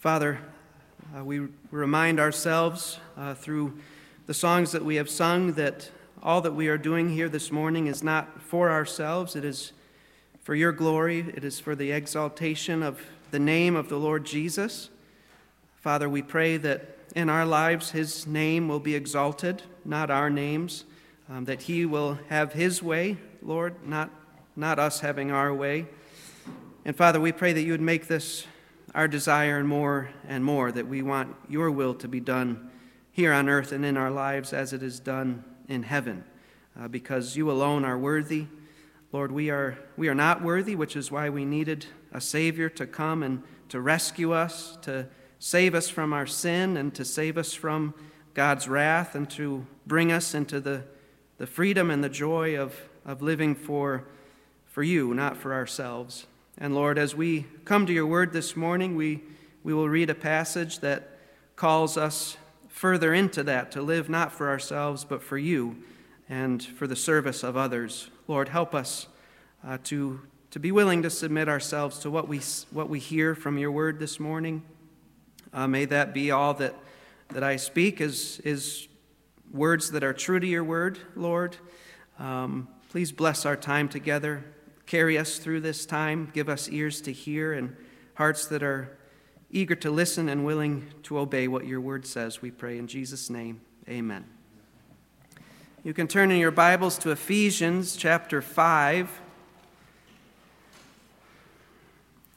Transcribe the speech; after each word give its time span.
Father, 0.00 0.38
uh, 1.14 1.22
we 1.22 1.46
remind 1.70 2.18
ourselves 2.18 2.98
uh, 3.18 3.34
through 3.34 3.76
the 4.26 4.32
songs 4.32 4.72
that 4.72 4.82
we 4.82 4.96
have 4.96 5.10
sung 5.10 5.52
that 5.52 5.90
all 6.22 6.40
that 6.40 6.54
we 6.54 6.68
are 6.68 6.78
doing 6.78 7.10
here 7.10 7.28
this 7.28 7.52
morning 7.52 7.86
is 7.86 8.02
not 8.02 8.40
for 8.40 8.70
ourselves, 8.70 9.36
it 9.36 9.44
is 9.44 9.72
for 10.40 10.54
your 10.54 10.72
glory, 10.72 11.26
it 11.36 11.44
is 11.44 11.60
for 11.60 11.74
the 11.74 11.92
exaltation 11.92 12.82
of 12.82 12.98
the 13.30 13.38
name 13.38 13.76
of 13.76 13.90
the 13.90 13.98
Lord 13.98 14.24
Jesus. 14.24 14.88
Father, 15.76 16.08
we 16.08 16.22
pray 16.22 16.56
that 16.56 16.96
in 17.14 17.28
our 17.28 17.44
lives 17.44 17.90
his 17.90 18.26
name 18.26 18.68
will 18.68 18.80
be 18.80 18.94
exalted, 18.94 19.64
not 19.84 20.10
our 20.10 20.30
names, 20.30 20.84
um, 21.28 21.44
that 21.44 21.60
he 21.60 21.84
will 21.84 22.18
have 22.30 22.54
his 22.54 22.82
way, 22.82 23.18
Lord, 23.42 23.86
not, 23.86 24.08
not 24.56 24.78
us 24.78 25.00
having 25.00 25.30
our 25.30 25.52
way. 25.52 25.88
And 26.86 26.96
Father, 26.96 27.20
we 27.20 27.32
pray 27.32 27.52
that 27.52 27.60
you 27.60 27.72
would 27.72 27.82
make 27.82 28.06
this 28.06 28.46
our 28.94 29.08
desire 29.08 29.62
more 29.62 30.10
and 30.26 30.44
more 30.44 30.72
that 30.72 30.86
we 30.86 31.02
want 31.02 31.36
your 31.48 31.70
will 31.70 31.94
to 31.94 32.08
be 32.08 32.20
done 32.20 32.70
here 33.12 33.32
on 33.32 33.48
earth 33.48 33.72
and 33.72 33.84
in 33.84 33.96
our 33.96 34.10
lives 34.10 34.52
as 34.52 34.72
it 34.72 34.82
is 34.82 35.00
done 35.00 35.44
in 35.68 35.82
heaven, 35.82 36.24
uh, 36.78 36.88
because 36.88 37.36
you 37.36 37.50
alone 37.50 37.84
are 37.84 37.98
worthy. 37.98 38.46
Lord, 39.12 39.32
we 39.32 39.50
are, 39.50 39.78
we 39.96 40.08
are 40.08 40.14
not 40.14 40.42
worthy, 40.42 40.74
which 40.74 40.96
is 40.96 41.10
why 41.10 41.28
we 41.28 41.44
needed 41.44 41.86
a 42.12 42.20
Savior 42.20 42.68
to 42.70 42.86
come 42.86 43.22
and 43.22 43.42
to 43.68 43.80
rescue 43.80 44.32
us, 44.32 44.76
to 44.82 45.06
save 45.38 45.74
us 45.74 45.88
from 45.88 46.12
our 46.12 46.26
sin, 46.26 46.76
and 46.76 46.94
to 46.94 47.04
save 47.04 47.38
us 47.38 47.54
from 47.54 47.94
God's 48.34 48.68
wrath, 48.68 49.14
and 49.14 49.28
to 49.30 49.66
bring 49.86 50.12
us 50.12 50.34
into 50.34 50.60
the, 50.60 50.84
the 51.38 51.46
freedom 51.46 51.90
and 51.90 52.02
the 52.02 52.08
joy 52.08 52.56
of, 52.56 52.74
of 53.04 53.22
living 53.22 53.54
for, 53.54 54.04
for 54.66 54.82
you, 54.82 55.14
not 55.14 55.36
for 55.36 55.52
ourselves. 55.52 56.26
And 56.62 56.74
Lord, 56.74 56.98
as 56.98 57.14
we 57.14 57.46
come 57.64 57.86
to 57.86 57.92
your 57.92 58.04
word 58.06 58.34
this 58.34 58.54
morning, 58.54 58.94
we, 58.94 59.22
we 59.64 59.72
will 59.72 59.88
read 59.88 60.10
a 60.10 60.14
passage 60.14 60.80
that 60.80 61.08
calls 61.56 61.96
us 61.96 62.36
further 62.68 63.14
into 63.14 63.42
that 63.44 63.72
to 63.72 63.80
live 63.80 64.10
not 64.10 64.30
for 64.30 64.50
ourselves, 64.50 65.06
but 65.06 65.22
for 65.22 65.38
you 65.38 65.82
and 66.28 66.62
for 66.62 66.86
the 66.86 66.94
service 66.94 67.42
of 67.42 67.56
others. 67.56 68.10
Lord, 68.28 68.50
help 68.50 68.74
us 68.74 69.08
uh, 69.66 69.78
to, 69.84 70.20
to 70.50 70.60
be 70.60 70.70
willing 70.70 71.00
to 71.00 71.08
submit 71.08 71.48
ourselves 71.48 71.98
to 72.00 72.10
what 72.10 72.28
we, 72.28 72.42
what 72.70 72.90
we 72.90 72.98
hear 72.98 73.34
from 73.34 73.56
your 73.56 73.72
word 73.72 73.98
this 73.98 74.20
morning. 74.20 74.62
Uh, 75.54 75.66
may 75.66 75.86
that 75.86 76.12
be 76.12 76.30
all 76.30 76.52
that, 76.52 76.74
that 77.30 77.42
I 77.42 77.56
speak 77.56 78.02
is, 78.02 78.38
is 78.44 78.86
words 79.50 79.92
that 79.92 80.04
are 80.04 80.12
true 80.12 80.38
to 80.38 80.46
your 80.46 80.62
word, 80.62 80.98
Lord. 81.16 81.56
Um, 82.18 82.68
please 82.90 83.12
bless 83.12 83.46
our 83.46 83.56
time 83.56 83.88
together. 83.88 84.44
Carry 84.90 85.16
us 85.16 85.38
through 85.38 85.60
this 85.60 85.86
time. 85.86 86.32
Give 86.34 86.48
us 86.48 86.68
ears 86.68 87.00
to 87.02 87.12
hear 87.12 87.52
and 87.52 87.76
hearts 88.14 88.46
that 88.46 88.64
are 88.64 88.98
eager 89.48 89.76
to 89.76 89.88
listen 89.88 90.28
and 90.28 90.44
willing 90.44 90.84
to 91.04 91.16
obey 91.16 91.46
what 91.46 91.64
your 91.64 91.80
word 91.80 92.04
says. 92.04 92.42
We 92.42 92.50
pray 92.50 92.76
in 92.76 92.88
Jesus' 92.88 93.30
name. 93.30 93.60
Amen. 93.88 94.24
You 95.84 95.94
can 95.94 96.08
turn 96.08 96.32
in 96.32 96.38
your 96.38 96.50
Bibles 96.50 96.98
to 96.98 97.12
Ephesians 97.12 97.94
chapter 97.94 98.42
5. 98.42 99.20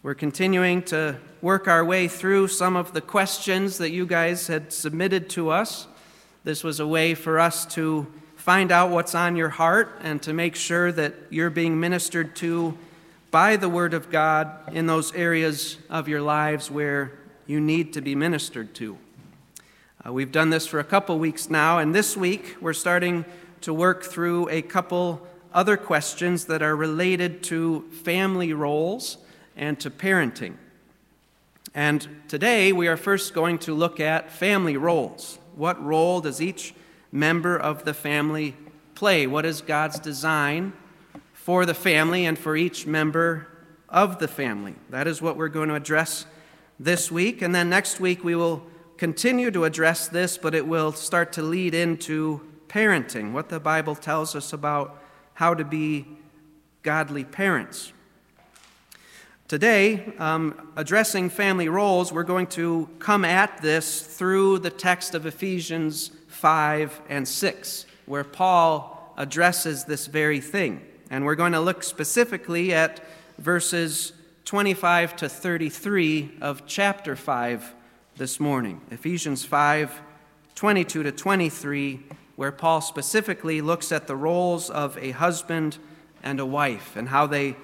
We're 0.03 0.13
continuing 0.13 0.83
to 0.83 1.17
work 1.41 1.67
our 1.67 1.83
way 1.83 2.07
through 2.07 2.49
some 2.49 2.75
of 2.75 2.93
the 2.93 3.01
questions 3.01 3.79
that 3.79 3.89
you 3.89 4.05
guys 4.05 4.45
had 4.45 4.71
submitted 4.71 5.27
to 5.31 5.49
us. 5.49 5.87
This 6.43 6.63
was 6.63 6.79
a 6.79 6.85
way 6.85 7.15
for 7.15 7.39
us 7.39 7.65
to 7.73 8.05
find 8.43 8.73
out 8.73 8.89
what's 8.89 9.15
on 9.15 9.37
your 9.37 9.47
heart 9.47 10.01
and 10.01 10.21
to 10.21 10.33
make 10.33 10.53
sure 10.53 10.91
that 10.91 11.13
you're 11.29 11.49
being 11.49 11.79
ministered 11.79 12.35
to 12.35 12.77
by 13.31 13.55
the 13.55 13.69
Word 13.69 13.93
of 13.93 14.11
God 14.11 14.49
in 14.73 14.85
those 14.85 15.15
areas 15.15 15.77
of 15.89 16.09
your 16.09 16.21
lives 16.21 16.69
where 16.69 17.13
you 17.47 17.61
need 17.61 17.93
to 17.93 18.01
be 18.01 18.15
ministered 18.15 18.73
to. 18.75 18.97
Uh, 20.05 20.11
we've 20.11 20.33
done 20.33 20.49
this 20.49 20.67
for 20.67 20.81
a 20.81 20.83
couple 20.83 21.17
weeks 21.17 21.49
now, 21.49 21.77
and 21.79 21.95
this 21.95 22.17
week 22.17 22.57
we're 22.59 22.73
starting 22.73 23.23
to 23.61 23.73
work 23.73 24.03
through 24.03 24.49
a 24.49 24.61
couple 24.61 25.25
other 25.53 25.77
questions 25.77 26.43
that 26.43 26.61
are 26.61 26.75
related 26.75 27.43
to 27.43 27.89
family 28.03 28.51
roles 28.51 29.19
and 29.55 29.79
to 29.79 29.89
parenting. 29.89 30.55
And 31.73 32.05
today 32.27 32.73
we 32.73 32.89
are 32.89 32.97
first 32.97 33.33
going 33.33 33.59
to 33.59 33.73
look 33.73 34.01
at 34.01 34.29
family 34.29 34.75
roles. 34.75 35.39
What 35.55 35.81
role 35.81 36.19
does 36.19 36.41
each 36.41 36.73
member 37.13 37.55
of 37.55 37.85
the 37.85 37.93
family 37.93 38.55
play? 38.95 39.27
What 39.27 39.45
is 39.45 39.61
God's 39.61 39.99
design 39.99 40.73
for 41.31 41.65
the 41.65 41.73
family 41.73 42.25
and 42.25 42.37
for 42.37 42.57
each 42.57 42.85
member 42.85 43.47
of 43.87 44.19
the 44.19 44.27
family? 44.27 44.75
That 44.89 45.07
is 45.07 45.21
what 45.21 45.37
we're 45.37 45.47
going 45.47 45.69
to 45.69 45.75
address 45.75 46.25
this 46.79 47.11
week. 47.11 47.41
And 47.41 47.53
then 47.53 47.69
next 47.69 47.99
week 47.99 48.23
we 48.23 48.35
will 48.35 48.63
continue 48.97 49.51
to 49.51 49.63
address 49.63 50.07
this, 50.07 50.37
but 50.37 50.55
it 50.55 50.67
will 50.67 50.91
start 50.91 51.31
to 51.33 51.43
lead 51.43 51.75
into 51.75 52.41
parenting, 52.67 53.31
what 53.31 53.49
the 53.49 53.59
Bible 53.59 53.95
tells 53.95 54.35
us 54.35 54.51
about 54.51 54.99
how 55.35 55.53
to 55.53 55.63
be 55.63 56.07
godly 56.81 57.23
parents. 57.23 57.92
Today, 59.53 60.11
um, 60.17 60.71
addressing 60.75 61.29
family 61.29 61.69
roles, 61.69 62.11
we're 62.11 62.23
going 62.23 62.47
to 62.47 62.89
come 62.97 63.23
at 63.23 63.61
this 63.61 64.01
through 64.01 64.57
the 64.57 64.71
text 64.71 65.13
of 65.13 65.27
Ephesians 65.27 66.09
5 66.25 67.01
and 67.07 67.27
6, 67.27 67.85
where 68.07 68.23
Paul 68.23 69.13
addresses 69.15 69.85
this 69.85 70.07
very 70.07 70.41
thing. 70.41 70.81
And 71.11 71.23
we're 71.23 71.35
going 71.35 71.51
to 71.51 71.59
look 71.59 71.83
specifically 71.83 72.73
at 72.73 73.05
verses 73.37 74.13
25 74.45 75.17
to 75.17 75.29
33 75.29 76.31
of 76.41 76.65
chapter 76.65 77.15
5 77.15 77.75
this 78.17 78.39
morning. 78.39 78.81
Ephesians 78.89 79.45
5 79.45 80.01
22 80.55 81.03
to 81.03 81.11
23, 81.11 81.99
where 82.37 82.51
Paul 82.51 82.81
specifically 82.81 83.61
looks 83.61 83.91
at 83.91 84.07
the 84.07 84.15
roles 84.15 84.71
of 84.71 84.97
a 84.97 85.11
husband 85.11 85.77
and 86.23 86.39
a 86.39 86.45
wife 86.47 86.95
and 86.95 87.09
how 87.09 87.27
they 87.27 87.55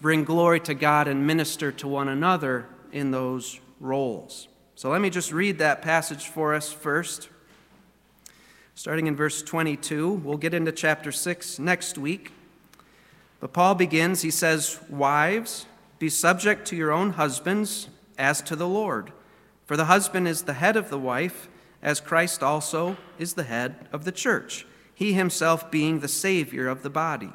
bring 0.00 0.24
glory 0.24 0.60
to 0.60 0.74
God 0.74 1.08
and 1.08 1.26
minister 1.26 1.70
to 1.72 1.88
one 1.88 2.08
another 2.08 2.66
in 2.92 3.10
those 3.10 3.60
roles. 3.80 4.48
So 4.74 4.90
let 4.90 5.00
me 5.00 5.10
just 5.10 5.32
read 5.32 5.58
that 5.58 5.82
passage 5.82 6.26
for 6.26 6.54
us 6.54 6.72
first 6.72 7.28
starting 8.80 9.06
in 9.06 9.14
verse 9.14 9.42
22. 9.42 10.10
We'll 10.10 10.38
get 10.38 10.54
into 10.54 10.72
chapter 10.72 11.12
6 11.12 11.58
next 11.58 11.98
week. 11.98 12.32
But 13.38 13.52
Paul 13.52 13.74
begins, 13.74 14.22
he 14.22 14.30
says, 14.30 14.80
Wives, 14.88 15.66
be 15.98 16.08
subject 16.08 16.66
to 16.68 16.76
your 16.76 16.90
own 16.90 17.10
husbands 17.10 17.90
as 18.16 18.40
to 18.40 18.56
the 18.56 18.66
Lord. 18.66 19.12
For 19.66 19.76
the 19.76 19.84
husband 19.84 20.26
is 20.26 20.44
the 20.44 20.54
head 20.54 20.78
of 20.78 20.88
the 20.88 20.98
wife, 20.98 21.46
as 21.82 22.00
Christ 22.00 22.42
also 22.42 22.96
is 23.18 23.34
the 23.34 23.42
head 23.42 23.86
of 23.92 24.06
the 24.06 24.12
church, 24.12 24.66
he 24.94 25.12
himself 25.12 25.70
being 25.70 26.00
the 26.00 26.08
Savior 26.08 26.66
of 26.66 26.82
the 26.82 26.88
body. 26.88 27.34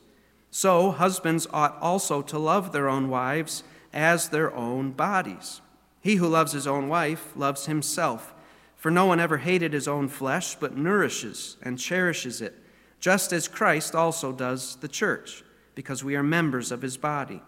So, 0.51 0.91
husbands 0.91 1.47
ought 1.51 1.77
also 1.81 2.21
to 2.23 2.37
love 2.37 2.71
their 2.73 2.89
own 2.89 3.09
wives 3.09 3.63
as 3.93 4.29
their 4.29 4.53
own 4.53 4.91
bodies. 4.91 5.61
He 6.01 6.15
who 6.15 6.27
loves 6.27 6.51
his 6.51 6.67
own 6.67 6.89
wife 6.89 7.31
loves 7.35 7.67
himself. 7.67 8.33
For 8.75 8.91
no 8.91 9.05
one 9.05 9.19
ever 9.19 9.37
hated 9.37 9.73
his 9.73 9.87
own 9.87 10.09
flesh, 10.09 10.55
but 10.55 10.75
nourishes 10.75 11.55
and 11.61 11.79
cherishes 11.79 12.41
it, 12.41 12.55
just 12.99 13.31
as 13.31 13.47
Christ 13.47 13.95
also 13.95 14.31
does 14.31 14.75
the 14.77 14.87
church, 14.87 15.43
because 15.75 16.03
we 16.03 16.15
are 16.15 16.23
members 16.23 16.71
of 16.71 16.81
his 16.81 16.97
body. 16.97 17.41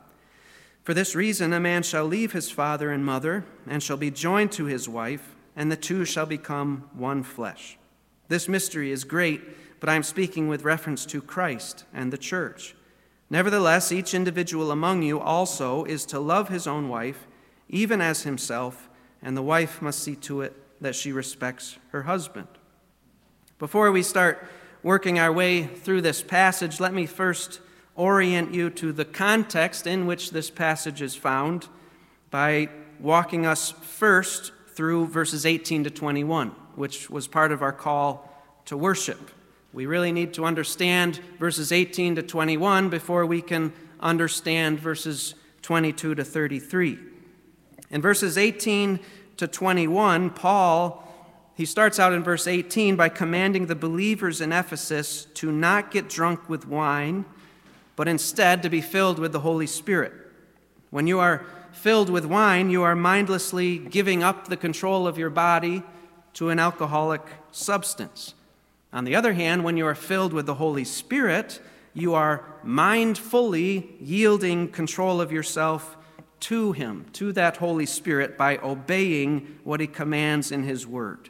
For 0.83 0.93
this 0.93 1.15
reason, 1.15 1.51
a 1.51 1.59
man 1.59 1.83
shall 1.83 2.05
leave 2.05 2.33
his 2.33 2.51
father 2.51 2.91
and 2.91 3.03
mother, 3.03 3.45
and 3.67 3.81
shall 3.81 3.97
be 3.97 4.11
joined 4.11 4.51
to 4.53 4.65
his 4.65 4.87
wife, 4.87 5.35
and 5.55 5.71
the 5.71 5.75
two 5.75 6.05
shall 6.05 6.25
become 6.25 6.89
one 6.93 7.23
flesh. 7.23 7.77
This 8.27 8.47
mystery 8.47 8.91
is 8.91 9.03
great, 9.03 9.79
but 9.79 9.89
I 9.89 9.95
am 9.95 10.03
speaking 10.03 10.47
with 10.47 10.63
reference 10.63 11.05
to 11.07 11.21
Christ 11.21 11.85
and 11.93 12.13
the 12.13 12.17
church. 12.17 12.75
Nevertheless, 13.33 13.91
each 13.91 14.13
individual 14.13 14.69
among 14.69 15.01
you 15.01 15.19
also 15.19 15.85
is 15.85 16.05
to 16.05 16.19
love 16.19 16.49
his 16.49 16.67
own 16.67 16.87
wife, 16.87 17.25
even 17.67 17.99
as 17.99 18.21
himself, 18.21 18.87
and 19.23 19.35
the 19.35 19.41
wife 19.41 19.81
must 19.81 20.03
see 20.03 20.15
to 20.17 20.41
it 20.41 20.55
that 20.81 20.93
she 20.93 21.11
respects 21.11 21.79
her 21.89 22.03
husband. 22.03 22.47
Before 23.57 23.91
we 23.91 24.03
start 24.03 24.47
working 24.83 25.17
our 25.17 25.33
way 25.33 25.63
through 25.65 26.01
this 26.01 26.21
passage, 26.21 26.79
let 26.79 26.93
me 26.93 27.07
first 27.07 27.59
orient 27.95 28.53
you 28.53 28.69
to 28.69 28.93
the 28.93 29.03
context 29.03 29.87
in 29.87 30.05
which 30.05 30.29
this 30.29 30.51
passage 30.51 31.01
is 31.01 31.15
found 31.15 31.69
by 32.29 32.69
walking 32.99 33.47
us 33.47 33.71
first 33.71 34.51
through 34.75 35.07
verses 35.07 35.43
18 35.43 35.85
to 35.85 35.89
21, 35.89 36.49
which 36.75 37.09
was 37.09 37.27
part 37.27 37.51
of 37.51 37.63
our 37.63 37.73
call 37.73 38.31
to 38.65 38.77
worship. 38.77 39.31
We 39.73 39.85
really 39.85 40.11
need 40.11 40.33
to 40.35 40.45
understand 40.45 41.19
verses 41.39 41.71
18 41.71 42.15
to 42.15 42.23
21 42.23 42.89
before 42.89 43.25
we 43.25 43.41
can 43.41 43.73
understand 43.99 44.79
verses 44.79 45.35
22 45.63 46.15
to 46.15 46.23
33. 46.23 46.99
In 47.89 48.01
verses 48.01 48.37
18 48.37 48.99
to 49.37 49.47
21, 49.47 50.29
Paul 50.29 51.03
he 51.55 51.65
starts 51.65 51.99
out 51.99 52.13
in 52.13 52.23
verse 52.23 52.47
18 52.47 52.95
by 52.95 53.09
commanding 53.09 53.67
the 53.67 53.75
believers 53.75 54.41
in 54.41 54.51
Ephesus 54.51 55.25
to 55.35 55.51
not 55.51 55.91
get 55.91 56.09
drunk 56.09 56.49
with 56.49 56.67
wine, 56.67 57.25
but 57.95 58.07
instead 58.07 58.63
to 58.63 58.69
be 58.69 58.81
filled 58.81 59.19
with 59.19 59.31
the 59.33 59.41
Holy 59.41 59.67
Spirit. 59.67 60.13
When 60.89 61.05
you 61.05 61.19
are 61.19 61.45
filled 61.71 62.09
with 62.09 62.25
wine, 62.25 62.71
you 62.71 62.81
are 62.81 62.95
mindlessly 62.95 63.77
giving 63.77 64.23
up 64.23 64.47
the 64.47 64.57
control 64.57 65.07
of 65.07 65.17
your 65.17 65.29
body 65.29 65.83
to 66.33 66.49
an 66.49 66.57
alcoholic 66.57 67.21
substance. 67.51 68.33
On 68.93 69.05
the 69.05 69.15
other 69.15 69.33
hand, 69.33 69.63
when 69.63 69.75
you 69.75 69.87
are 69.87 69.95
filled 69.95 70.33
with 70.33 70.45
the 70.45 70.53
Holy 70.53 70.83
Spirit, 70.83 71.59
you 71.95 72.13
are 72.13 72.45
mindfully 72.63 73.95
yielding 73.99 74.69
control 74.69 75.19
of 75.19 75.31
yourself 75.31 75.97
to 76.41 76.73
Him, 76.73 77.07
to 77.13 77.33
that 77.33 77.57
Holy 77.57 77.87
Spirit, 77.87 78.37
by 78.37 78.57
obeying 78.57 79.59
what 79.63 79.79
He 79.79 79.87
commands 79.87 80.51
in 80.51 80.63
His 80.63 80.85
Word. 80.85 81.29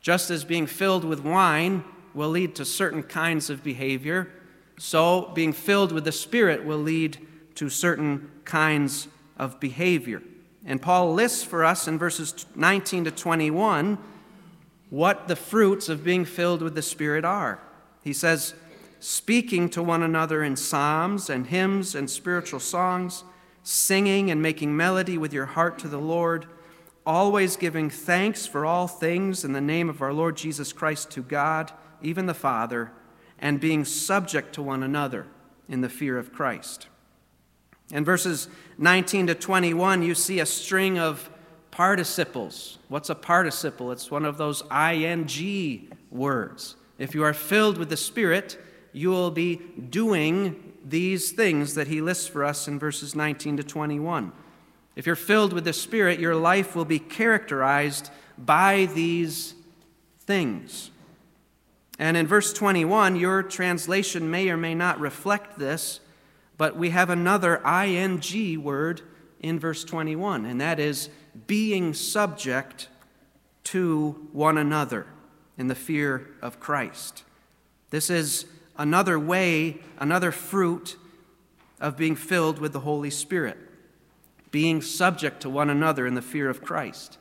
Just 0.00 0.30
as 0.30 0.44
being 0.44 0.66
filled 0.66 1.04
with 1.04 1.20
wine 1.20 1.84
will 2.14 2.30
lead 2.30 2.54
to 2.54 2.64
certain 2.64 3.02
kinds 3.02 3.50
of 3.50 3.62
behavior, 3.62 4.32
so 4.78 5.30
being 5.34 5.52
filled 5.52 5.92
with 5.92 6.04
the 6.04 6.12
Spirit 6.12 6.64
will 6.64 6.78
lead 6.78 7.18
to 7.56 7.68
certain 7.68 8.30
kinds 8.44 9.08
of 9.36 9.60
behavior. 9.60 10.22
And 10.64 10.80
Paul 10.80 11.12
lists 11.12 11.44
for 11.44 11.64
us 11.64 11.86
in 11.86 11.98
verses 11.98 12.46
19 12.54 13.04
to 13.04 13.10
21 13.10 13.98
what 14.90 15.28
the 15.28 15.36
fruits 15.36 15.88
of 15.88 16.04
being 16.04 16.24
filled 16.24 16.62
with 16.62 16.74
the 16.74 16.82
Spirit 16.82 17.24
are. 17.24 17.60
He 18.02 18.12
says, 18.12 18.54
speaking 19.00 19.68
to 19.70 19.82
one 19.82 20.02
another 20.02 20.42
in 20.42 20.56
psalms 20.56 21.28
and 21.28 21.46
hymns 21.46 21.94
and 21.94 22.08
spiritual 22.08 22.60
songs, 22.60 23.24
singing 23.62 24.30
and 24.30 24.40
making 24.40 24.76
melody 24.76 25.18
with 25.18 25.32
your 25.32 25.46
heart 25.46 25.78
to 25.78 25.88
the 25.88 25.98
Lord 25.98 26.46
always 27.06 27.56
giving 27.56 27.90
thanks 27.90 28.46
for 28.46 28.64
all 28.64 28.88
things 28.88 29.44
in 29.44 29.52
the 29.52 29.60
name 29.60 29.88
of 29.88 30.00
our 30.00 30.12
Lord 30.12 30.36
Jesus 30.36 30.72
Christ 30.72 31.10
to 31.12 31.22
God, 31.22 31.72
even 32.02 32.26
the 32.26 32.34
Father, 32.34 32.92
and 33.38 33.60
being 33.60 33.84
subject 33.84 34.54
to 34.54 34.62
one 34.62 34.82
another 34.82 35.26
in 35.68 35.80
the 35.80 35.88
fear 35.88 36.18
of 36.18 36.32
Christ. 36.32 36.88
In 37.90 38.04
verses 38.04 38.48
19 38.78 39.26
to 39.28 39.34
21, 39.34 40.02
you 40.02 40.14
see 40.14 40.40
a 40.40 40.46
string 40.46 40.98
of 40.98 41.30
participles. 41.74 42.78
What's 42.86 43.10
a 43.10 43.16
participle? 43.16 43.90
It's 43.90 44.08
one 44.08 44.24
of 44.24 44.38
those 44.38 44.62
ing 44.70 45.88
words. 46.08 46.76
If 46.98 47.16
you 47.16 47.24
are 47.24 47.34
filled 47.34 47.78
with 47.78 47.88
the 47.88 47.96
Spirit, 47.96 48.56
you 48.92 49.10
will 49.10 49.32
be 49.32 49.56
doing 49.56 50.72
these 50.84 51.32
things 51.32 51.74
that 51.74 51.88
he 51.88 52.00
lists 52.00 52.28
for 52.28 52.44
us 52.44 52.68
in 52.68 52.78
verses 52.78 53.16
19 53.16 53.56
to 53.56 53.64
21. 53.64 54.30
If 54.94 55.04
you're 55.04 55.16
filled 55.16 55.52
with 55.52 55.64
the 55.64 55.72
Spirit, 55.72 56.20
your 56.20 56.36
life 56.36 56.76
will 56.76 56.84
be 56.84 57.00
characterized 57.00 58.08
by 58.38 58.86
these 58.94 59.54
things. 60.20 60.92
And 61.98 62.16
in 62.16 62.28
verse 62.28 62.52
21, 62.52 63.16
your 63.16 63.42
translation 63.42 64.30
may 64.30 64.48
or 64.48 64.56
may 64.56 64.76
not 64.76 65.00
reflect 65.00 65.58
this, 65.58 65.98
but 66.56 66.76
we 66.76 66.90
have 66.90 67.10
another 67.10 67.60
ing 67.66 68.62
word 68.62 69.02
in 69.40 69.58
verse 69.58 69.82
21, 69.82 70.44
and 70.44 70.60
that 70.60 70.78
is 70.78 71.10
being 71.46 71.94
subject 71.94 72.88
to 73.64 74.28
one 74.32 74.58
another 74.58 75.06
in 75.56 75.68
the 75.68 75.74
fear 75.74 76.28
of 76.42 76.60
Christ. 76.60 77.24
This 77.90 78.10
is 78.10 78.46
another 78.76 79.18
way, 79.18 79.80
another 79.98 80.32
fruit 80.32 80.96
of 81.80 81.96
being 81.96 82.16
filled 82.16 82.58
with 82.58 82.72
the 82.72 82.80
Holy 82.80 83.10
Spirit 83.10 83.58
being 84.54 84.80
subject 84.80 85.40
to 85.40 85.50
one 85.50 85.68
another 85.68 86.06
in 86.06 86.14
the 86.14 86.22
fear 86.22 86.48
of 86.48 86.62
Christ. 86.62 87.18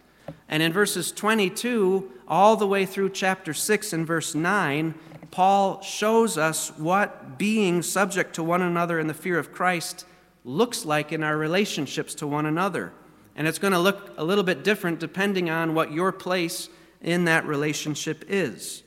And 0.47 0.61
in 0.61 0.71
verses 0.71 1.11
22 1.11 2.11
all 2.27 2.55
the 2.55 2.67
way 2.67 2.85
through 2.85 3.09
chapter 3.09 3.55
6 3.55 3.91
and 3.91 4.05
verse 4.05 4.35
9, 4.35 4.93
Paul 5.31 5.81
shows 5.81 6.37
us 6.37 6.69
what 6.77 7.39
being 7.39 7.81
subject 7.81 8.35
to 8.35 8.43
one 8.43 8.61
another 8.61 8.99
in 8.99 9.07
the 9.07 9.15
fear 9.15 9.39
of 9.39 9.51
Christ 9.51 10.05
looks 10.45 10.85
like 10.85 11.11
in 11.11 11.23
our 11.23 11.35
relationships 11.35 12.13
to 12.13 12.27
one 12.27 12.45
another. 12.45 12.93
And 13.35 13.47
it's 13.47 13.59
going 13.59 13.73
to 13.73 13.79
look 13.79 14.13
a 14.17 14.23
little 14.23 14.43
bit 14.43 14.63
different 14.63 14.99
depending 14.99 15.49
on 15.49 15.73
what 15.73 15.91
your 15.91 16.11
place 16.11 16.69
in 17.01 17.25
that 17.25 17.45
relationship 17.45 18.25
is. 18.27 18.83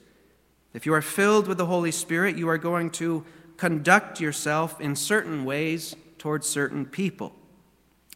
If 0.72 0.86
you 0.86 0.94
are 0.94 1.02
filled 1.02 1.48
with 1.48 1.58
the 1.58 1.66
Holy 1.66 1.90
Spirit, 1.90 2.36
you 2.36 2.48
are 2.48 2.58
going 2.58 2.90
to 2.90 3.24
conduct 3.56 4.20
yourself 4.20 4.80
in 4.80 4.94
certain 4.94 5.44
ways 5.44 5.96
towards 6.18 6.46
certain 6.46 6.86
people. 6.86 7.32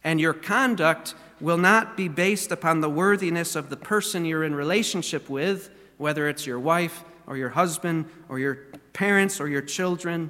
And 0.03 0.19
your 0.21 0.33
conduct 0.33 1.15
will 1.39 1.57
not 1.57 1.97
be 1.97 2.07
based 2.07 2.51
upon 2.51 2.81
the 2.81 2.89
worthiness 2.89 3.55
of 3.55 3.69
the 3.69 3.77
person 3.77 4.25
you're 4.25 4.43
in 4.43 4.55
relationship 4.55 5.29
with, 5.29 5.69
whether 5.97 6.29
it's 6.29 6.45
your 6.45 6.59
wife 6.59 7.03
or 7.27 7.35
your 7.37 7.49
husband 7.49 8.05
or 8.29 8.39
your 8.39 8.55
parents 8.93 9.39
or 9.39 9.47
your 9.47 9.61
children. 9.61 10.29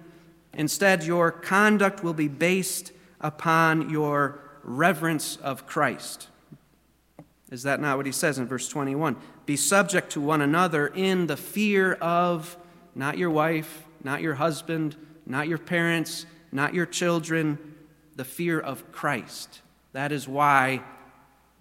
Instead, 0.54 1.04
your 1.04 1.32
conduct 1.32 2.04
will 2.04 2.14
be 2.14 2.28
based 2.28 2.92
upon 3.20 3.90
your 3.90 4.40
reverence 4.64 5.38
of 5.38 5.66
Christ. 5.68 6.28
Is 7.52 7.64
that 7.64 7.82
not 7.82 7.98
what 7.98 8.06
he 8.06 8.12
says 8.12 8.38
in 8.38 8.48
verse 8.48 8.68
21? 8.70 9.18
Be 9.46 9.58
subject 9.58 10.12
to 10.14 10.22
one 10.22 10.42
another 10.42 10.88
in 10.88 11.28
the 11.28 11.38
fear 11.38 11.94
of 11.94 12.58
not 12.96 13.18
your 13.18 13.30
wife, 13.30 13.86
not 14.04 14.22
your 14.22 14.36
husband, 14.36 14.96
not 15.26 15.48
your 15.48 15.58
parents, 15.58 16.26
not 16.52 16.74
your 16.74 16.86
children, 16.86 17.58
the 18.16 18.26
fear 18.26 18.60
of 18.60 18.92
Christ. 18.92 19.62
That 19.94 20.12
is 20.12 20.28
why, 20.28 20.82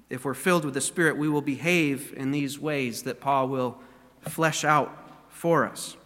if 0.08 0.24
we're 0.24 0.34
filled 0.34 0.64
with 0.64 0.74
the 0.74 0.80
Spirit, 0.80 1.16
we 1.16 1.28
will 1.28 1.42
behave 1.42 2.14
in 2.16 2.30
these 2.30 2.58
ways 2.58 3.02
that 3.02 3.20
Paul 3.20 3.48
will 3.48 3.78
flesh 4.20 4.64
out 4.64 4.96
for 5.28 5.66
us. 5.66 5.96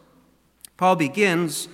Paul 0.77 0.97
begins 0.97 1.69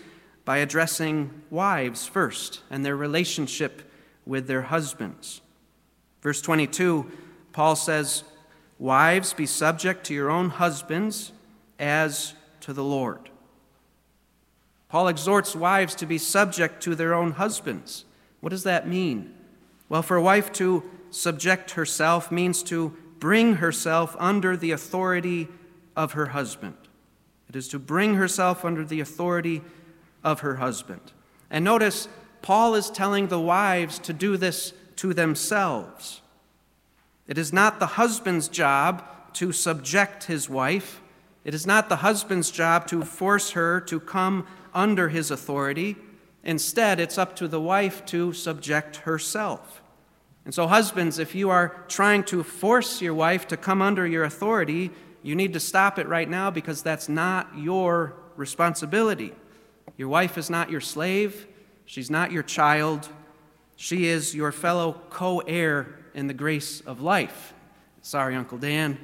by 0.45 0.59
addressing 0.59 1.43
wives 1.51 2.07
first 2.07 2.63
and 2.71 2.85
their 2.85 2.97
relationship 2.97 3.90
with 4.27 4.47
their 4.47 4.63
husbands. 4.63 5.41
Verse 6.23 6.41
22, 6.43 7.11
Paul 7.53 7.77
says, 7.77 8.25
Wives, 8.79 9.35
be 9.35 9.47
subject 9.47 10.05
to 10.07 10.15
your 10.15 10.31
own 10.31 10.51
husbands 10.51 11.33
as 11.79 12.35
to 12.61 12.73
the 12.73 12.85
Lord. 12.85 13.31
Paul 14.89 15.09
exhorts 15.09 15.55
wives 15.55 15.95
to 15.97 16.07
be 16.07 16.19
subject 16.19 16.83
to 16.83 16.95
their 16.95 17.15
own 17.15 17.33
husbands. 17.33 18.05
What 18.41 18.51
does 18.51 18.65
that 18.65 18.89
mean? 18.89 19.35
Well, 19.89 20.03
for 20.03 20.17
a 20.17 20.23
wife 20.23 20.53
to 20.55 20.83
subject 21.11 21.73
herself 21.73 22.31
means 22.31 22.63
to 22.65 22.97
bring 23.19 23.57
herself 23.57 24.17
under 24.19 24.57
the 24.57 24.71
authority 24.71 25.49
of 25.95 26.13
her 26.13 26.27
husband. 26.27 26.77
It 27.49 27.57
is 27.57 27.69
to 27.69 27.79
bring 27.79 28.15
herself 28.15 28.65
under 28.65 28.85
the 28.85 29.01
authority 29.01 29.63
of 30.25 30.41
her 30.41 30.57
husband. 30.57 31.13
And 31.51 31.65
notice, 31.65 32.09
Paul 32.43 32.75
is 32.75 32.91
telling 32.91 33.29
the 33.29 33.41
wives 33.41 33.99
to 34.01 34.13
do 34.13 34.37
this 34.37 34.73
to 34.97 35.15
themselves. 35.15 36.21
It 37.27 37.39
is 37.39 37.53
not 37.53 37.79
the 37.79 37.87
husband's 37.87 38.49
job 38.49 39.05
to 39.35 39.53
subject 39.53 40.25
his 40.25 40.49
wife. 40.49 41.01
It 41.45 41.55
is 41.55 41.67
not 41.67 41.89
the 41.89 41.97
husband's 41.97 42.51
job 42.51 42.87
to 42.89 43.03
force 43.03 43.53
her 43.53 43.81
to 43.83 44.01
come 44.01 44.47
under 44.75 45.09
his 45.09 45.31
authority. 45.31 45.97
Instead, 46.43 46.99
it's 46.99 47.19
up 47.19 47.37
to 47.37 47.49
the 47.49 47.61
wife 47.61 48.05
to 48.07 48.33
subject 48.33 48.97
herself. 48.97 49.83
And 50.45 50.55
so, 50.55 50.67
husbands, 50.67 51.19
if 51.19 51.35
you 51.35 51.51
are 51.51 51.85
trying 51.89 52.25
to 52.25 52.43
force 52.43 53.01
your 53.01 53.15
wife 53.15 53.47
to 53.49 53.57
come 53.57 53.83
under 53.83 54.07
your 54.07 54.25
authority, 54.25 54.91
you 55.23 55.35
need 55.35 55.53
to 55.53 55.61
stop 55.61 55.99
it 55.99 56.09
right 56.09 56.29
now 56.29 56.51
because 56.51 56.83
that's 56.83 57.09
not 57.09 57.49
your 57.57 58.15
responsibility. 58.37 59.35
Your 59.97 60.09
wife 60.09 60.39
is 60.39 60.49
not 60.49 60.71
your 60.71 60.81
slave, 60.81 61.47
she's 61.91 62.09
not 62.09 62.31
your 62.31 62.45
child, 62.45 63.09
she 63.75 64.07
is 64.07 64.33
your 64.33 64.53
fellow 64.53 65.01
co 65.11 65.41
heir 65.41 65.99
in 66.15 66.29
the 66.29 66.35
grace 66.35 66.81
of 66.83 67.01
life. 67.01 67.53
Sorry, 68.01 68.37
Uncle 68.37 68.59
Dan. 68.59 68.97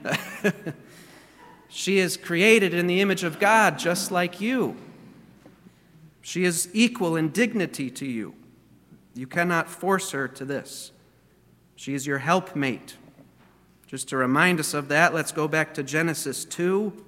she 1.68 1.98
is 1.98 2.16
created 2.16 2.72
in 2.72 2.86
the 2.86 3.00
image 3.00 3.24
of 3.24 3.40
God 3.40 3.76
just 3.76 4.12
like 4.12 4.40
you. 4.40 4.76
She 6.22 6.44
is 6.44 6.68
equal 6.72 7.16
in 7.16 7.30
dignity 7.30 7.90
to 7.90 8.06
you. 8.06 8.36
You 9.14 9.26
cannot 9.26 9.68
force 9.68 10.12
her 10.12 10.28
to 10.28 10.44
this. 10.44 10.92
She 11.74 11.92
is 11.92 12.06
your 12.06 12.18
helpmate. 12.18 12.94
Just 13.88 14.08
to 14.10 14.16
remind 14.16 14.60
us 14.60 14.74
of 14.74 14.86
that, 14.88 15.12
let's 15.12 15.32
go 15.32 15.48
back 15.48 15.74
to 15.74 15.82
Genesis 15.82 16.44
2. 16.44 17.05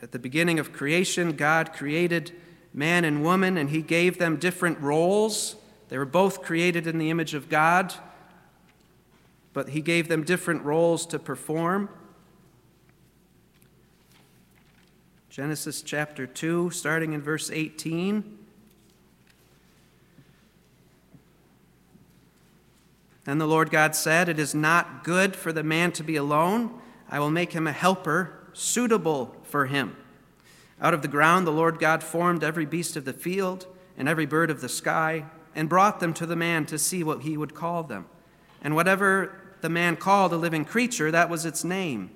At 0.00 0.12
the 0.12 0.18
beginning 0.18 0.58
of 0.58 0.72
creation, 0.72 1.32
God 1.32 1.72
created 1.72 2.32
man 2.72 3.04
and 3.04 3.24
woman, 3.24 3.56
and 3.56 3.70
He 3.70 3.82
gave 3.82 4.18
them 4.18 4.36
different 4.36 4.78
roles. 4.80 5.56
They 5.88 5.98
were 5.98 6.04
both 6.04 6.42
created 6.42 6.86
in 6.86 6.98
the 6.98 7.10
image 7.10 7.34
of 7.34 7.48
God. 7.48 7.94
but 9.54 9.70
he 9.70 9.80
gave 9.80 10.06
them 10.06 10.22
different 10.22 10.62
roles 10.62 11.04
to 11.06 11.18
perform. 11.18 11.88
Genesis 15.30 15.82
chapter 15.82 16.28
2, 16.28 16.70
starting 16.70 17.12
in 17.12 17.20
verse 17.20 17.50
18. 17.50 18.38
Then 23.24 23.38
the 23.38 23.46
Lord 23.48 23.70
God 23.70 23.96
said, 23.96 24.28
It 24.28 24.38
is 24.38 24.54
not 24.54 25.02
good 25.02 25.34
for 25.34 25.52
the 25.52 25.64
man 25.64 25.90
to 25.92 26.04
be 26.04 26.14
alone. 26.14 26.78
I 27.10 27.18
will 27.18 27.30
make 27.30 27.52
him 27.52 27.66
a 27.66 27.72
helper 27.72 28.50
suitable 28.52 29.34
for 29.48 29.66
him. 29.66 29.96
Out 30.80 30.94
of 30.94 31.02
the 31.02 31.08
ground 31.08 31.46
the 31.46 31.52
Lord 31.52 31.78
God 31.78 32.02
formed 32.02 32.44
every 32.44 32.66
beast 32.66 32.96
of 32.96 33.04
the 33.04 33.12
field 33.12 33.66
and 33.96 34.08
every 34.08 34.26
bird 34.26 34.50
of 34.50 34.60
the 34.60 34.68
sky 34.68 35.24
and 35.54 35.68
brought 35.68 35.98
them 35.98 36.14
to 36.14 36.26
the 36.26 36.36
man 36.36 36.66
to 36.66 36.78
see 36.78 37.02
what 37.02 37.22
he 37.22 37.36
would 37.36 37.54
call 37.54 37.82
them. 37.82 38.06
And 38.62 38.74
whatever 38.74 39.32
the 39.60 39.68
man 39.68 39.96
called 39.96 40.32
a 40.32 40.36
living 40.36 40.64
creature, 40.64 41.10
that 41.10 41.28
was 41.28 41.44
its 41.44 41.64
name. 41.64 42.10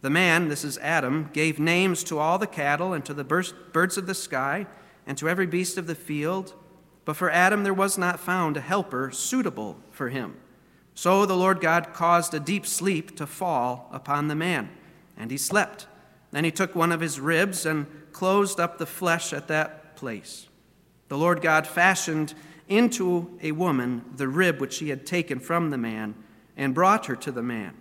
The 0.00 0.08
man, 0.08 0.48
this 0.48 0.64
is 0.64 0.78
Adam, 0.78 1.28
gave 1.34 1.58
names 1.58 2.02
to 2.04 2.18
all 2.18 2.38
the 2.38 2.46
cattle 2.46 2.94
and 2.94 3.04
to 3.04 3.12
the 3.12 3.24
birds 3.24 3.98
of 3.98 4.06
the 4.06 4.14
sky 4.14 4.66
and 5.06 5.18
to 5.18 5.28
every 5.28 5.46
beast 5.46 5.76
of 5.76 5.86
the 5.86 5.94
field. 5.94 6.54
But 7.04 7.16
for 7.16 7.30
Adam 7.30 7.64
there 7.64 7.74
was 7.74 7.98
not 7.98 8.18
found 8.18 8.56
a 8.56 8.62
helper 8.62 9.10
suitable 9.10 9.78
for 9.90 10.08
him. 10.08 10.36
So 10.94 11.26
the 11.26 11.36
Lord 11.36 11.60
God 11.60 11.92
caused 11.92 12.32
a 12.32 12.40
deep 12.40 12.66
sleep 12.66 13.16
to 13.16 13.26
fall 13.26 13.90
upon 13.92 14.28
the 14.28 14.34
man, 14.34 14.70
and 15.16 15.30
he 15.30 15.36
slept. 15.36 15.86
Then 16.30 16.44
he 16.44 16.50
took 16.50 16.74
one 16.74 16.92
of 16.92 17.00
his 17.00 17.18
ribs 17.18 17.66
and 17.66 17.86
closed 18.12 18.60
up 18.60 18.78
the 18.78 18.86
flesh 18.86 19.32
at 19.32 19.48
that 19.48 19.96
place. 19.96 20.48
The 21.08 21.18
Lord 21.18 21.42
God 21.42 21.66
fashioned 21.66 22.34
into 22.68 23.38
a 23.42 23.52
woman 23.52 24.04
the 24.16 24.28
rib 24.28 24.60
which 24.60 24.78
he 24.78 24.90
had 24.90 25.04
taken 25.04 25.40
from 25.40 25.70
the 25.70 25.78
man 25.78 26.14
and 26.56 26.74
brought 26.74 27.06
her 27.06 27.16
to 27.16 27.32
the 27.32 27.42
man. 27.42 27.74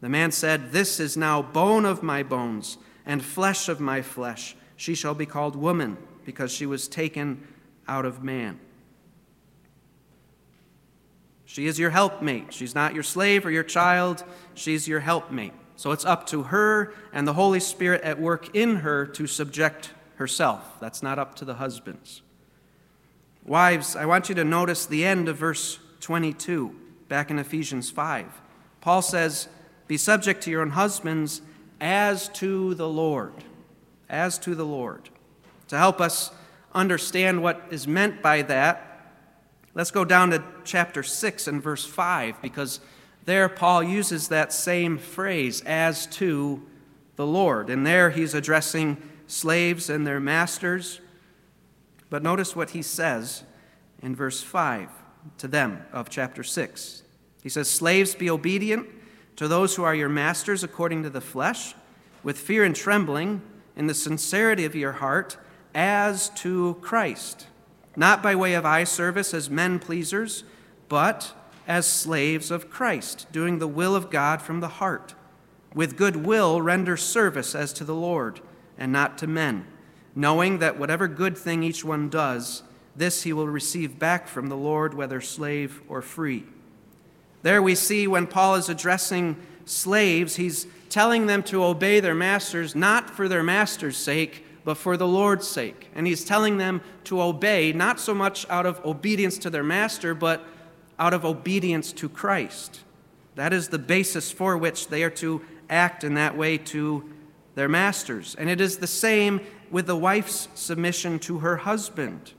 The 0.00 0.08
man 0.08 0.30
said, 0.30 0.70
This 0.70 1.00
is 1.00 1.16
now 1.16 1.42
bone 1.42 1.84
of 1.84 2.02
my 2.02 2.22
bones 2.22 2.78
and 3.04 3.22
flesh 3.22 3.68
of 3.68 3.80
my 3.80 4.00
flesh. 4.00 4.54
She 4.76 4.94
shall 4.94 5.14
be 5.14 5.26
called 5.26 5.56
woman 5.56 5.96
because 6.24 6.52
she 6.52 6.66
was 6.66 6.86
taken 6.86 7.46
out 7.88 8.04
of 8.04 8.22
man. 8.22 8.60
She 11.44 11.66
is 11.66 11.78
your 11.78 11.90
helpmate. 11.90 12.52
She's 12.52 12.74
not 12.74 12.94
your 12.94 13.02
slave 13.02 13.44
or 13.46 13.50
your 13.50 13.64
child. 13.64 14.22
She's 14.54 14.86
your 14.86 15.00
helpmate. 15.00 15.54
So 15.78 15.92
it's 15.92 16.04
up 16.04 16.26
to 16.26 16.42
her 16.42 16.92
and 17.12 17.26
the 17.26 17.34
Holy 17.34 17.60
Spirit 17.60 18.02
at 18.02 18.20
work 18.20 18.52
in 18.52 18.78
her 18.78 19.06
to 19.06 19.28
subject 19.28 19.92
herself. 20.16 20.74
That's 20.80 21.04
not 21.04 21.20
up 21.20 21.36
to 21.36 21.44
the 21.44 21.54
husbands. 21.54 22.22
Wives, 23.46 23.94
I 23.94 24.04
want 24.04 24.28
you 24.28 24.34
to 24.34 24.44
notice 24.44 24.86
the 24.86 25.06
end 25.06 25.28
of 25.28 25.36
verse 25.36 25.78
22, 26.00 26.74
back 27.06 27.30
in 27.30 27.38
Ephesians 27.38 27.90
5. 27.90 28.26
Paul 28.80 29.02
says, 29.02 29.46
Be 29.86 29.96
subject 29.96 30.42
to 30.42 30.50
your 30.50 30.62
own 30.62 30.70
husbands 30.70 31.42
as 31.80 32.28
to 32.30 32.74
the 32.74 32.88
Lord. 32.88 33.34
As 34.08 34.36
to 34.40 34.56
the 34.56 34.66
Lord. 34.66 35.10
To 35.68 35.78
help 35.78 36.00
us 36.00 36.32
understand 36.74 37.40
what 37.40 37.62
is 37.70 37.86
meant 37.86 38.20
by 38.20 38.42
that, 38.42 39.14
let's 39.74 39.92
go 39.92 40.04
down 40.04 40.30
to 40.30 40.42
chapter 40.64 41.04
6 41.04 41.46
and 41.46 41.62
verse 41.62 41.84
5, 41.84 42.42
because 42.42 42.80
there 43.28 43.50
Paul 43.50 43.82
uses 43.82 44.28
that 44.28 44.54
same 44.54 44.96
phrase, 44.96 45.60
as 45.66 46.06
to 46.06 46.62
the 47.16 47.26
Lord. 47.26 47.68
And 47.68 47.86
there 47.86 48.08
he's 48.08 48.32
addressing 48.32 48.96
slaves 49.26 49.90
and 49.90 50.06
their 50.06 50.18
masters. 50.18 51.02
But 52.08 52.22
notice 52.22 52.56
what 52.56 52.70
he 52.70 52.80
says 52.80 53.44
in 54.02 54.16
verse 54.16 54.42
5 54.42 54.88
to 55.36 55.46
them 55.46 55.84
of 55.92 56.08
chapter 56.08 56.42
6. 56.42 57.02
He 57.42 57.50
says, 57.50 57.68
Slaves, 57.68 58.14
be 58.14 58.30
obedient 58.30 58.88
to 59.36 59.46
those 59.46 59.76
who 59.76 59.84
are 59.84 59.94
your 59.94 60.08
masters 60.08 60.64
according 60.64 61.02
to 61.02 61.10
the 61.10 61.20
flesh, 61.20 61.74
with 62.22 62.38
fear 62.38 62.64
and 62.64 62.74
trembling, 62.74 63.42
in 63.76 63.88
the 63.88 63.94
sincerity 63.94 64.64
of 64.64 64.74
your 64.74 64.92
heart, 64.92 65.36
as 65.74 66.30
to 66.30 66.78
Christ, 66.80 67.46
not 67.94 68.22
by 68.22 68.34
way 68.34 68.54
of 68.54 68.64
eye 68.64 68.84
service 68.84 69.34
as 69.34 69.50
men 69.50 69.78
pleasers, 69.78 70.44
but 70.88 71.34
as 71.68 71.86
slaves 71.86 72.50
of 72.50 72.68
Christ, 72.68 73.28
doing 73.30 73.58
the 73.60 73.68
will 73.68 73.94
of 73.94 74.10
God 74.10 74.42
from 74.42 74.58
the 74.58 74.68
heart. 74.68 75.14
With 75.72 75.96
good 75.96 76.16
will, 76.16 76.60
render 76.60 76.96
service 76.96 77.54
as 77.54 77.72
to 77.74 77.84
the 77.84 77.94
Lord, 77.94 78.40
and 78.76 78.90
not 78.90 79.16
to 79.18 79.28
men 79.28 79.66
knowing 80.18 80.58
that 80.58 80.76
whatever 80.76 81.06
good 81.06 81.38
thing 81.38 81.62
each 81.62 81.84
one 81.84 82.08
does, 82.08 82.64
this 82.96 83.22
he 83.22 83.32
will 83.32 83.46
receive 83.46 84.00
back 84.00 84.26
from 84.26 84.48
the 84.48 84.56
Lord, 84.56 84.92
whether 84.92 85.20
slave 85.20 85.80
or 85.88 86.02
free. 86.02 86.44
There 87.42 87.62
we 87.62 87.76
see 87.76 88.08
when 88.08 88.26
Paul 88.26 88.56
is 88.56 88.68
addressing 88.68 89.36
slaves, 89.64 90.34
he's 90.34 90.66
telling 90.88 91.26
them 91.26 91.44
to 91.44 91.62
obey 91.62 92.00
their 92.00 92.16
masters 92.16 92.74
not 92.74 93.08
for 93.08 93.28
their 93.28 93.44
master's 93.44 93.96
sake, 93.96 94.44
but 94.64 94.76
for 94.76 94.96
the 94.96 95.06
Lord's 95.06 95.46
sake. 95.46 95.88
And 95.94 96.04
he's 96.04 96.24
telling 96.24 96.58
them 96.58 96.80
to 97.04 97.22
obey 97.22 97.72
not 97.72 98.00
so 98.00 98.12
much 98.12 98.44
out 98.50 98.66
of 98.66 98.84
obedience 98.84 99.38
to 99.38 99.50
their 99.50 99.62
master, 99.62 100.14
but 100.14 100.44
out 100.98 101.14
of 101.14 101.24
obedience 101.24 101.92
to 101.92 102.08
Christ. 102.08 102.80
That 103.34 103.52
is 103.52 103.68
the 103.68 103.78
basis 103.78 104.32
for 104.32 104.56
which 104.56 104.88
they 104.88 105.02
are 105.04 105.10
to 105.10 105.42
act 105.70 106.02
in 106.02 106.14
that 106.14 106.36
way 106.36 106.58
to 106.58 107.08
their 107.54 107.68
masters. 107.68 108.34
And 108.38 108.48
it 108.48 108.60
is 108.60 108.78
the 108.78 108.86
same 108.86 109.40
with 109.70 109.86
the 109.86 109.96
wife's 109.96 110.48
submission 110.54 111.18
to 111.20 111.38
her 111.38 111.58
husband. 111.58 112.32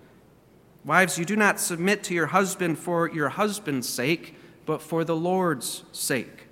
Wives, 0.84 1.18
you 1.18 1.26
do 1.26 1.36
not 1.36 1.60
submit 1.60 2.04
to 2.04 2.14
your 2.14 2.28
husband 2.28 2.80
for 2.80 3.10
your 3.10 3.30
husband's 3.30 3.88
sake, 3.88 4.36
but 4.66 4.82
for 4.82 5.04
the 5.04 5.16
Lord's 5.16 5.84
sake. 5.92 6.48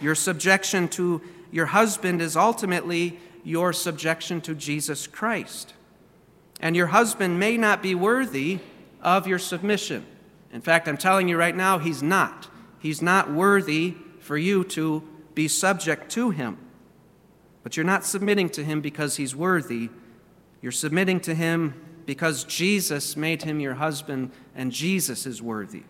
Your 0.00 0.14
subjection 0.14 0.88
to 0.88 1.20
your 1.50 1.66
husband 1.66 2.20
is 2.20 2.36
ultimately 2.36 3.18
your 3.42 3.72
subjection 3.72 4.40
to 4.42 4.54
Jesus 4.54 5.06
Christ. 5.06 5.72
And 6.60 6.76
your 6.76 6.88
husband 6.88 7.38
may 7.38 7.56
not 7.56 7.82
be 7.82 7.94
worthy 7.94 8.60
of 9.02 9.26
your 9.26 9.38
submission. 9.38 10.04
In 10.52 10.60
fact, 10.60 10.88
I'm 10.88 10.96
telling 10.96 11.28
you 11.28 11.36
right 11.36 11.54
now, 11.54 11.78
he's 11.78 12.02
not. 12.02 12.48
He's 12.78 13.02
not 13.02 13.30
worthy 13.30 13.96
for 14.20 14.36
you 14.38 14.64
to 14.64 15.02
be 15.34 15.48
subject 15.48 16.10
to 16.12 16.30
him. 16.30 16.58
But 17.62 17.76
you're 17.76 17.84
not 17.84 18.04
submitting 18.04 18.48
to 18.50 18.64
him 18.64 18.80
because 18.80 19.16
he's 19.16 19.36
worthy. 19.36 19.90
You're 20.62 20.72
submitting 20.72 21.20
to 21.20 21.34
him 21.34 21.74
because 22.06 22.44
Jesus 22.44 23.16
made 23.16 23.42
him 23.42 23.60
your 23.60 23.74
husband 23.74 24.30
and 24.54 24.72
Jesus 24.72 25.26
is 25.26 25.42
worthy. 25.42 25.82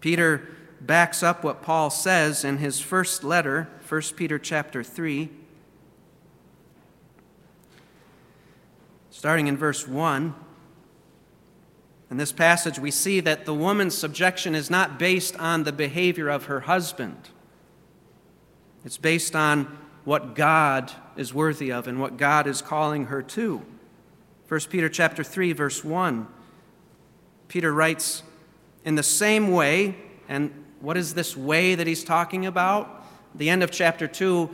Peter 0.00 0.48
backs 0.80 1.22
up 1.22 1.44
what 1.44 1.62
Paul 1.62 1.90
says 1.90 2.44
in 2.44 2.58
his 2.58 2.80
first 2.80 3.24
letter, 3.24 3.68
1 3.88 4.02
Peter 4.16 4.38
chapter 4.38 4.82
3. 4.82 5.28
Starting 9.10 9.46
in 9.46 9.56
verse 9.56 9.86
1. 9.86 10.34
In 12.10 12.18
this 12.18 12.32
passage, 12.32 12.78
we 12.78 12.90
see 12.90 13.20
that 13.20 13.46
the 13.46 13.54
woman's 13.54 13.96
subjection 13.96 14.54
is 14.54 14.70
not 14.70 14.98
based 14.98 15.36
on 15.36 15.64
the 15.64 15.72
behavior 15.72 16.28
of 16.28 16.44
her 16.44 16.60
husband. 16.60 17.30
It's 18.84 18.98
based 18.98 19.34
on 19.34 19.76
what 20.04 20.34
God 20.36 20.92
is 21.16 21.34
worthy 21.34 21.72
of 21.72 21.88
and 21.88 22.00
what 22.00 22.16
God 22.16 22.46
is 22.46 22.62
calling 22.62 23.06
her 23.06 23.22
to. 23.22 23.62
1 24.48 24.60
Peter 24.70 24.88
chapter 24.88 25.24
3 25.24 25.52
verse 25.52 25.82
1. 25.82 26.28
Peter 27.48 27.72
writes 27.72 28.22
in 28.84 28.94
the 28.94 29.02
same 29.02 29.50
way 29.50 29.96
and 30.28 30.52
what 30.80 30.96
is 30.96 31.14
this 31.14 31.36
way 31.36 31.74
that 31.74 31.88
he's 31.88 32.04
talking 32.04 32.46
about? 32.46 33.04
The 33.34 33.50
end 33.50 33.64
of 33.64 33.72
chapter 33.72 34.06
2 34.06 34.48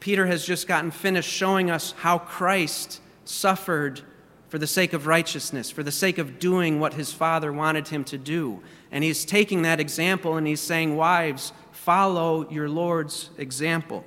Peter 0.00 0.26
has 0.26 0.44
just 0.46 0.66
gotten 0.66 0.90
finished 0.90 1.30
showing 1.30 1.70
us 1.70 1.92
how 1.98 2.18
Christ 2.18 3.00
suffered 3.24 4.00
for 4.48 4.58
the 4.58 4.66
sake 4.66 4.92
of 4.92 5.06
righteousness, 5.06 5.70
for 5.70 5.82
the 5.82 5.92
sake 5.92 6.18
of 6.18 6.38
doing 6.38 6.78
what 6.78 6.94
his 6.94 7.12
Father 7.12 7.52
wanted 7.52 7.88
him 7.88 8.04
to 8.04 8.18
do. 8.18 8.62
And 8.90 9.02
he's 9.02 9.24
taking 9.24 9.62
that 9.62 9.80
example 9.80 10.36
and 10.36 10.46
he's 10.46 10.60
saying, 10.60 10.96
Wives, 10.96 11.52
follow 11.72 12.48
your 12.50 12.68
Lord's 12.68 13.30
example. 13.38 14.04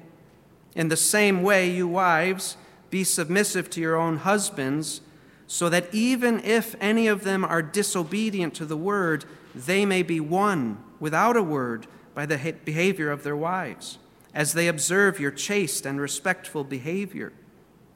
In 0.76 0.88
the 0.88 0.98
same 0.98 1.44
way, 1.44 1.70
you 1.70 1.88
wives, 1.88 2.56
be 2.90 3.04
submissive 3.04 3.70
to 3.72 3.82
your 3.82 3.98
own 3.98 4.18
husbands, 4.18 5.02
so 5.48 5.68
that 5.70 5.94
even 5.94 6.40
if 6.44 6.76
any 6.80 7.08
of 7.08 7.24
them 7.24 7.44
are 7.44 7.62
disobedient 7.62 8.54
to 8.56 8.66
the 8.66 8.78
word, 8.78 9.26
they 9.56 9.86
may 9.86 10.04
be 10.04 10.20
won 10.20 10.82
without 11.00 11.36
a 11.36 11.44
word 11.44 11.88
by 12.14 12.26
the 12.26 12.56
behavior 12.66 13.10
of 13.10 13.24
their 13.24 13.36
wives, 13.36 13.98
as 14.34 14.54
they 14.54 14.68
observe 14.68 15.20
your 15.20 15.32
chaste 15.32 15.86
and 15.86 16.00
respectful 16.00 16.64
behavior. 16.64 17.34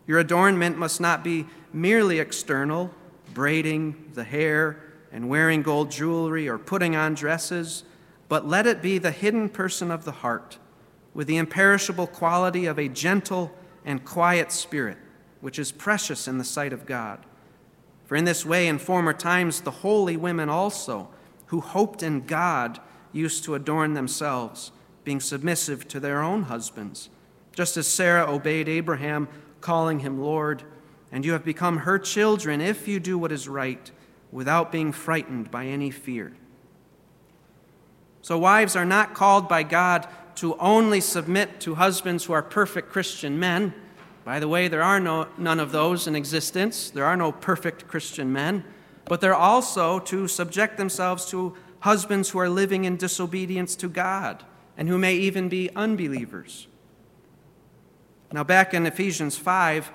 Your 0.07 0.19
adornment 0.19 0.77
must 0.77 1.00
not 1.00 1.24
be 1.24 1.48
merely 1.72 2.19
external, 2.19 2.91
braiding 3.33 4.12
the 4.13 4.24
hair 4.24 4.81
and 5.12 5.29
wearing 5.29 5.62
gold 5.62 5.91
jewelry 5.91 6.48
or 6.48 6.57
putting 6.57 6.95
on 6.95 7.13
dresses 7.13 7.83
but 8.33 8.48
let 8.48 8.65
it 8.65 8.81
be 8.81 8.98
the 8.98 9.12
hidden 9.12 9.48
person 9.48 9.91
of 9.91 10.05
the 10.05 10.12
heart, 10.12 10.57
with 11.13 11.27
the 11.27 11.38
imperishable 11.38 12.07
quality 12.07 12.65
of 12.65 12.79
a 12.79 12.88
gentle 12.88 13.51
and 13.86 14.03
quiet 14.03 14.51
spirit, 14.51 14.98
which 15.39 15.60
is 15.60 15.72
precious 15.72 16.27
in 16.27 16.39
the 16.39 16.43
sight 16.43 16.74
of 16.74 16.88
God. 16.88 17.19
For 18.05 18.15
in 18.15 18.25
this 18.25 18.43
way, 18.43 18.67
in 18.67 18.79
former 18.79 19.13
times, 19.13 19.62
the 19.62 19.69
holy 19.69 20.17
women 20.17 20.50
also, 20.50 21.10
who 21.48 21.62
hoped 21.62 22.01
in 22.01 22.25
God, 22.25 22.79
used 23.12 23.43
to 23.43 23.53
adorn 23.53 23.93
themselves, 23.93 24.72
being 25.03 25.19
submissive 25.19 25.88
to 25.89 26.00
their 26.00 26.24
own 26.24 26.43
husbands, 26.43 27.10
just 27.55 27.77
as 27.77 27.86
Sarah 27.86 28.25
obeyed 28.27 28.67
Abraham, 28.67 29.27
calling 29.63 30.00
him 30.00 30.22
Lord. 30.22 30.63
And 31.12 31.25
you 31.25 31.32
have 31.32 31.43
become 31.43 31.77
her 31.77 31.98
children 31.98 32.62
if 32.62 32.88
you 32.88 33.00
do 33.00 33.17
what 33.17 33.32
is 33.32 33.48
right, 33.48 33.91
without 34.32 34.72
being 34.72 34.91
frightened 34.91 35.50
by 35.50 35.65
any 35.65 35.89
fear. 35.89 36.34
So, 38.22 38.38
wives 38.38 38.75
are 38.75 38.86
not 38.86 39.13
called 39.13 39.50
by 39.50 39.63
God 39.63 40.08
to 40.36 40.55
only 40.58 41.01
submit 41.01 41.60
to 41.62 41.75
husbands 41.75 42.25
who 42.25 42.34
are 42.34 42.41
perfect 42.41 42.89
Christian 42.89 43.39
men. 43.39 43.74
By 44.24 44.39
the 44.39 44.48
way, 44.48 44.67
there 44.67 44.82
are 44.82 45.00
no, 45.00 45.27
none 45.38 45.60
of 45.60 45.72
those 45.72 46.08
in 46.08 46.15
existence. 46.15 46.89
There 46.89 47.05
are 47.05 47.17
no 47.17 47.32
perfect 47.32 47.88
Christian 47.88 48.32
men. 48.32 48.63
But 49.05 49.22
they're 49.22 49.36
also 49.36 50.00
to 50.00 50.27
subject 50.27 50.77
themselves 50.77 51.25
to 51.27 51.55
husbands 51.82 52.29
who 52.29 52.39
are 52.39 52.50
living 52.50 52.86
in 52.86 52.96
disobedience 52.96 53.75
to 53.75 53.89
God 53.89 54.43
and 54.77 54.88
who 54.88 54.98
may 54.98 55.15
even 55.15 55.50
be 55.50 55.70
unbelievers. 55.75 56.67
Now, 58.33 58.43
back 58.43 58.73
in 58.73 58.87
Ephesians 58.87 59.37
5, 59.37 59.91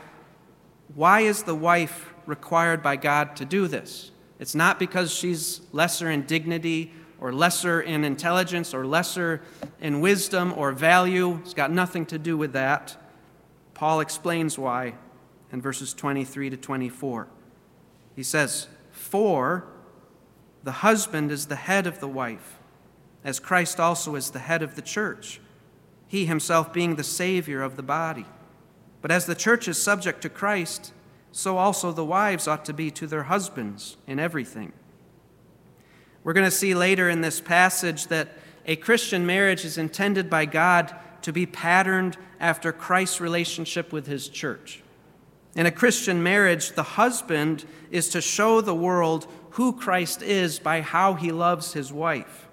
why 0.95 1.23
is 1.23 1.43
the 1.43 1.57
wife 1.57 2.15
required 2.25 2.85
by 2.85 2.95
God 2.95 3.35
to 3.37 3.45
do 3.45 3.67
this? 3.67 4.13
It's 4.39 4.55
not 4.55 4.79
because 4.79 5.13
she's 5.13 5.61
lesser 5.73 6.09
in 6.09 6.23
dignity 6.23 6.93
or 7.21 7.33
lesser 7.33 7.81
in 7.81 8.05
intelligence 8.05 8.73
or 8.73 8.87
lesser 8.87 9.43
in 9.81 10.01
wisdom 10.01 10.55
or 10.57 10.71
value. 10.71 11.41
It's 11.43 11.53
got 11.53 11.73
nothing 11.73 12.07
to 12.07 12.19
do 12.19 12.37
with 12.37 12.53
that. 12.53 12.97
Paul 13.75 13.99
explains 13.99 14.57
why 14.57 14.95
in 15.51 15.61
verses 15.61 15.93
23 15.93 16.51
to 16.51 16.57
24. 16.57 17.27
He 18.15 18.23
says, 18.23 18.69
For 18.93 19.67
the 20.63 20.71
husband 20.71 21.33
is 21.33 21.47
the 21.47 21.57
head 21.57 21.89
of 21.89 21.99
the 21.99 22.07
wife, 22.07 22.61
as 23.25 23.41
Christ 23.41 23.81
also 23.81 24.15
is 24.15 24.31
the 24.31 24.39
head 24.39 24.63
of 24.63 24.77
the 24.77 24.83
church, 24.83 25.41
he 26.09 26.27
himself 26.27 26.73
being 26.73 26.97
the 26.97 27.05
Savior 27.05 27.63
of 27.63 27.77
the 27.77 27.83
body. 27.83 28.27
But 29.01 29.11
as 29.11 29.27
the 29.27 29.35
church 29.35 29.69
is 29.69 29.81
subject 29.81 30.23
to 30.23 30.29
Christ, 30.29 30.93
so 31.31 31.59
also 31.59 31.93
the 31.93 32.05
wives 32.05 32.49
ought 32.49 32.65
to 32.65 32.73
be 32.73 32.91
to 32.93 33.07
their 33.07 33.25
husbands 33.25 33.97
in 34.07 34.19
everything. 34.19 34.73
We're 36.25 36.33
going 36.33 36.47
to 36.47 36.51
see 36.51 36.75
later 36.75 37.09
in 37.09 37.21
this 37.21 37.41
passage 37.41 38.09
that 38.09 38.29
a 38.67 38.77
Christian 38.77 39.25
marriage 39.25 39.65
is 39.65 39.79
intended 39.79 40.29
by 40.29 40.47
God 40.47 40.95
to 41.23 41.33
be 41.33 41.47
patterned 41.47 42.17
after 42.41 42.73
Christ's 42.73 43.21
relationship 43.21 43.93
with 43.93 44.07
his 44.07 44.29
church. 44.29 44.83
In 45.55 45.67
a 45.67 45.71
Christian 45.71 46.23
marriage, 46.23 46.73
the 46.73 46.83
husband 46.83 47.65
is 47.91 48.09
to 48.11 48.21
show 48.21 48.61
the 48.61 48.75
world 48.75 49.27
who 49.53 49.73
Christ 49.73 50.23
is 50.23 50.59
by 50.59 50.81
how 50.81 51.15
he 51.15 51.33
loves 51.33 51.73
his 51.73 51.93
wife. 51.93 52.47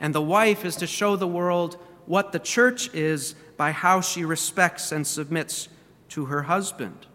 And 0.00 0.14
the 0.14 0.22
wife 0.22 0.64
is 0.64 0.76
to 0.76 0.86
show 0.86 1.16
the 1.16 1.28
world 1.28 1.76
what 2.06 2.32
the 2.32 2.38
church 2.38 2.92
is 2.94 3.34
by 3.56 3.72
how 3.72 4.00
she 4.00 4.24
respects 4.24 4.92
and 4.92 5.06
submits 5.06 5.68
to 6.10 6.26
her 6.26 6.42
husband. 6.42 7.06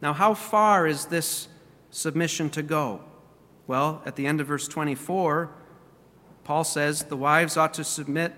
Now, 0.00 0.12
how 0.12 0.34
far 0.34 0.86
is 0.86 1.06
this 1.06 1.48
submission 1.90 2.50
to 2.50 2.62
go? 2.62 3.00
Well, 3.66 4.02
at 4.04 4.16
the 4.16 4.26
end 4.26 4.40
of 4.40 4.48
verse 4.48 4.66
24, 4.68 5.50
Paul 6.44 6.64
says 6.64 7.04
the 7.04 7.16
wives 7.16 7.56
ought 7.56 7.74
to 7.74 7.84
submit 7.84 8.32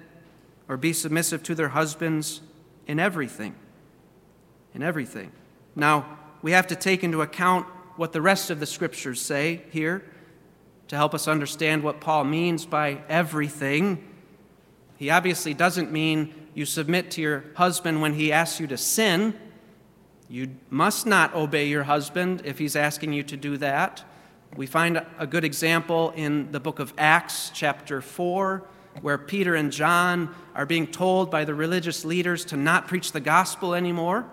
or 0.69 0.77
be 0.77 0.93
submissive 0.93 1.43
to 1.45 1.55
their 1.55 1.71
husbands 1.71 2.41
in 2.87 2.99
everything. 2.99 3.55
In 4.75 4.83
everything. 4.83 5.33
Now, 5.75 6.19
we 6.43 6.53
have 6.53 6.67
to 6.69 6.77
take 6.77 7.03
into 7.03 7.23
account 7.23 7.67
what 7.97 8.13
the 8.13 8.21
rest 8.21 8.51
of 8.51 8.61
the 8.61 8.67
scriptures 8.67 9.21
say 9.21 9.63
here 9.71 10.05
to 10.89 10.97
help 10.97 11.15
us 11.15 11.27
understand 11.27 11.83
what 11.83 12.01
Paul 12.01 12.25
means 12.25 12.67
by 12.67 12.99
everything. 13.09 14.05
He 14.97 15.11
obviously 15.11 15.55
doesn't 15.55 15.91
mean 15.91 16.35
you 16.55 16.65
submit 16.65 17.11
to 17.13 17.21
your 17.21 17.45
husband 17.57 18.01
when 18.01 18.15
he 18.15 18.33
asks 18.33 18.61
you 18.61 18.67
to 18.69 18.77
sin. 18.77 19.35
You 20.29 20.51
must 20.71 21.07
not 21.07 21.35
obey 21.35 21.67
your 21.67 21.83
husband 21.83 22.43
if 22.45 22.59
he's 22.59 22.77
asking 22.77 23.13
you 23.13 23.23
to 23.25 23.37
do 23.37 23.57
that. 23.59 24.05
We 24.57 24.67
find 24.67 25.05
a 25.19 25.27
good 25.27 25.45
example 25.45 26.13
in 26.15 26.53
the 26.53 26.61
book 26.61 26.79
of 26.79 26.95
Acts, 26.97 27.51
chapter 27.53 28.01
4, 28.01 28.65
where 29.03 29.19
Peter 29.19 29.57
and 29.57 29.73
John 29.73 30.33
are 30.55 30.65
being 30.65 30.87
told 30.87 31.29
by 31.29 31.45
the 31.45 31.55
religious 31.55 32.05
leaders 32.05 32.45
to 32.47 32.57
not 32.57 32.87
preach 32.87 33.11
the 33.11 33.21
gospel 33.21 33.75
anymore. 33.75 34.25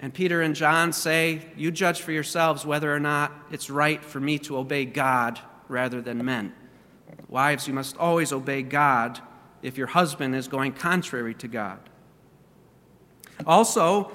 And 0.00 0.14
Peter 0.14 0.40
and 0.40 0.54
John 0.54 0.94
say, 0.94 1.42
You 1.54 1.70
judge 1.70 2.00
for 2.00 2.12
yourselves 2.12 2.64
whether 2.64 2.92
or 2.92 3.00
not 3.00 3.32
it's 3.50 3.68
right 3.68 4.02
for 4.02 4.18
me 4.20 4.38
to 4.40 4.56
obey 4.56 4.86
God 4.86 5.38
rather 5.68 6.00
than 6.00 6.24
men. 6.24 6.54
Wives, 7.28 7.68
you 7.68 7.74
must 7.74 7.98
always 7.98 8.32
obey 8.32 8.62
God 8.62 9.20
if 9.62 9.76
your 9.76 9.88
husband 9.88 10.34
is 10.34 10.48
going 10.48 10.72
contrary 10.72 11.34
to 11.34 11.48
God. 11.48 11.78
Also, 13.46 14.12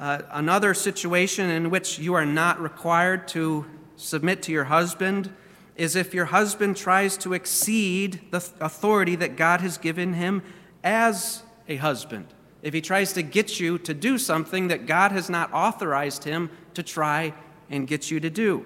uh, 0.00 0.22
another 0.32 0.74
situation 0.74 1.50
in 1.50 1.70
which 1.70 1.98
you 1.98 2.14
are 2.14 2.26
not 2.26 2.60
required 2.60 3.28
to 3.28 3.66
submit 3.96 4.42
to 4.42 4.52
your 4.52 4.64
husband 4.64 5.32
is 5.76 5.96
if 5.96 6.14
your 6.14 6.26
husband 6.26 6.76
tries 6.76 7.16
to 7.18 7.32
exceed 7.32 8.20
the 8.30 8.44
authority 8.60 9.16
that 9.16 9.36
God 9.36 9.60
has 9.60 9.78
given 9.78 10.14
him 10.14 10.42
as 10.82 11.42
a 11.68 11.76
husband. 11.76 12.26
If 12.62 12.74
he 12.74 12.80
tries 12.80 13.12
to 13.14 13.22
get 13.22 13.60
you 13.60 13.78
to 13.78 13.94
do 13.94 14.18
something 14.18 14.68
that 14.68 14.86
God 14.86 15.12
has 15.12 15.28
not 15.28 15.52
authorized 15.52 16.24
him 16.24 16.50
to 16.74 16.82
try 16.82 17.34
and 17.70 17.86
get 17.86 18.10
you 18.10 18.20
to 18.20 18.30
do. 18.30 18.64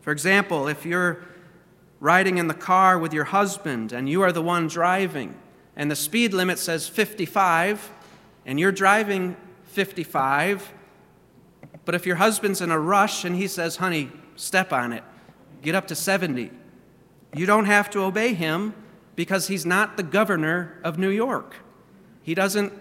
For 0.00 0.12
example, 0.12 0.68
if 0.68 0.84
you're 0.84 1.24
riding 2.00 2.38
in 2.38 2.48
the 2.48 2.54
car 2.54 2.98
with 2.98 3.12
your 3.12 3.24
husband 3.24 3.92
and 3.92 4.08
you 4.08 4.22
are 4.22 4.32
the 4.32 4.42
one 4.42 4.68
driving, 4.68 5.34
and 5.76 5.90
the 5.90 5.96
speed 5.96 6.32
limit 6.32 6.58
says 6.58 6.88
55, 6.88 7.90
and 8.46 8.58
you're 8.58 8.72
driving 8.72 9.36
55, 9.64 10.72
but 11.84 11.94
if 11.94 12.04
your 12.04 12.16
husband's 12.16 12.60
in 12.60 12.70
a 12.70 12.78
rush 12.78 13.24
and 13.24 13.36
he 13.36 13.46
says, 13.46 13.76
honey, 13.76 14.10
step 14.36 14.72
on 14.72 14.92
it, 14.92 15.04
get 15.62 15.74
up 15.74 15.86
to 15.88 15.94
70. 15.94 16.50
You 17.34 17.46
don't 17.46 17.66
have 17.66 17.90
to 17.90 18.00
obey 18.00 18.34
him 18.34 18.74
because 19.16 19.48
he's 19.48 19.66
not 19.66 19.96
the 19.96 20.02
governor 20.02 20.80
of 20.84 20.98
New 20.98 21.10
York. 21.10 21.56
He 22.22 22.34
doesn't 22.34 22.72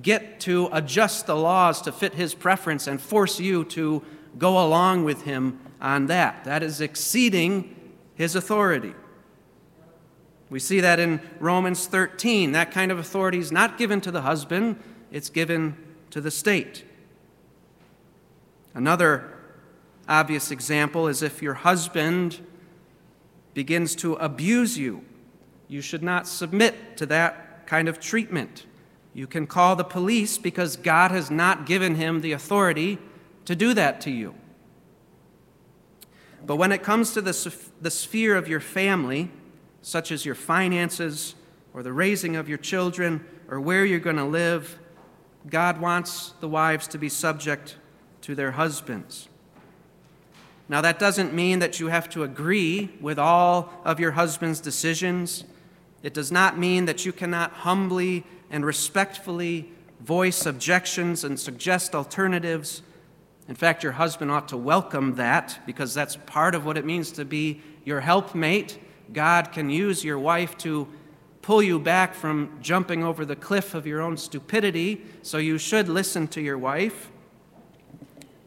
get 0.00 0.40
to 0.40 0.68
adjust 0.72 1.26
the 1.26 1.36
laws 1.36 1.82
to 1.82 1.92
fit 1.92 2.14
his 2.14 2.34
preference 2.34 2.86
and 2.86 3.00
force 3.00 3.38
you 3.38 3.64
to 3.64 4.02
go 4.38 4.64
along 4.64 5.04
with 5.04 5.22
him 5.22 5.60
on 5.80 6.06
that. 6.06 6.44
That 6.44 6.62
is 6.62 6.80
exceeding 6.80 7.76
his 8.22 8.36
authority. 8.36 8.94
We 10.48 10.60
see 10.60 10.78
that 10.78 11.00
in 11.00 11.20
Romans 11.40 11.88
13. 11.88 12.52
That 12.52 12.70
kind 12.70 12.92
of 12.92 12.98
authority 13.00 13.38
is 13.38 13.50
not 13.50 13.76
given 13.76 14.00
to 14.02 14.12
the 14.12 14.20
husband, 14.20 14.80
it's 15.10 15.28
given 15.28 15.76
to 16.10 16.20
the 16.20 16.30
state. 16.30 16.84
Another 18.74 19.36
obvious 20.08 20.52
example 20.52 21.08
is 21.08 21.20
if 21.20 21.42
your 21.42 21.54
husband 21.54 22.38
begins 23.54 23.96
to 23.96 24.14
abuse 24.14 24.78
you, 24.78 25.04
you 25.66 25.80
should 25.80 26.04
not 26.04 26.28
submit 26.28 26.96
to 26.98 27.06
that 27.06 27.66
kind 27.66 27.88
of 27.88 27.98
treatment. 27.98 28.66
You 29.14 29.26
can 29.26 29.48
call 29.48 29.74
the 29.74 29.82
police 29.82 30.38
because 30.38 30.76
God 30.76 31.10
has 31.10 31.28
not 31.28 31.66
given 31.66 31.96
him 31.96 32.20
the 32.20 32.30
authority 32.30 32.98
to 33.46 33.56
do 33.56 33.74
that 33.74 34.00
to 34.02 34.12
you. 34.12 34.36
But 36.46 36.56
when 36.56 36.72
it 36.72 36.82
comes 36.82 37.12
to 37.14 37.22
the, 37.22 37.54
the 37.80 37.90
sphere 37.90 38.36
of 38.36 38.48
your 38.48 38.60
family, 38.60 39.30
such 39.80 40.10
as 40.10 40.24
your 40.24 40.34
finances 40.34 41.34
or 41.74 41.82
the 41.82 41.92
raising 41.92 42.36
of 42.36 42.48
your 42.48 42.58
children 42.58 43.24
or 43.48 43.60
where 43.60 43.84
you're 43.84 44.00
going 44.00 44.16
to 44.16 44.24
live, 44.24 44.78
God 45.48 45.80
wants 45.80 46.34
the 46.40 46.48
wives 46.48 46.86
to 46.88 46.98
be 46.98 47.08
subject 47.08 47.76
to 48.22 48.34
their 48.34 48.52
husbands. 48.52 49.28
Now, 50.68 50.80
that 50.80 50.98
doesn't 50.98 51.34
mean 51.34 51.58
that 51.58 51.80
you 51.80 51.88
have 51.88 52.08
to 52.10 52.22
agree 52.22 52.90
with 53.00 53.18
all 53.18 53.72
of 53.84 54.00
your 54.00 54.12
husband's 54.12 54.60
decisions. 54.60 55.44
It 56.02 56.14
does 56.14 56.32
not 56.32 56.58
mean 56.58 56.86
that 56.86 57.04
you 57.04 57.12
cannot 57.12 57.52
humbly 57.52 58.24
and 58.50 58.64
respectfully 58.64 59.70
voice 60.00 60.46
objections 60.46 61.24
and 61.24 61.38
suggest 61.38 61.94
alternatives. 61.94 62.82
In 63.52 63.56
fact, 63.56 63.82
your 63.82 63.92
husband 63.92 64.30
ought 64.30 64.48
to 64.48 64.56
welcome 64.56 65.16
that 65.16 65.58
because 65.66 65.92
that's 65.92 66.16
part 66.16 66.54
of 66.54 66.64
what 66.64 66.78
it 66.78 66.86
means 66.86 67.12
to 67.12 67.26
be 67.26 67.60
your 67.84 68.00
helpmate. 68.00 68.78
God 69.12 69.52
can 69.52 69.68
use 69.68 70.02
your 70.02 70.18
wife 70.18 70.56
to 70.58 70.88
pull 71.42 71.62
you 71.62 71.78
back 71.78 72.14
from 72.14 72.58
jumping 72.62 73.04
over 73.04 73.26
the 73.26 73.36
cliff 73.36 73.74
of 73.74 73.86
your 73.86 74.00
own 74.00 74.16
stupidity, 74.16 75.02
so 75.20 75.36
you 75.36 75.58
should 75.58 75.86
listen 75.90 76.28
to 76.28 76.40
your 76.40 76.56
wife. 76.56 77.10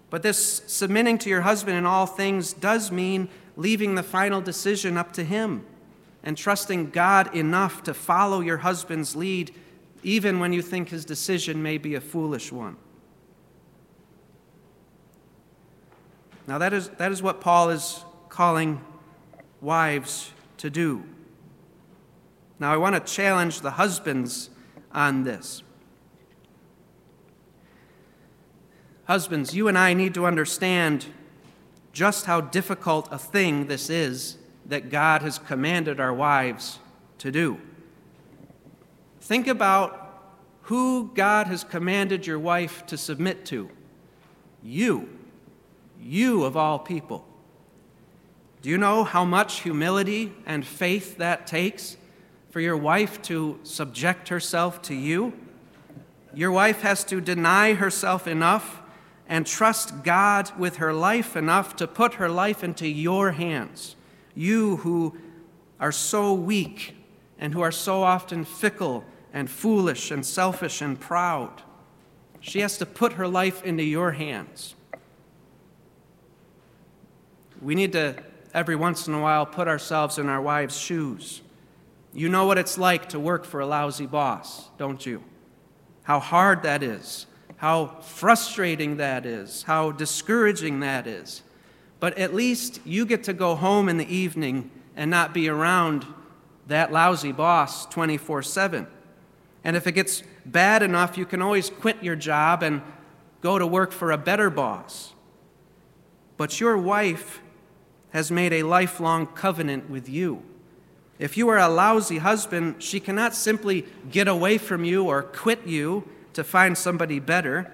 But 0.10 0.24
this 0.24 0.64
submitting 0.66 1.20
to 1.20 1.30
your 1.30 1.42
husband 1.42 1.78
in 1.78 1.86
all 1.86 2.08
things 2.08 2.52
does 2.52 2.92
mean 2.92 3.30
leaving 3.56 3.94
the 3.94 4.02
final 4.02 4.42
decision 4.42 4.98
up 4.98 5.14
to 5.14 5.24
him 5.24 5.68
and 6.24 6.36
trusting 6.36 6.90
God 6.90 7.36
enough 7.36 7.84
to 7.84 7.94
follow 7.94 8.42
your 8.42 8.58
husband's 8.58 9.16
lead, 9.16 9.54
even 10.02 10.40
when 10.40 10.52
you 10.52 10.64
think 10.64 10.90
his 10.90 11.06
decision 11.06 11.62
may 11.62 11.78
be 11.78 11.94
a 11.94 12.02
foolish 12.02 12.52
one. 12.52 12.78
Now, 16.48 16.58
that 16.60 16.74
is, 16.74 16.90
that 16.98 17.12
is 17.12 17.22
what 17.22 17.42
Paul 17.42 17.70
is 17.70 18.04
calling 18.30 18.82
wives 19.62 20.32
to 20.58 20.70
do. 20.70 21.04
Now, 22.60 22.74
I 22.74 22.78
want 22.78 22.96
to 22.96 23.14
challenge 23.14 23.62
the 23.62 23.72
husbands 23.72 24.50
on 24.92 25.24
this. 25.24 25.64
Husbands, 29.06 29.56
you 29.56 29.68
and 29.68 29.78
I 29.78 29.94
need 29.94 30.14
to 30.16 30.26
understand 30.26 31.06
just 31.94 32.26
how 32.26 32.42
difficult 32.42 33.08
a 33.12 33.18
thing 33.18 33.68
this 33.68 33.90
is 33.90 34.38
that 34.66 34.90
God 34.90 35.22
has 35.22 35.40
commanded 35.40 36.00
our 36.00 36.14
wives 36.14 36.80
to 37.20 37.32
do. 37.32 37.60
Think 39.22 39.48
about 39.48 40.02
who 40.64 41.12
God 41.14 41.48
has 41.48 41.64
commanded 41.64 42.26
your 42.26 42.40
wife 42.40 42.86
to 42.88 42.98
submit 42.98 43.46
to. 43.48 43.70
You. 44.64 45.15
You 46.06 46.44
of 46.44 46.56
all 46.56 46.78
people. 46.78 47.26
Do 48.62 48.70
you 48.70 48.78
know 48.78 49.04
how 49.04 49.26
much 49.26 49.62
humility 49.62 50.34
and 50.46 50.64
faith 50.66 51.18
that 51.18 51.48
takes 51.48 51.98
for 52.52 52.60
your 52.60 52.78
wife 52.78 53.24
to 53.24 53.60
subject 53.64 54.30
herself 54.30 54.84
to 54.84 54.94
you? 54.94 55.34
Your 56.32 56.52
wife 56.52 56.82
has 56.82 57.04
to 57.06 57.20
deny 57.20 57.74
herself 57.74 58.28
enough 58.28 58.84
and 59.28 59.48
trust 59.48 60.04
God 60.04 60.52
with 60.60 60.76
her 60.76 60.94
life 60.94 61.36
enough 61.36 61.76
to 61.78 61.88
put 61.88 62.16
her 62.16 62.30
life 62.30 62.64
into 62.64 62.88
your 62.88 63.32
hands. 63.32 63.96
You 64.36 64.78
who 64.78 65.18
are 65.80 65.92
so 65.92 66.36
weak 66.36 66.96
and 67.40 67.52
who 67.52 67.62
are 67.62 67.72
so 67.72 68.04
often 68.04 68.46
fickle 68.46 69.04
and 69.34 69.50
foolish 69.50 70.12
and 70.12 70.24
selfish 70.24 70.82
and 70.82 71.00
proud. 71.00 71.64
She 72.42 72.60
has 72.60 72.78
to 72.78 72.86
put 72.86 73.14
her 73.14 73.28
life 73.28 73.64
into 73.64 73.84
your 73.84 74.12
hands. 74.12 74.75
We 77.62 77.76
need 77.76 77.94
to, 77.94 78.16
every 78.54 78.76
once 78.76 79.08
in 79.08 79.14
a 79.14 79.22
while, 79.22 79.46
put 79.46 79.68
ourselves 79.68 80.18
in 80.18 80.30
our 80.30 80.42
wives' 80.42 80.78
shoes. 80.78 81.42
You 82.14 82.30
know 82.30 82.46
what 82.46 82.58
it's 82.58 82.78
like 82.78 83.10
to 83.10 83.20
work 83.20 83.46
for 83.46 83.60
a 83.60 83.66
lousy 83.66 84.06
boss, 84.06 84.70
don't 84.78 85.06
you? 85.06 85.24
How 86.04 86.20
hard 86.20 86.64
that 86.64 86.84
is 86.84 87.28
how 87.58 87.88
frustrating 88.02 88.98
that 88.98 89.26
is, 89.26 89.64
how 89.64 89.92
discouraging 89.92 90.82
that 90.82 91.08
is. 91.08 91.42
But 92.00 92.18
at 92.18 92.34
least 92.34 92.82
you 92.86 93.06
get 93.06 93.24
to 93.26 93.34
go 93.34 93.56
home 93.56 93.88
in 93.90 93.98
the 93.98 94.14
evening 94.14 94.70
and 94.96 95.10
not 95.10 95.34
be 95.34 95.50
around 95.50 96.06
that 96.68 96.92
lousy 96.92 97.32
boss 97.32 97.86
24 97.88 98.44
7. 98.44 98.88
And 99.64 99.76
if 99.76 99.88
it 99.88 99.94
gets 99.94 100.22
bad 100.46 100.84
enough, 100.84 101.18
you 101.18 101.26
can 101.26 101.42
always 101.42 101.70
quit 101.70 102.04
your 102.04 102.16
job 102.16 102.62
and 102.62 102.82
go 103.42 103.58
to 103.58 103.66
work 103.66 103.92
for 103.92 104.12
a 104.12 104.18
better 104.18 104.50
boss. 104.50 105.14
But 106.38 106.60
your 106.60 106.78
wife 106.78 107.42
has 108.16 108.32
made 108.32 108.54
a 108.54 108.64
lifelong 108.64 109.28
covenant 109.28 109.90
with 109.90 110.08
you. 110.08 110.42
If 111.20 111.36
you 111.36 111.50
are 111.50 111.58
a 111.58 111.68
lousy 111.68 112.20
husband, 112.20 112.82
she 112.82 113.02
cannot 113.02 113.36
simply 113.36 113.86
get 114.10 114.30
away 114.30 114.58
from 114.58 114.86
you 114.86 115.04
or 115.04 115.22
quit 115.22 115.68
you 115.68 116.08
to 116.32 116.42
find 116.42 116.78
somebody 116.78 117.20
better. 117.20 117.74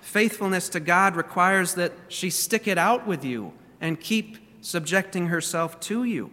Faithfulness 0.00 0.70
to 0.70 0.80
God 0.80 1.16
requires 1.16 1.74
that 1.74 1.92
she 2.08 2.30
stick 2.30 2.66
it 2.66 2.78
out 2.78 3.06
with 3.06 3.26
you 3.26 3.52
and 3.78 4.00
keep 4.00 4.38
subjecting 4.62 5.26
herself 5.26 5.78
to 5.80 6.04
you. 6.04 6.30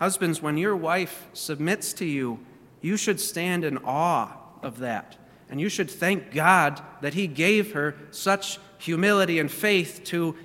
Husbands, 0.00 0.42
when 0.42 0.56
your 0.56 0.74
wife 0.74 1.28
submits 1.32 1.92
to 1.92 2.04
you, 2.04 2.40
you 2.80 2.96
should 2.96 3.20
stand 3.20 3.62
in 3.62 3.78
awe 3.84 4.32
of 4.64 4.80
that. 4.80 5.16
And 5.50 5.60
you 5.60 5.68
should 5.68 5.90
thank 5.90 6.32
God 6.32 6.82
that 7.00 7.14
He 7.14 7.26
gave 7.26 7.72
her 7.72 7.96
such 8.10 8.58
humility 8.78 9.38
and 9.38 9.50
faith 9.50 10.02
to 10.04 10.36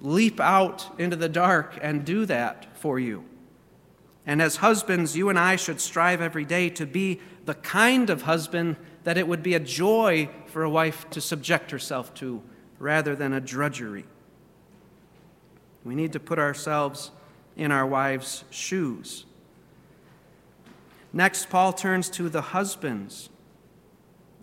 leap 0.00 0.40
out 0.40 0.86
into 0.98 1.16
the 1.16 1.28
dark 1.28 1.78
and 1.80 2.04
do 2.04 2.26
that 2.26 2.76
for 2.78 2.98
you. 2.98 3.24
And 4.26 4.42
as 4.42 4.56
husbands, 4.56 5.16
you 5.16 5.28
and 5.28 5.38
I 5.38 5.56
should 5.56 5.80
strive 5.80 6.20
every 6.20 6.44
day 6.44 6.68
to 6.70 6.86
be 6.86 7.20
the 7.44 7.54
kind 7.54 8.10
of 8.10 8.22
husband 8.22 8.76
that 9.04 9.16
it 9.16 9.28
would 9.28 9.42
be 9.42 9.54
a 9.54 9.60
joy 9.60 10.28
for 10.46 10.64
a 10.64 10.70
wife 10.70 11.08
to 11.10 11.20
subject 11.20 11.70
herself 11.70 12.12
to 12.14 12.42
rather 12.78 13.14
than 13.14 13.32
a 13.32 13.40
drudgery. 13.40 14.04
We 15.84 15.94
need 15.94 16.12
to 16.14 16.20
put 16.20 16.40
ourselves 16.40 17.12
in 17.56 17.70
our 17.70 17.86
wives' 17.86 18.44
shoes. 18.50 19.24
Next, 21.12 21.48
Paul 21.48 21.72
turns 21.72 22.10
to 22.10 22.28
the 22.28 22.42
husbands. 22.42 23.30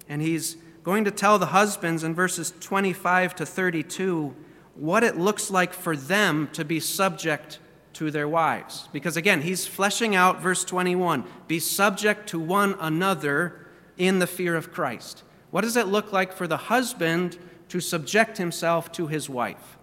And 0.08 0.22
he's 0.22 0.58
going 0.84 1.06
to 1.06 1.12
tell 1.12 1.40
the 1.40 1.48
husbands 1.48 2.04
in 2.04 2.14
verses 2.14 2.54
25 2.60 3.36
to 3.36 3.46
32 3.46 4.36
what 4.76 5.04
it 5.04 5.18
looks 5.18 5.52
like 5.52 5.74
for 5.74 5.96
them 5.96 6.50
to 6.54 6.66
be 6.66 6.80
subject 6.80 7.60
to 7.94 8.12
their 8.12 8.28
wives. 8.28 8.90
Because 8.92 9.16
again, 9.18 9.42
he's 9.42 9.68
fleshing 9.68 10.16
out 10.16 10.42
verse 10.42 10.64
21 10.64 11.24
be 11.48 11.60
subject 11.60 12.28
to 12.30 12.40
one 12.40 12.76
another 12.80 13.68
in 13.98 14.20
the 14.20 14.28
fear 14.28 14.56
of 14.56 14.72
Christ. 14.72 15.24
What 15.52 15.62
does 15.62 15.78
it 15.78 15.88
look 15.88 16.12
like 16.12 16.34
for 16.34 16.48
the 16.48 16.58
husband 16.58 17.38
to 17.70 17.80
subject 17.80 18.38
himself 18.38 18.92
to 18.94 19.08
his 19.08 19.30
wife? 19.30 19.78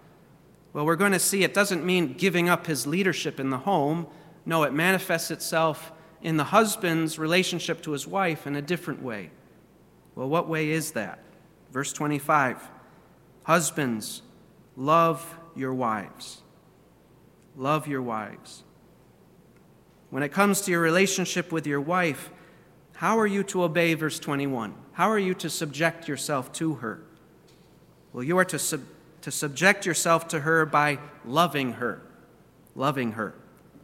Well, 0.72 0.84
we're 0.84 0.96
going 0.96 1.12
to 1.12 1.18
see 1.18 1.42
it 1.42 1.54
doesn't 1.54 1.84
mean 1.84 2.14
giving 2.14 2.48
up 2.48 2.66
his 2.66 2.86
leadership 2.86 3.40
in 3.40 3.50
the 3.50 3.58
home. 3.58 4.06
No, 4.44 4.64
it 4.64 4.72
manifests 4.72 5.30
itself 5.30 5.92
in 6.22 6.36
the 6.36 6.44
husband's 6.44 7.18
relationship 7.18 7.82
to 7.82 7.92
his 7.92 8.06
wife 8.06 8.46
in 8.46 8.56
a 8.56 8.62
different 8.62 9.02
way. 9.02 9.30
Well, 10.14 10.28
what 10.28 10.48
way 10.48 10.70
is 10.70 10.92
that? 10.92 11.20
Verse 11.72 11.92
25 11.92 12.68
Husbands, 13.44 14.22
love 14.76 15.38
your 15.54 15.74
wives 15.74 16.42
Love 17.56 17.86
your 17.86 18.02
wives. 18.02 18.62
When 20.10 20.22
it 20.22 20.30
comes 20.30 20.62
to 20.62 20.70
your 20.70 20.80
relationship 20.80 21.52
with 21.52 21.66
your 21.66 21.80
wife, 21.80 22.30
how 22.94 23.18
are 23.18 23.26
you 23.26 23.42
to 23.44 23.64
obey 23.64 23.94
verse 23.94 24.18
21? 24.18 24.74
How 24.92 25.10
are 25.10 25.18
you 25.18 25.34
to 25.34 25.50
subject 25.50 26.08
yourself 26.08 26.52
to 26.54 26.74
her? 26.76 27.02
Well, 28.12 28.24
you 28.24 28.38
are 28.38 28.44
to, 28.46 28.58
sub- 28.58 28.86
to 29.22 29.30
subject 29.30 29.86
yourself 29.86 30.28
to 30.28 30.40
her 30.40 30.66
by 30.66 30.98
loving 31.24 31.74
her. 31.74 32.02
Loving 32.74 33.12
her. 33.12 33.34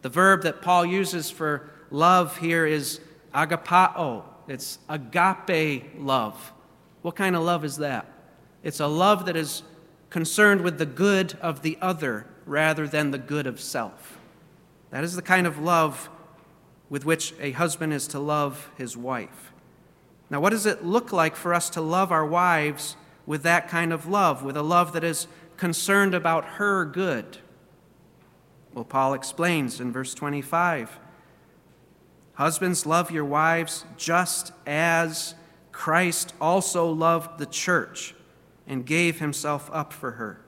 The 0.02 0.08
verb 0.08 0.42
that 0.42 0.62
Paul 0.62 0.86
uses 0.86 1.30
for 1.30 1.70
love 1.90 2.38
here 2.38 2.66
is 2.66 3.00
agapao. 3.34 4.24
It's 4.48 4.78
agape 4.88 5.92
love. 5.98 6.52
What 7.02 7.16
kind 7.16 7.36
of 7.36 7.42
love 7.42 7.64
is 7.64 7.76
that? 7.78 8.06
It's 8.62 8.80
a 8.80 8.86
love 8.86 9.26
that 9.26 9.36
is 9.36 9.62
concerned 10.10 10.62
with 10.62 10.78
the 10.78 10.86
good 10.86 11.36
of 11.40 11.62
the 11.62 11.78
other 11.80 12.26
rather 12.44 12.86
than 12.86 13.10
the 13.10 13.18
good 13.18 13.46
of 13.46 13.60
self. 13.60 14.18
That 14.90 15.04
is 15.04 15.16
the 15.16 15.22
kind 15.22 15.46
of 15.46 15.58
love 15.58 16.08
with 16.88 17.04
which 17.04 17.34
a 17.40 17.50
husband 17.52 17.92
is 17.92 18.06
to 18.08 18.18
love 18.18 18.70
his 18.76 18.96
wife. 18.96 19.52
Now, 20.30 20.40
what 20.40 20.50
does 20.50 20.66
it 20.66 20.84
look 20.84 21.12
like 21.12 21.36
for 21.36 21.54
us 21.54 21.70
to 21.70 21.80
love 21.80 22.10
our 22.10 22.26
wives 22.26 22.96
with 23.26 23.42
that 23.42 23.68
kind 23.68 23.92
of 23.92 24.06
love, 24.06 24.42
with 24.42 24.56
a 24.56 24.62
love 24.62 24.92
that 24.92 25.04
is 25.04 25.26
concerned 25.56 26.14
about 26.14 26.44
her 26.44 26.84
good? 26.84 27.38
Well, 28.74 28.84
Paul 28.84 29.14
explains 29.14 29.80
in 29.80 29.92
verse 29.92 30.14
25 30.14 30.98
Husbands, 32.36 32.84
love 32.84 33.10
your 33.10 33.24
wives 33.24 33.84
just 33.96 34.52
as 34.66 35.34
Christ 35.72 36.34
also 36.40 36.90
loved 36.90 37.38
the 37.38 37.46
church 37.46 38.14
and 38.66 38.84
gave 38.84 39.18
himself 39.18 39.70
up 39.72 39.92
for 39.92 40.12
her. 40.12 40.40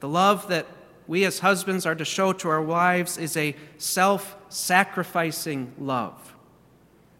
The 0.00 0.08
love 0.08 0.48
that 0.48 0.66
we 1.06 1.24
as 1.24 1.40
husbands 1.40 1.86
are 1.86 1.94
to 1.94 2.04
show 2.04 2.32
to 2.32 2.48
our 2.48 2.62
wives 2.62 3.16
is 3.16 3.36
a 3.36 3.54
self 3.78 4.36
sacrificing 4.48 5.72
love. 5.78 6.34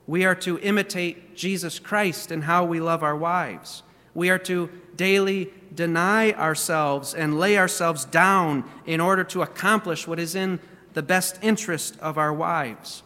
We 0.06 0.24
are 0.24 0.34
to 0.36 0.58
imitate 0.58 1.36
Jesus 1.36 1.78
Christ 1.78 2.32
in 2.32 2.42
how 2.42 2.64
we 2.64 2.80
love 2.80 3.02
our 3.04 3.16
wives. 3.16 3.84
We 4.12 4.28
are 4.30 4.38
to 4.40 4.70
daily 4.96 5.52
deny 5.72 6.32
ourselves 6.32 7.14
and 7.14 7.38
lay 7.38 7.56
ourselves 7.56 8.04
down 8.04 8.68
in 8.86 9.00
order 9.00 9.22
to 9.24 9.42
accomplish 9.42 10.08
what 10.08 10.18
is 10.18 10.34
in 10.34 10.58
the 10.94 11.02
best 11.02 11.38
interest 11.42 11.96
of 12.00 12.18
our 12.18 12.32
wives. 12.32 13.04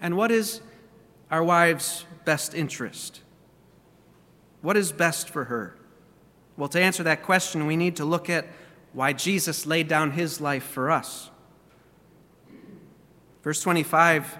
And 0.00 0.16
what 0.16 0.30
is 0.30 0.60
our 1.30 1.42
wife's 1.42 2.04
best 2.24 2.54
interest? 2.54 3.22
What 4.62 4.76
is 4.76 4.92
best 4.92 5.28
for 5.28 5.44
her? 5.44 5.76
Well, 6.56 6.68
to 6.68 6.80
answer 6.80 7.02
that 7.02 7.22
question, 7.22 7.66
we 7.66 7.76
need 7.76 7.96
to 7.96 8.04
look 8.04 8.30
at 8.30 8.46
why 8.92 9.12
Jesus 9.12 9.66
laid 9.66 9.88
down 9.88 10.12
his 10.12 10.40
life 10.40 10.64
for 10.64 10.90
us. 10.90 11.30
Verse 13.42 13.60
25 13.60 14.38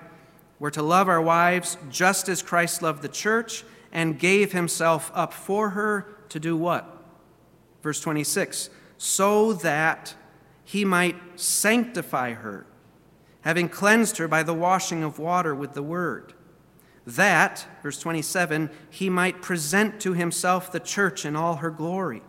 we're 0.60 0.70
to 0.70 0.82
love 0.82 1.08
our 1.08 1.20
wives 1.20 1.76
just 1.90 2.28
as 2.28 2.40
Christ 2.40 2.80
loved 2.80 3.02
the 3.02 3.08
church 3.08 3.64
and 3.92 4.18
gave 4.18 4.52
himself 4.52 5.10
up 5.12 5.32
for 5.32 5.70
her 5.70 6.16
to 6.28 6.40
do 6.40 6.56
what? 6.56 7.04
Verse 7.82 8.00
26 8.00 8.70
so 8.96 9.52
that 9.52 10.14
he 10.64 10.84
might 10.84 11.16
sanctify 11.38 12.32
her, 12.32 12.64
having 13.44 13.68
cleansed 13.68 14.18
her 14.18 14.26
by 14.26 14.42
the 14.42 14.54
washing 14.54 15.02
of 15.02 15.18
water 15.18 15.54
with 15.54 15.74
the 15.74 15.82
word 15.82 16.34
that, 17.06 17.66
verse 17.82 17.98
27, 17.98 18.70
he 18.88 19.10
might 19.10 19.42
present 19.42 20.00
to 20.00 20.14
himself 20.14 20.72
the 20.72 20.80
church 20.80 21.24
in 21.24 21.36
all 21.36 21.56
her 21.56 21.70
glory, 21.70 22.22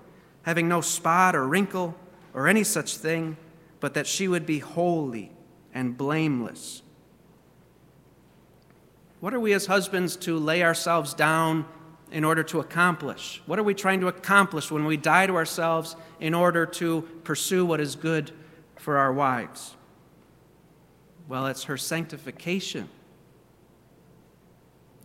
having 0.44 0.68
no 0.68 0.82
spot 0.82 1.36
or 1.36 1.48
wrinkle 1.48 1.96
or 2.34 2.48
any 2.48 2.64
such 2.64 2.98
thing, 2.98 3.38
but 3.80 3.94
that 3.94 4.08
she 4.08 4.28
would 4.28 4.46
be 4.46 4.60
holy 4.60 5.32
and 5.74 5.98
blameless. 5.98 6.82
What 9.22 9.34
are 9.34 9.40
we 9.40 9.54
as 9.54 9.68
husbands 9.68 10.18
to 10.18 10.38
lay 10.38 10.62
ourselves 10.62 11.14
down 11.14 11.66
in 12.12 12.26
order 12.26 12.44
to 12.44 12.60
accomplish? 12.60 13.42
What 13.46 13.58
are 13.58 13.64
we 13.64 13.74
trying 13.74 14.02
to 14.02 14.08
accomplish 14.08 14.70
when 14.70 14.86
we 14.86 14.98
die 14.98 15.26
to 15.26 15.36
ourselves 15.36 15.96
in 16.20 16.34
order 16.34 16.66
to 16.66 17.02
pursue 17.24 17.66
what 17.66 17.80
is 17.80 17.96
good 17.96 18.32
for 18.78 18.98
our 18.98 19.14
wives? 19.14 19.76
Well, 21.28 21.48
it's 21.48 21.64
her 21.64 21.78
sanctification, 21.78 22.90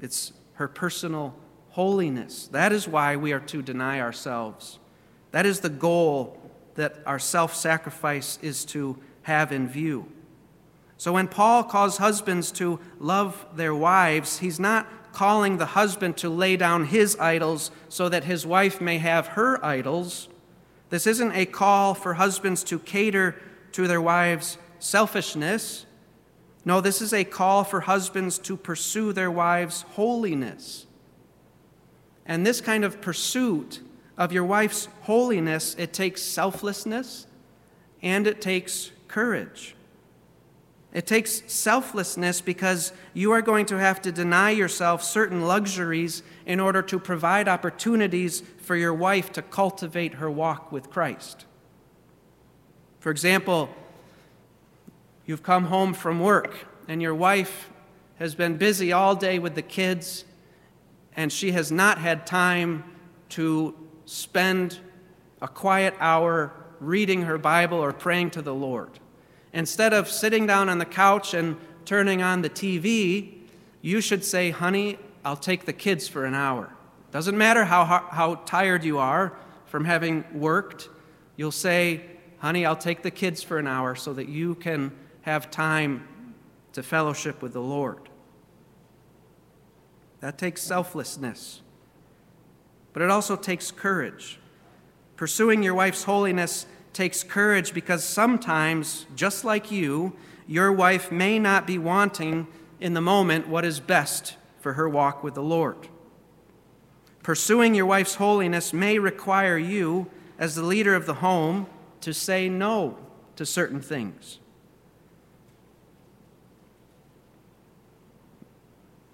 it's 0.00 0.33
her 0.54 0.68
personal 0.68 1.35
holiness. 1.70 2.48
That 2.48 2.72
is 2.72 2.87
why 2.87 3.16
we 3.16 3.33
are 3.33 3.40
to 3.40 3.62
deny 3.62 4.00
ourselves. 4.00 4.78
That 5.30 5.46
is 5.46 5.61
the 5.61 5.70
goal 5.70 6.38
that 6.74 6.96
our 7.06 7.18
self 7.18 7.54
sacrifice 7.54 8.38
is 8.42 8.64
to 8.66 8.98
have 9.22 9.52
in 9.52 9.68
view. 9.68 10.11
So 10.96 11.12
when 11.14 11.28
Paul 11.28 11.64
calls 11.64 11.96
husbands 11.96 12.52
to 12.52 12.78
love 12.98 13.46
their 13.54 13.74
wives, 13.74 14.38
he's 14.38 14.61
not 14.61 14.87
calling 15.12 15.56
the 15.56 15.66
husband 15.66 16.16
to 16.18 16.28
lay 16.28 16.56
down 16.56 16.87
his 16.87 17.16
idols 17.18 17.70
so 17.88 18.09
that 18.09 18.24
his 18.24 18.46
wife 18.46 18.80
may 18.80 18.98
have 18.98 19.28
her 19.28 19.64
idols. 19.64 20.28
This 20.90 21.06
isn't 21.06 21.33
a 21.33 21.46
call 21.46 21.94
for 21.94 22.14
husbands 22.14 22.62
to 22.64 22.78
cater 22.78 23.37
to 23.72 23.87
their 23.87 24.00
wives' 24.00 24.59
selfishness. 24.78 25.87
No, 26.64 26.81
this 26.81 27.01
is 27.01 27.12
a 27.12 27.25
call 27.25 27.64
for 27.64 27.81
husbands 27.81 28.38
to 28.40 28.57
pursue 28.57 29.12
their 29.12 29.31
wives' 29.31 29.83
holiness. 29.92 30.87
And 32.27 32.46
this 32.46 32.61
kind 32.61 32.85
of 32.85 33.01
pursuit 33.01 33.81
of 34.18 34.33
your 34.33 34.44
wife's 34.44 34.88
holiness, 35.03 35.75
it 35.79 35.92
takes 35.92 36.23
selflessness 36.23 37.27
and 38.03 38.27
it 38.27 38.40
takes 38.40 38.90
courage. 39.09 39.75
It 40.92 41.07
takes 41.07 41.42
selflessness 41.46 42.40
because 42.40 42.92
you 43.14 43.31
are 43.31 43.42
going 43.42 43.66
to 43.66 43.79
have 43.79 44.03
to 44.03 44.12
deny 44.12 44.51
yourself 44.51 45.05
certain 45.05 45.46
luxuries 45.46 46.23
in 46.46 46.59
order 46.59 46.83
to 46.83 46.99
provide 46.99 47.49
opportunities 47.49 48.42
for 48.59 48.75
your 48.75 48.92
wife 48.92 49.31
to 49.33 49.42
cultivate 49.42 50.14
her 50.14 50.31
walk 50.31 50.73
with 50.73 50.90
Christ. 50.90 51.46
For 52.99 53.11
example, 53.11 53.70
you've 55.31 55.45
come 55.45 55.66
home 55.66 55.95
from 55.95 56.19
work 56.19 56.66
and 56.88 57.01
your 57.01 57.14
wife 57.14 57.71
has 58.19 58.35
been 58.35 58.57
busy 58.57 58.93
all 58.93 59.14
day 59.14 59.38
with 59.38 59.55
the 59.55 59.62
kids 59.62 60.25
and 61.14 61.33
she 61.33 61.53
has 61.53 61.71
not 61.71 61.99
had 61.99 62.27
time 62.27 62.83
to 63.29 63.73
spend 64.07 64.81
a 65.40 65.47
quiet 65.47 65.95
hour 66.01 66.53
reading 66.81 67.23
her 67.23 67.38
Bible 67.38 67.79
or 67.79 67.93
praying 67.93 68.29
to 68.29 68.43
the 68.43 68.53
Lord. 68.53 68.90
Instead 69.53 69.93
of 69.93 70.11
sitting 70.11 70.49
down 70.49 70.69
on 70.69 70.79
the 70.79 70.85
couch 70.85 71.33
and 71.33 71.57
turning 71.85 72.23
on 72.23 72.43
the 72.43 72.51
TV, 72.51 73.35
you 73.83 74.01
should 74.01 74.25
say, 74.25 74.51
Honey, 74.51 74.99
I'll 75.25 75.37
take 75.37 75.64
the 75.64 75.73
kids 75.73 76.09
for 76.09 76.25
an 76.25 76.35
hour. 76.35 76.73
Doesn't 77.12 77.38
matter 77.38 77.64
how, 77.64 77.85
how 77.85 78.35
tired 78.47 78.83
you 78.83 78.99
are 78.99 79.38
from 79.66 79.85
having 79.85 80.25
worked, 80.35 80.88
you'll 81.37 81.53
say, 81.53 82.01
Honey, 82.38 82.66
I'll 82.66 82.75
take 82.75 83.03
the 83.03 83.12
kids 83.12 83.45
for 83.45 83.59
an 83.59 83.69
hour 83.69 83.95
so 83.95 84.12
that 84.14 84.29
you 84.29 84.57
can 84.57 84.90
have 85.22 85.50
time 85.50 86.35
to 86.72 86.83
fellowship 86.83 87.42
with 87.42 87.52
the 87.52 87.61
Lord. 87.61 88.09
That 90.20 90.38
takes 90.38 90.62
selflessness, 90.62 91.62
but 92.92 93.02
it 93.02 93.11
also 93.11 93.37
takes 93.37 93.70
courage. 93.70 94.38
Pursuing 95.16 95.62
your 95.62 95.74
wife's 95.74 96.04
holiness 96.04 96.66
takes 96.92 97.22
courage 97.22 97.72
because 97.72 98.04
sometimes, 98.04 99.06
just 99.14 99.44
like 99.44 99.70
you, 99.70 100.14
your 100.46 100.72
wife 100.72 101.12
may 101.12 101.38
not 101.38 101.66
be 101.66 101.78
wanting 101.78 102.48
in 102.80 102.94
the 102.94 103.00
moment 103.00 103.48
what 103.48 103.64
is 103.64 103.78
best 103.80 104.37
for 104.59 104.72
her 104.72 104.88
walk 104.88 105.22
with 105.22 105.35
the 105.35 105.42
Lord. 105.42 105.88
Pursuing 107.22 107.74
your 107.74 107.87
wife's 107.87 108.16
holiness 108.16 108.72
may 108.72 108.98
require 108.98 109.56
you, 109.56 110.11
as 110.38 110.54
the 110.54 110.64
leader 110.64 110.94
of 110.94 111.06
the 111.06 111.14
home, 111.14 111.66
to 112.00 112.12
say 112.12 112.48
no 112.48 112.96
to 113.37 113.46
certain 113.46 113.80
things. 113.80 114.39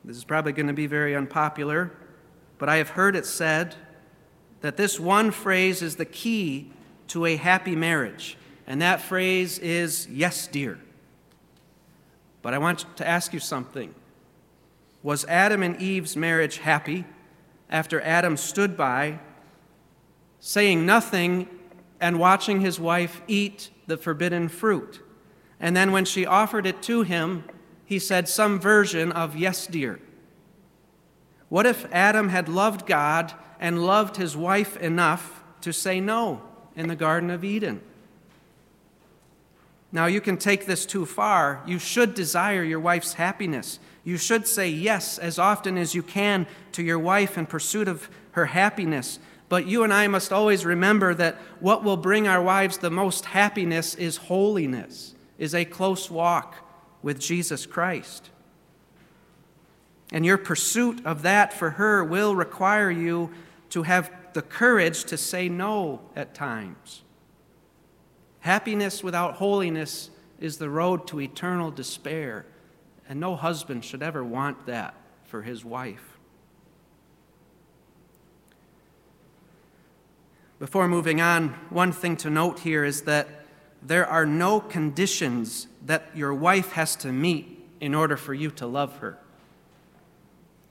This 0.07 0.17
is 0.17 0.25
probably 0.25 0.53
going 0.53 0.69
to 0.69 0.73
be 0.73 0.87
very 0.87 1.17
unpopular, 1.17 1.91
but 2.59 2.69
I 2.69 2.77
have 2.77 2.91
heard 2.91 3.17
it 3.17 3.27
said 3.27 3.75
that 4.61 4.77
this 4.77 5.01
one 5.01 5.33
phrase 5.33 5.83
is 5.83 5.97
the 5.97 6.05
key 6.05 6.71
to 7.09 7.27
a 7.27 7.35
happy 7.35 7.75
marriage. 7.75 8.39
And 8.69 8.81
that 8.83 9.01
phrase 9.01 9.59
is, 9.59 10.07
yes, 10.09 10.47
dear. 10.47 10.79
But 12.41 12.55
I 12.55 12.59
want 12.59 12.85
to 12.97 13.07
ask 13.07 13.33
you 13.33 13.41
something. 13.41 13.95
Was 15.03 15.25
Adam 15.25 15.65
and 15.65 15.81
Eve's 15.83 16.17
marriage 16.17 16.59
happy 16.59 17.05
after 17.69 18.01
Adam 18.01 18.37
stood 18.37 18.77
by, 18.77 19.19
saying 20.39 20.87
nothing 20.87 21.49
and 22.01 22.21
watching 22.21 22.61
his 22.61 22.79
wife 22.79 23.23
eat 23.27 23.71
the 23.89 23.97
forbidden 23.97 24.49
fruit? 24.49 25.01
And 25.59 25.77
then 25.77 25.91
when 25.91 26.05
she 26.05 26.27
offered 26.27 26.65
it 26.65 26.81
to 26.83 27.03
him, 27.03 27.43
he 27.87 27.99
said 27.99 28.29
some 28.29 28.61
version 28.61 29.11
of, 29.13 29.37
yes, 29.37 29.67
dear. 29.67 29.99
What 31.49 31.65
if 31.65 31.87
Adam 31.93 32.29
had 32.29 32.49
loved 32.49 32.87
God 32.87 33.33
and 33.59 33.87
loved 33.87 34.17
his 34.17 34.37
wife 34.37 34.77
enough 34.77 35.43
to 35.63 35.73
say 35.73 36.01
no? 36.01 36.43
in 36.77 36.89
the 36.89 36.97
Garden 36.97 37.31
of 37.31 37.43
Eden. 37.43 37.81
Now, 39.91 40.07
you 40.07 40.21
can 40.21 40.37
take 40.37 40.67
this 40.67 40.85
too 40.85 41.07
far. 41.07 41.63
You 41.67 41.79
should 41.79 42.15
desire 42.15 42.63
your 42.63 42.81
wife's 42.81 43.15
happiness. 43.15 43.81
You 44.05 44.19
should 44.19 44.47
say 44.47 44.69
yes 44.69 45.19
as 45.19 45.39
often 45.39 45.79
as 45.79 45.95
you 45.95 46.03
can 46.03 46.47
to 46.73 46.83
your 46.83 46.99
wife 46.99 47.39
in 47.39 47.47
pursuit 47.47 47.89
of 47.89 48.11
her 48.33 48.47
happiness. 48.47 49.19
But 49.49 49.67
you 49.67 49.85
and 49.85 49.95
I 49.95 50.07
must 50.09 50.33
always 50.33 50.67
remember 50.67 51.15
that 51.15 51.37
what 51.61 51.83
will 51.83 51.97
bring 51.97 52.29
our 52.29 52.43
wives 52.43 52.79
the 52.79 52.91
most 52.91 53.25
happiness 53.27 53.95
is 53.95 54.19
holiness, 54.19 55.15
is 55.39 55.55
a 55.55 55.65
close 55.65 56.11
walk 56.11 56.57
with 57.07 57.21
Jesus 57.21 57.67
Christ. 57.67 58.31
And 60.11 60.27
your 60.27 60.37
pursuit 60.37 61.07
of 61.07 61.23
that 61.23 61.53
for 61.53 61.71
her 61.71 62.03
will 62.03 62.35
require 62.35 62.91
you 62.91 63.31
to 63.71 63.85
have 63.85 64.11
the 64.33 64.43
courage 64.43 65.05
to 65.05 65.17
say 65.17 65.49
no 65.49 66.01
at 66.17 66.35
times. 66.35 67.05
Happiness 68.41 69.05
without 69.05 69.35
holiness 69.35 70.11
is 70.41 70.59
the 70.59 70.69
road 70.69 71.07
to 71.07 71.21
eternal 71.21 71.71
despair, 71.71 72.45
and 73.09 73.21
no 73.21 73.37
husband 73.37 73.85
should 73.85 74.03
ever 74.03 74.25
want 74.25 74.67
that 74.67 74.97
for 75.27 75.43
his 75.43 75.65
wife. 75.65 76.19
Before 80.59 80.89
moving 80.89 81.21
on, 81.21 81.51
one 81.71 81.93
thing 81.93 82.17
to 82.17 82.31
note 82.31 82.59
here 82.59 82.85
is 82.85 83.03
that 83.03 83.29
there 83.87 84.07
are 84.07 84.27
no 84.27 84.61
conditions 84.61 85.69
that 85.85 86.05
your 86.15 86.35
wife 86.35 86.73
has 86.73 86.97
to 86.97 87.13
meet 87.13 87.65
in 87.81 87.95
order 87.95 88.17
for 88.17 88.35
you 88.35 88.51
to 88.51 88.67
love 88.67 88.99
her. 88.99 89.19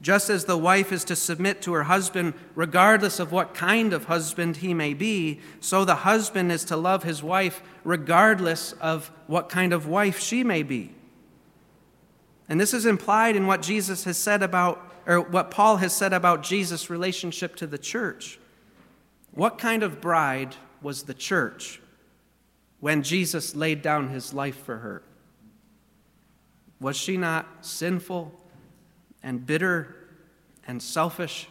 Just 0.01 0.29
as 0.29 0.45
the 0.45 0.57
wife 0.57 0.91
is 0.91 1.05
to 1.05 1.15
submit 1.15 1.61
to 1.61 1.73
her 1.73 1.83
husband 1.83 2.33
regardless 2.53 3.19
of 3.19 3.31
what 3.31 3.53
kind 3.53 3.93
of 3.93 4.05
husband 4.05 4.57
he 4.57 4.73
may 4.73 4.93
be, 4.93 5.39
so 5.61 5.85
the 5.85 5.95
husband 5.95 6.51
is 6.51 6.65
to 6.65 6.75
love 6.75 7.03
his 7.03 7.23
wife 7.23 7.63
regardless 7.83 8.73
of 8.73 9.09
what 9.27 9.47
kind 9.47 9.71
of 9.71 9.87
wife 9.87 10.19
she 10.19 10.43
may 10.43 10.61
be. 10.61 10.93
And 12.49 12.59
this 12.59 12.73
is 12.73 12.85
implied 12.85 13.35
in 13.35 13.47
what 13.47 13.61
Jesus 13.61 14.03
has 14.03 14.17
said 14.17 14.43
about, 14.43 14.93
or 15.07 15.21
what 15.21 15.49
Paul 15.49 15.77
has 15.77 15.95
said 15.95 16.11
about 16.11 16.43
Jesus' 16.43 16.89
relationship 16.89 17.55
to 17.55 17.65
the 17.65 17.77
church. 17.77 18.39
What 19.31 19.57
kind 19.57 19.83
of 19.83 20.01
bride 20.01 20.55
was 20.81 21.03
the 21.03 21.13
church 21.13 21.79
when 22.79 23.03
Jesus 23.03 23.55
laid 23.55 23.81
down 23.81 24.09
his 24.09 24.33
life 24.33 24.57
for 24.63 24.77
her? 24.77 25.03
Was 26.79 26.97
she 26.97 27.17
not 27.17 27.47
sinful 27.61 28.33
and 29.25 29.45
bitter 29.45 29.95
and 30.67 30.81
selfish 30.81 31.49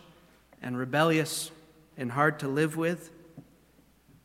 and 0.63 0.79
rebellious 0.79 1.51
and 1.99 2.13
hard 2.13 2.39
to 2.39 2.49
live 2.49 2.77
with. 2.77 3.11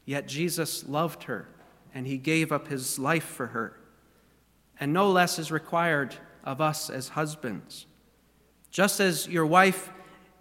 Yet 0.06 0.28
Jesus 0.28 0.88
loved 0.88 1.24
her 1.24 1.48
and 1.94 2.08
he 2.08 2.18
gave 2.18 2.52
up 2.52 2.68
his 2.68 2.98
life 2.98 3.24
for 3.24 3.48
her. 3.48 3.76
And 4.80 4.94
no 4.94 5.10
less 5.12 5.38
is 5.40 5.52
required 5.52 6.16
of 6.44 6.62
us 6.62 6.90
as 6.90 7.10
husbands. 7.10 7.86
Just 8.72 9.00
as 9.00 9.28
your 9.28 9.46
wife 9.46 9.90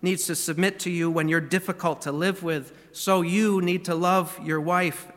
needs 0.00 0.26
to 0.26 0.34
submit 0.34 0.78
to 0.80 0.90
you 0.90 1.10
when 1.10 1.28
you're 1.28 1.40
difficult 1.40 2.02
to 2.02 2.12
live 2.12 2.42
with, 2.42 2.72
so 2.92 3.22
you 3.22 3.60
need 3.60 3.86
to 3.86 3.94
love 3.94 4.38
your 4.44 4.60
wife 4.60 5.08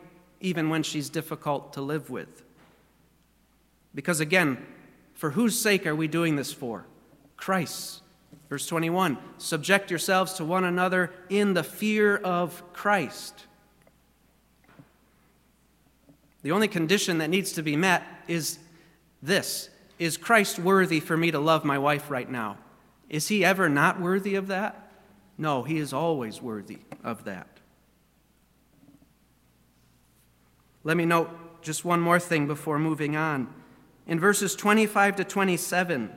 even 0.42 0.68
when 0.68 0.82
she's 0.82 1.08
difficult 1.08 1.72
to 1.72 1.80
live 1.80 2.10
with. 2.10 2.42
Because 3.94 4.20
again, 4.20 4.64
for 5.14 5.30
whose 5.30 5.58
sake 5.58 5.86
are 5.86 5.96
we 5.96 6.08
doing 6.08 6.36
this 6.36 6.52
for? 6.52 6.84
Christ. 7.36 8.02
Verse 8.48 8.66
21 8.66 9.16
Subject 9.38 9.90
yourselves 9.90 10.34
to 10.34 10.44
one 10.44 10.64
another 10.64 11.10
in 11.30 11.54
the 11.54 11.62
fear 11.62 12.16
of 12.18 12.62
Christ. 12.72 13.46
The 16.42 16.52
only 16.52 16.68
condition 16.68 17.18
that 17.18 17.30
needs 17.30 17.52
to 17.52 17.62
be 17.62 17.76
met 17.76 18.02
is 18.26 18.58
this 19.22 19.70
Is 19.98 20.16
Christ 20.16 20.58
worthy 20.58 21.00
for 21.00 21.16
me 21.16 21.30
to 21.30 21.38
love 21.38 21.64
my 21.64 21.78
wife 21.78 22.10
right 22.10 22.30
now? 22.30 22.58
Is 23.08 23.28
he 23.28 23.44
ever 23.44 23.68
not 23.68 24.00
worthy 24.00 24.34
of 24.34 24.48
that? 24.48 24.90
No, 25.38 25.62
he 25.62 25.78
is 25.78 25.92
always 25.92 26.42
worthy 26.42 26.78
of 27.04 27.24
that. 27.24 27.51
Let 30.84 30.96
me 30.96 31.04
note 31.04 31.30
just 31.62 31.84
one 31.84 32.00
more 32.00 32.18
thing 32.18 32.46
before 32.46 32.78
moving 32.78 33.16
on. 33.16 33.52
In 34.06 34.18
verses 34.18 34.56
25 34.56 35.16
to 35.16 35.24
27, 35.24 36.10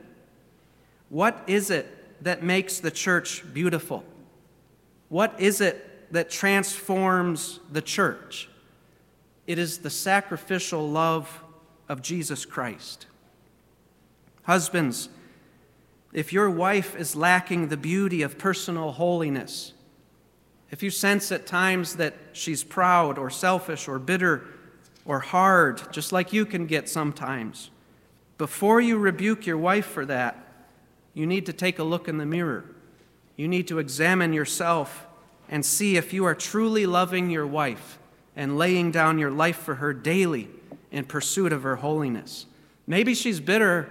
what 1.08 1.42
is 1.46 1.70
it 1.70 2.24
that 2.24 2.42
makes 2.42 2.80
the 2.80 2.90
church 2.90 3.44
beautiful? 3.52 4.04
What 5.08 5.38
is 5.38 5.60
it 5.60 6.12
that 6.12 6.30
transforms 6.30 7.60
the 7.70 7.82
church? 7.82 8.48
It 9.46 9.58
is 9.58 9.78
the 9.78 9.90
sacrificial 9.90 10.88
love 10.88 11.42
of 11.88 12.02
Jesus 12.02 12.44
Christ. 12.44 13.06
Husbands, 14.42 15.08
if 16.12 16.32
your 16.32 16.50
wife 16.50 16.96
is 16.96 17.14
lacking 17.14 17.68
the 17.68 17.76
beauty 17.76 18.22
of 18.22 18.38
personal 18.38 18.92
holiness, 18.92 19.72
if 20.70 20.82
you 20.82 20.90
sense 20.90 21.30
at 21.30 21.46
times 21.46 21.96
that 21.96 22.14
she's 22.32 22.64
proud 22.64 23.18
or 23.18 23.30
selfish 23.30 23.86
or 23.86 24.00
bitter 24.00 24.44
or 25.06 25.20
hard, 25.20 25.92
just 25.92 26.12
like 26.12 26.32
you 26.32 26.44
can 26.44 26.66
get 26.66 26.88
sometimes, 26.88 27.70
before 28.38 28.80
you 28.80 28.98
rebuke 28.98 29.46
your 29.46 29.56
wife 29.56 29.86
for 29.86 30.04
that, 30.06 30.36
you 31.14 31.26
need 31.26 31.46
to 31.46 31.52
take 31.52 31.78
a 31.78 31.84
look 31.84 32.08
in 32.08 32.18
the 32.18 32.26
mirror. 32.26 32.64
You 33.36 33.48
need 33.48 33.68
to 33.68 33.78
examine 33.78 34.32
yourself 34.32 35.06
and 35.48 35.64
see 35.64 35.96
if 35.96 36.12
you 36.12 36.24
are 36.24 36.34
truly 36.34 36.86
loving 36.86 37.30
your 37.30 37.46
wife 37.46 37.98
and 38.34 38.58
laying 38.58 38.90
down 38.90 39.18
your 39.18 39.30
life 39.30 39.56
for 39.56 39.76
her 39.76 39.94
daily 39.94 40.48
in 40.90 41.04
pursuit 41.04 41.52
of 41.52 41.62
her 41.62 41.76
holiness. 41.76 42.46
Maybe 42.86 43.14
she's 43.14 43.40
bitter 43.40 43.88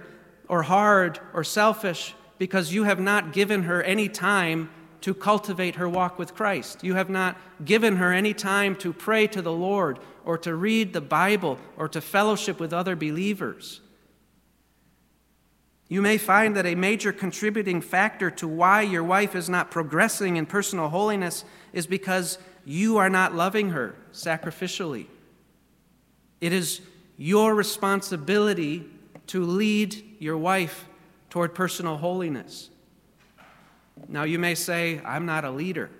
or 0.48 0.62
hard 0.62 1.18
or 1.34 1.42
selfish 1.42 2.14
because 2.38 2.72
you 2.72 2.84
have 2.84 3.00
not 3.00 3.32
given 3.32 3.64
her 3.64 3.82
any 3.82 4.08
time 4.08 4.70
to 5.00 5.14
cultivate 5.14 5.76
her 5.76 5.88
walk 5.88 6.18
with 6.18 6.34
Christ. 6.34 6.82
You 6.82 6.94
have 6.94 7.10
not 7.10 7.36
given 7.64 7.96
her 7.96 8.12
any 8.12 8.34
time 8.34 8.76
to 8.76 8.92
pray 8.92 9.26
to 9.28 9.42
the 9.42 9.52
Lord 9.52 9.98
or 10.24 10.36
to 10.38 10.54
read 10.54 10.92
the 10.92 11.00
Bible 11.00 11.58
or 11.76 11.88
to 11.88 12.00
fellowship 12.00 12.58
with 12.58 12.72
other 12.72 12.96
believers. 12.96 13.80
You 15.88 16.02
may 16.02 16.18
find 16.18 16.56
that 16.56 16.66
a 16.66 16.74
major 16.74 17.12
contributing 17.12 17.80
factor 17.80 18.30
to 18.32 18.48
why 18.48 18.82
your 18.82 19.04
wife 19.04 19.36
is 19.36 19.48
not 19.48 19.70
progressing 19.70 20.36
in 20.36 20.46
personal 20.46 20.88
holiness 20.88 21.44
is 21.72 21.86
because 21.86 22.38
you 22.64 22.96
are 22.96 23.08
not 23.08 23.34
loving 23.34 23.70
her 23.70 23.94
sacrificially. 24.12 25.06
It 26.40 26.52
is 26.52 26.80
your 27.16 27.54
responsibility 27.54 28.84
to 29.28 29.44
lead 29.44 30.02
your 30.18 30.36
wife 30.36 30.88
toward 31.30 31.54
personal 31.54 31.98
holiness. 31.98 32.70
Now, 34.08 34.24
you 34.24 34.38
may 34.38 34.54
say, 34.54 35.00
I'm 35.04 35.26
not 35.26 35.44
a 35.44 35.50
leader. 35.50 35.90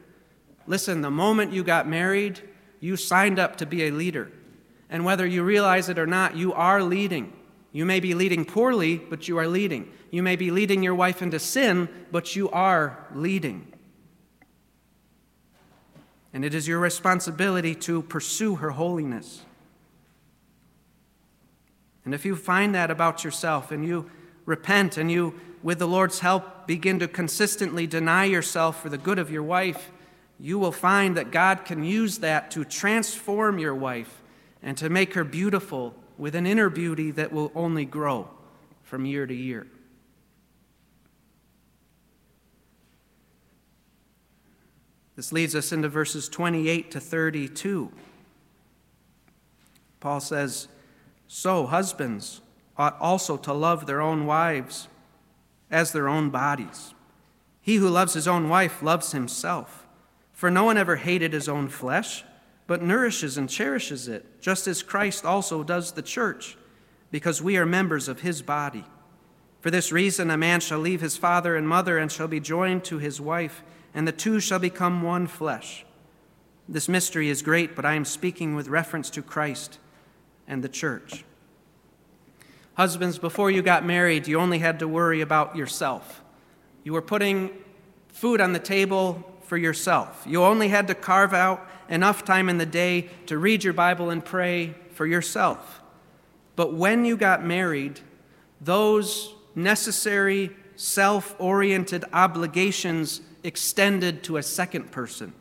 Listen, 0.66 1.00
the 1.00 1.10
moment 1.10 1.52
you 1.52 1.64
got 1.64 1.88
married, 1.88 2.40
you 2.80 2.96
signed 2.96 3.38
up 3.38 3.56
to 3.56 3.66
be 3.66 3.86
a 3.86 3.90
leader. 3.90 4.30
And 4.88 5.04
whether 5.04 5.26
you 5.26 5.42
realize 5.42 5.88
it 5.88 5.98
or 5.98 6.06
not, 6.06 6.36
you 6.36 6.52
are 6.52 6.82
leading. 6.82 7.32
You 7.72 7.84
may 7.84 8.00
be 8.00 8.14
leading 8.14 8.44
poorly, 8.44 8.96
but 8.96 9.28
you 9.28 9.38
are 9.38 9.48
leading. 9.48 9.92
You 10.10 10.22
may 10.22 10.36
be 10.36 10.50
leading 10.50 10.82
your 10.82 10.94
wife 10.94 11.20
into 11.22 11.38
sin, 11.38 11.88
but 12.10 12.36
you 12.36 12.48
are 12.50 13.06
leading. 13.14 13.72
And 16.32 16.44
it 16.44 16.54
is 16.54 16.68
your 16.68 16.78
responsibility 16.78 17.74
to 17.76 18.02
pursue 18.02 18.56
her 18.56 18.70
holiness. 18.70 19.42
And 22.04 22.14
if 22.14 22.24
you 22.24 22.36
find 22.36 22.74
that 22.74 22.90
about 22.90 23.24
yourself 23.24 23.72
and 23.72 23.84
you 23.84 24.10
repent 24.44 24.96
and 24.96 25.10
you, 25.10 25.34
with 25.66 25.80
the 25.80 25.88
Lord's 25.88 26.20
help, 26.20 26.68
begin 26.68 27.00
to 27.00 27.08
consistently 27.08 27.88
deny 27.88 28.24
yourself 28.24 28.80
for 28.80 28.88
the 28.88 28.96
good 28.96 29.18
of 29.18 29.32
your 29.32 29.42
wife, 29.42 29.90
you 30.38 30.60
will 30.60 30.70
find 30.70 31.16
that 31.16 31.32
God 31.32 31.64
can 31.64 31.82
use 31.82 32.18
that 32.18 32.52
to 32.52 32.64
transform 32.64 33.58
your 33.58 33.74
wife 33.74 34.22
and 34.62 34.78
to 34.78 34.88
make 34.88 35.14
her 35.14 35.24
beautiful 35.24 35.92
with 36.16 36.36
an 36.36 36.46
inner 36.46 36.70
beauty 36.70 37.10
that 37.10 37.32
will 37.32 37.50
only 37.56 37.84
grow 37.84 38.30
from 38.84 39.06
year 39.06 39.26
to 39.26 39.34
year. 39.34 39.66
This 45.16 45.32
leads 45.32 45.56
us 45.56 45.72
into 45.72 45.88
verses 45.88 46.28
28 46.28 46.92
to 46.92 47.00
32. 47.00 47.90
Paul 49.98 50.20
says, 50.20 50.68
So 51.26 51.66
husbands 51.66 52.40
ought 52.78 52.96
also 53.00 53.36
to 53.38 53.52
love 53.52 53.86
their 53.86 54.00
own 54.00 54.26
wives 54.26 54.86
as 55.70 55.92
their 55.92 56.08
own 56.08 56.30
bodies. 56.30 56.94
He 57.60 57.76
who 57.76 57.88
loves 57.88 58.14
his 58.14 58.28
own 58.28 58.48
wife 58.48 58.82
loves 58.82 59.12
himself. 59.12 59.86
For 60.32 60.50
no 60.50 60.64
one 60.64 60.76
ever 60.76 60.96
hated 60.96 61.32
his 61.32 61.48
own 61.48 61.68
flesh, 61.68 62.24
but 62.66 62.82
nourishes 62.82 63.38
and 63.38 63.48
cherishes 63.48 64.06
it, 64.06 64.40
just 64.40 64.66
as 64.66 64.82
Christ 64.82 65.24
also 65.24 65.62
does 65.62 65.92
the 65.92 66.02
church, 66.02 66.56
because 67.10 67.40
we 67.40 67.56
are 67.56 67.66
members 67.66 68.08
of 68.08 68.20
his 68.20 68.42
body. 68.42 68.84
For 69.60 69.70
this 69.70 69.90
reason, 69.90 70.30
a 70.30 70.36
man 70.36 70.60
shall 70.60 70.78
leave 70.78 71.00
his 71.00 71.16
father 71.16 71.56
and 71.56 71.68
mother 71.68 71.98
and 71.98 72.12
shall 72.12 72.28
be 72.28 72.38
joined 72.38 72.84
to 72.84 72.98
his 72.98 73.20
wife, 73.20 73.62
and 73.94 74.06
the 74.06 74.12
two 74.12 74.40
shall 74.40 74.58
become 74.58 75.02
one 75.02 75.26
flesh. 75.26 75.84
This 76.68 76.88
mystery 76.88 77.30
is 77.30 77.42
great, 77.42 77.74
but 77.74 77.84
I 77.84 77.94
am 77.94 78.04
speaking 78.04 78.54
with 78.54 78.68
reference 78.68 79.10
to 79.10 79.22
Christ 79.22 79.78
and 80.46 80.62
the 80.62 80.68
church. 80.68 81.24
Husbands, 82.76 83.18
before 83.18 83.50
you 83.50 83.62
got 83.62 83.86
married, 83.86 84.28
you 84.28 84.38
only 84.38 84.58
had 84.58 84.78
to 84.80 84.88
worry 84.88 85.22
about 85.22 85.56
yourself. 85.56 86.22
You 86.84 86.92
were 86.92 87.02
putting 87.02 87.50
food 88.08 88.38
on 88.40 88.52
the 88.52 88.58
table 88.58 89.24
for 89.42 89.56
yourself. 89.56 90.24
You 90.28 90.44
only 90.44 90.68
had 90.68 90.86
to 90.88 90.94
carve 90.94 91.32
out 91.32 91.66
enough 91.88 92.24
time 92.24 92.50
in 92.50 92.58
the 92.58 92.66
day 92.66 93.08
to 93.26 93.38
read 93.38 93.64
your 93.64 93.72
Bible 93.72 94.10
and 94.10 94.22
pray 94.22 94.74
for 94.90 95.06
yourself. 95.06 95.80
But 96.54 96.74
when 96.74 97.06
you 97.06 97.16
got 97.16 97.44
married, 97.44 98.00
those 98.60 99.34
necessary 99.54 100.50
self 100.74 101.34
oriented 101.38 102.04
obligations 102.12 103.22
extended 103.42 104.22
to 104.24 104.36
a 104.36 104.42
second 104.42 104.90
person. 104.90 105.32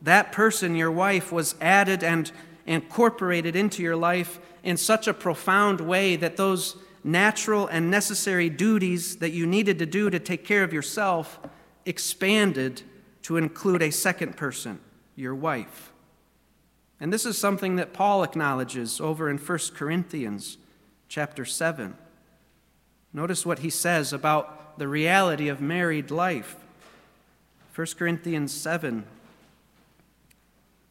That 0.00 0.30
person, 0.30 0.76
your 0.76 0.92
wife, 0.92 1.32
was 1.32 1.56
added 1.60 2.04
and 2.04 2.30
incorporated 2.66 3.56
into 3.56 3.82
your 3.82 3.96
life 3.96 4.38
in 4.62 4.76
such 4.76 5.06
a 5.06 5.14
profound 5.14 5.80
way 5.80 6.16
that 6.16 6.36
those 6.36 6.76
natural 7.02 7.66
and 7.66 7.90
necessary 7.90 8.50
duties 8.50 9.16
that 9.16 9.30
you 9.30 9.46
needed 9.46 9.78
to 9.78 9.86
do 9.86 10.10
to 10.10 10.18
take 10.18 10.44
care 10.44 10.62
of 10.62 10.72
yourself 10.72 11.38
expanded 11.86 12.82
to 13.22 13.36
include 13.36 13.82
a 13.82 13.90
second 13.90 14.36
person, 14.36 14.78
your 15.16 15.34
wife. 15.34 15.92
And 17.00 17.12
this 17.12 17.24
is 17.24 17.38
something 17.38 17.76
that 17.76 17.92
Paul 17.92 18.22
acknowledges 18.22 19.00
over 19.00 19.30
in 19.30 19.38
1 19.38 19.58
Corinthians 19.74 20.58
chapter 21.08 21.44
7. 21.44 21.96
Notice 23.12 23.46
what 23.46 23.60
he 23.60 23.70
says 23.70 24.12
about 24.12 24.78
the 24.78 24.86
reality 24.86 25.48
of 25.48 25.60
married 25.60 26.10
life. 26.10 26.56
1 27.74 27.86
Corinthians 27.98 28.52
7, 28.52 29.04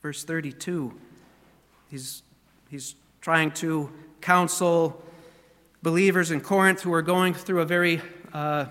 verse 0.02 0.24
32. 0.24 0.94
He's, 1.90 2.24
he's 2.70 2.96
trying 3.22 3.52
to 3.52 3.92
counsel 4.22 5.04
believers 5.82 6.32
in 6.32 6.42
Corinth 6.42 6.82
who 6.82 6.94
are 6.94 7.02
going 7.02 7.34
through 7.34 7.62
a 7.62 7.66
very 7.66 8.02
uh, 8.34 8.66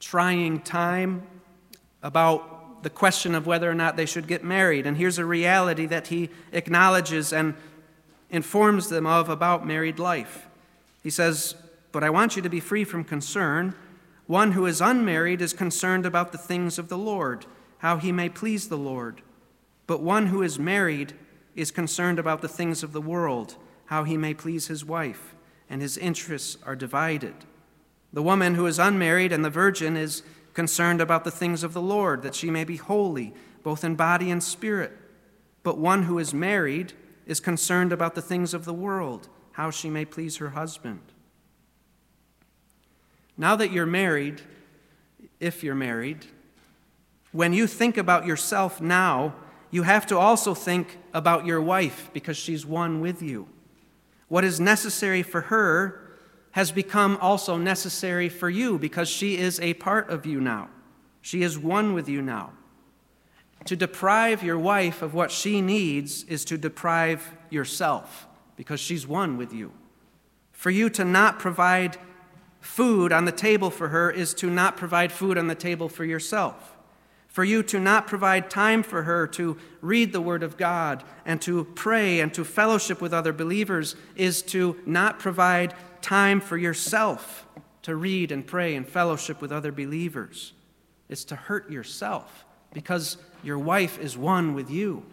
trying 0.00 0.60
time 0.60 1.22
about 2.02 2.82
the 2.82 2.90
question 2.90 3.34
of 3.34 3.46
whether 3.46 3.70
or 3.70 3.74
not 3.74 3.96
they 3.96 4.06
should 4.06 4.26
get 4.26 4.44
married. 4.44 4.86
And 4.86 4.96
here's 4.96 5.18
a 5.18 5.24
reality 5.24 5.86
that 5.86 6.08
he 6.08 6.30
acknowledges 6.52 7.32
and 7.32 7.54
informs 8.30 8.88
them 8.88 9.06
of 9.06 9.28
about 9.28 9.66
married 9.66 9.98
life. 9.98 10.46
He 11.02 11.10
says, 11.10 11.54
But 11.92 12.04
I 12.04 12.10
want 12.10 12.36
you 12.36 12.42
to 12.42 12.48
be 12.48 12.60
free 12.60 12.84
from 12.84 13.04
concern. 13.04 13.74
One 14.26 14.52
who 14.52 14.66
is 14.66 14.80
unmarried 14.80 15.40
is 15.40 15.52
concerned 15.52 16.04
about 16.04 16.32
the 16.32 16.38
things 16.38 16.78
of 16.78 16.88
the 16.88 16.98
Lord, 16.98 17.46
how 17.78 17.96
he 17.98 18.12
may 18.12 18.28
please 18.28 18.68
the 18.68 18.78
Lord. 18.78 19.22
But 19.86 20.02
one 20.02 20.26
who 20.26 20.42
is 20.42 20.58
married 20.58 21.12
is 21.54 21.70
concerned 21.70 22.18
about 22.18 22.42
the 22.42 22.48
things 22.48 22.82
of 22.82 22.92
the 22.92 23.00
world 23.00 23.56
how 23.86 24.04
he 24.04 24.16
may 24.16 24.34
please 24.34 24.66
his 24.66 24.84
wife, 24.84 25.34
and 25.68 25.80
his 25.80 25.96
interests 25.96 26.58
are 26.64 26.76
divided. 26.76 27.34
The 28.12 28.22
woman 28.22 28.54
who 28.54 28.66
is 28.66 28.78
unmarried 28.78 29.32
and 29.32 29.44
the 29.44 29.50
virgin 29.50 29.96
is 29.96 30.22
concerned 30.54 31.00
about 31.00 31.24
the 31.24 31.30
things 31.30 31.62
of 31.62 31.72
the 31.72 31.82
Lord, 31.82 32.22
that 32.22 32.34
she 32.34 32.50
may 32.50 32.64
be 32.64 32.76
holy, 32.76 33.34
both 33.62 33.84
in 33.84 33.94
body 33.94 34.30
and 34.30 34.42
spirit. 34.42 34.92
But 35.62 35.78
one 35.78 36.04
who 36.04 36.18
is 36.18 36.32
married 36.32 36.92
is 37.26 37.40
concerned 37.40 37.92
about 37.92 38.14
the 38.14 38.22
things 38.22 38.54
of 38.54 38.64
the 38.64 38.72
world, 38.72 39.28
how 39.52 39.70
she 39.70 39.90
may 39.90 40.04
please 40.04 40.36
her 40.36 40.50
husband. 40.50 41.00
Now 43.36 43.56
that 43.56 43.72
you're 43.72 43.86
married, 43.86 44.40
if 45.40 45.62
you're 45.62 45.74
married, 45.74 46.26
when 47.32 47.52
you 47.52 47.66
think 47.66 47.98
about 47.98 48.24
yourself 48.24 48.80
now 48.80 49.34
you 49.70 49.82
have 49.82 50.06
to 50.06 50.18
also 50.18 50.54
think 50.54 50.98
about 51.12 51.44
your 51.44 51.60
wife 51.60 52.10
because 52.12 52.36
she's 52.36 52.64
one 52.64 53.00
with 53.00 53.20
you. 53.20 53.48
What 54.28 54.44
is 54.44 54.58
necessary 54.60 55.22
for 55.22 55.42
her 55.42 56.00
has 56.52 56.72
become 56.72 57.18
also 57.20 57.56
necessary 57.56 58.28
for 58.28 58.48
you 58.48 58.78
because 58.78 59.08
she 59.08 59.36
is 59.36 59.60
a 59.60 59.74
part 59.74 60.08
of 60.10 60.24
you 60.26 60.40
now. 60.40 60.68
She 61.20 61.42
is 61.42 61.58
one 61.58 61.92
with 61.92 62.08
you 62.08 62.22
now. 62.22 62.52
To 63.66 63.76
deprive 63.76 64.42
your 64.42 64.58
wife 64.58 65.02
of 65.02 65.12
what 65.12 65.30
she 65.30 65.60
needs 65.60 66.24
is 66.24 66.44
to 66.46 66.56
deprive 66.56 67.34
yourself 67.50 68.26
because 68.56 68.80
she's 68.80 69.06
one 69.06 69.36
with 69.36 69.52
you. 69.52 69.72
For 70.52 70.70
you 70.70 70.88
to 70.90 71.04
not 71.04 71.38
provide 71.38 71.98
food 72.60 73.12
on 73.12 73.24
the 73.24 73.32
table 73.32 73.70
for 73.70 73.88
her 73.88 74.10
is 74.10 74.34
to 74.34 74.48
not 74.48 74.76
provide 74.76 75.12
food 75.12 75.36
on 75.36 75.48
the 75.48 75.54
table 75.54 75.88
for 75.88 76.04
yourself. 76.04 76.75
For 77.36 77.44
you 77.44 77.62
to 77.64 77.78
not 77.78 78.06
provide 78.06 78.48
time 78.48 78.82
for 78.82 79.02
her 79.02 79.26
to 79.26 79.58
read 79.82 80.14
the 80.14 80.22
Word 80.22 80.42
of 80.42 80.56
God 80.56 81.04
and 81.26 81.38
to 81.42 81.64
pray 81.64 82.20
and 82.20 82.32
to 82.32 82.46
fellowship 82.46 83.02
with 83.02 83.12
other 83.12 83.34
believers 83.34 83.94
is 84.14 84.40
to 84.44 84.80
not 84.86 85.18
provide 85.18 85.74
time 86.00 86.40
for 86.40 86.56
yourself 86.56 87.46
to 87.82 87.94
read 87.94 88.32
and 88.32 88.46
pray 88.46 88.74
and 88.74 88.88
fellowship 88.88 89.42
with 89.42 89.52
other 89.52 89.70
believers. 89.70 90.54
It's 91.10 91.26
to 91.26 91.36
hurt 91.36 91.70
yourself 91.70 92.46
because 92.72 93.18
your 93.42 93.58
wife 93.58 93.98
is 93.98 94.16
one 94.16 94.54
with 94.54 94.70
you. 94.70 95.04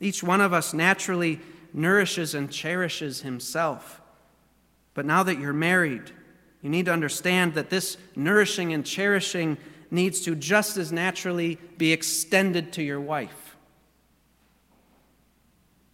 Each 0.00 0.20
one 0.20 0.40
of 0.40 0.52
us 0.52 0.74
naturally 0.74 1.38
nourishes 1.72 2.34
and 2.34 2.50
cherishes 2.50 3.20
himself. 3.20 4.00
But 4.94 5.06
now 5.06 5.22
that 5.22 5.38
you're 5.38 5.52
married, 5.52 6.10
you 6.60 6.70
need 6.70 6.86
to 6.86 6.92
understand 6.92 7.54
that 7.54 7.70
this 7.70 7.98
nourishing 8.16 8.72
and 8.72 8.84
cherishing 8.84 9.58
needs 9.94 10.20
to 10.22 10.34
just 10.34 10.76
as 10.76 10.92
naturally 10.92 11.58
be 11.78 11.92
extended 11.92 12.72
to 12.74 12.82
your 12.82 13.00
wife. 13.00 13.56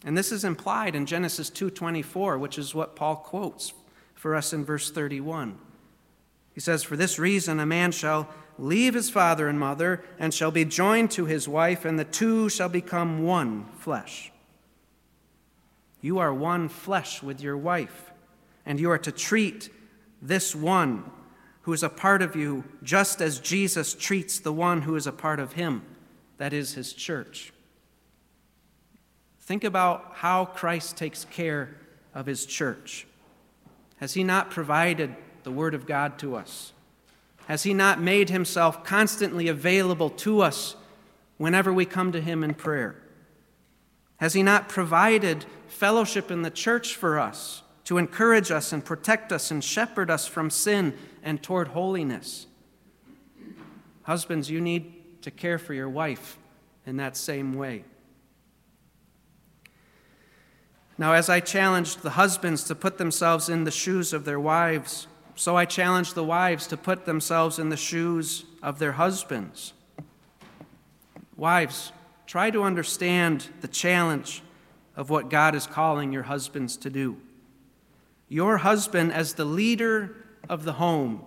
And 0.03 0.17
this 0.17 0.31
is 0.31 0.43
implied 0.43 0.95
in 0.95 1.05
Genesis 1.05 1.49
2:24, 1.49 2.37
which 2.37 2.57
is 2.57 2.73
what 2.73 2.95
Paul 2.95 3.17
quotes 3.17 3.73
for 4.15 4.35
us 4.35 4.51
in 4.51 4.65
verse 4.65 4.89
31. 4.91 5.59
He 6.53 6.59
says, 6.59 6.83
"For 6.83 6.97
this 6.97 7.19
reason 7.19 7.59
a 7.59 7.65
man 7.65 7.91
shall 7.91 8.27
leave 8.57 8.93
his 8.93 9.09
father 9.09 9.47
and 9.47 9.59
mother 9.59 10.03
and 10.19 10.33
shall 10.33 10.51
be 10.51 10.65
joined 10.65 11.11
to 11.11 11.25
his 11.25 11.47
wife, 11.47 11.85
and 11.85 11.97
the 11.97 12.03
two 12.03 12.49
shall 12.49 12.69
become 12.69 13.23
one 13.23 13.65
flesh." 13.77 14.31
You 16.01 16.17
are 16.17 16.33
one 16.33 16.67
flesh 16.67 17.21
with 17.21 17.41
your 17.41 17.55
wife, 17.55 18.11
and 18.65 18.79
you 18.79 18.89
are 18.89 18.97
to 18.97 19.11
treat 19.11 19.69
this 20.21 20.55
one 20.55 21.11
who 21.63 21.73
is 21.73 21.83
a 21.83 21.89
part 21.89 22.21
of 22.21 22.35
you 22.35 22.63
just 22.83 23.21
as 23.21 23.39
Jesus 23.39 23.93
treats 23.93 24.39
the 24.39 24.53
one 24.53 24.81
who 24.83 24.95
is 24.95 25.07
a 25.07 25.11
part 25.11 25.39
of 25.39 25.53
him, 25.53 25.83
that 26.37 26.53
is, 26.53 26.73
his 26.73 26.93
church. 26.93 27.53
Think 29.39 29.63
about 29.63 30.11
how 30.15 30.45
Christ 30.45 30.97
takes 30.97 31.25
care 31.25 31.75
of 32.13 32.25
his 32.25 32.45
church. 32.45 33.05
Has 33.97 34.13
he 34.13 34.23
not 34.23 34.49
provided 34.49 35.15
the 35.43 35.51
Word 35.51 35.73
of 35.73 35.85
God 35.85 36.17
to 36.19 36.35
us? 36.35 36.73
Has 37.47 37.63
he 37.63 37.73
not 37.73 38.01
made 38.01 38.29
himself 38.29 38.83
constantly 38.83 39.47
available 39.47 40.09
to 40.09 40.41
us 40.41 40.75
whenever 41.37 41.73
we 41.73 41.85
come 41.85 42.11
to 42.11 42.21
him 42.21 42.43
in 42.43 42.53
prayer? 42.53 42.95
Has 44.17 44.33
he 44.33 44.43
not 44.43 44.69
provided 44.69 45.45
fellowship 45.67 46.31
in 46.31 46.43
the 46.43 46.51
church 46.51 46.95
for 46.95 47.19
us 47.19 47.63
to 47.85 47.97
encourage 47.97 48.51
us 48.51 48.71
and 48.71 48.83
protect 48.83 49.31
us 49.31 49.51
and 49.51 49.63
shepherd 49.63 50.09
us 50.09 50.27
from 50.27 50.49
sin 50.49 50.97
and 51.23 51.41
toward 51.41 51.69
holiness. 51.69 52.47
Husbands, 54.03 54.49
you 54.49 54.61
need 54.61 55.21
to 55.23 55.31
care 55.31 55.57
for 55.57 55.73
your 55.73 55.89
wife 55.89 56.37
in 56.85 56.97
that 56.97 57.15
same 57.15 57.53
way. 57.53 57.83
Now, 60.97 61.13
as 61.13 61.29
I 61.29 61.39
challenged 61.39 62.01
the 62.01 62.11
husbands 62.11 62.63
to 62.65 62.75
put 62.75 62.97
themselves 62.97 63.49
in 63.49 63.63
the 63.63 63.71
shoes 63.71 64.13
of 64.13 64.25
their 64.25 64.39
wives, 64.39 65.07
so 65.35 65.55
I 65.55 65.65
challenge 65.65 66.13
the 66.13 66.23
wives 66.23 66.67
to 66.67 66.77
put 66.77 67.05
themselves 67.05 67.57
in 67.57 67.69
the 67.69 67.77
shoes 67.77 68.45
of 68.61 68.77
their 68.77 68.91
husbands. 68.91 69.73
Wives, 71.35 71.91
try 72.27 72.51
to 72.51 72.63
understand 72.63 73.47
the 73.61 73.67
challenge 73.67 74.43
of 74.95 75.09
what 75.09 75.29
God 75.29 75.55
is 75.55 75.65
calling 75.65 76.11
your 76.11 76.23
husbands 76.23 76.77
to 76.77 76.89
do. 76.89 77.17
Your 78.31 78.59
husband, 78.59 79.11
as 79.11 79.33
the 79.33 79.43
leader 79.43 80.15
of 80.47 80.63
the 80.63 80.71
home 80.71 81.21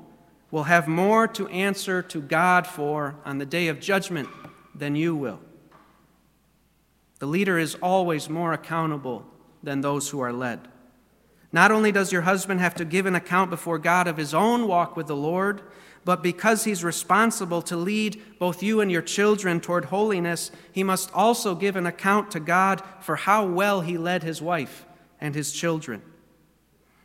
will 0.50 0.62
have 0.62 0.88
more 0.88 1.28
to 1.28 1.46
answer 1.48 2.00
to 2.00 2.22
God 2.22 2.66
for 2.66 3.16
on 3.26 3.36
the 3.36 3.44
day 3.44 3.68
of 3.68 3.78
judgment 3.78 4.26
than 4.74 4.96
you 4.96 5.14
will. 5.14 5.38
The 7.18 7.26
leader 7.26 7.59
is 7.59 7.74
always 7.82 8.30
more 8.30 8.55
accountable 8.55 9.26
than 9.62 9.82
those 9.82 10.09
who 10.09 10.20
are 10.20 10.32
led. 10.32 10.66
Not 11.52 11.70
only 11.70 11.92
does 11.92 12.11
your 12.11 12.22
husband 12.22 12.61
have 12.61 12.74
to 12.76 12.86
give 12.86 13.05
an 13.05 13.14
account 13.14 13.50
before 13.50 13.78
God 13.78 14.09
of 14.09 14.16
his 14.16 14.32
own 14.32 14.66
walk 14.66 14.96
with 14.96 15.07
the 15.07 15.14
Lord, 15.14 15.61
but 16.07 16.22
because 16.22 16.64
he's 16.64 16.82
responsible 16.82 17.61
to 17.61 17.76
lead 17.76 18.22
both 18.38 18.62
you 18.62 18.80
and 18.80 18.90
your 18.90 19.02
children 19.02 19.61
toward 19.61 19.84
holiness, 19.84 20.50
he 20.72 20.82
must 20.82 21.12
also 21.12 21.55
give 21.55 21.76
an 21.76 21.84
account 21.84 22.30
to 22.30 22.40
God 22.40 22.82
for 23.02 23.16
how 23.16 23.44
well 23.44 23.82
he 23.82 23.98
led 23.98 24.22
his 24.22 24.40
wife 24.40 24.86
and 25.20 25.34
his 25.34 25.52
children. 25.52 26.00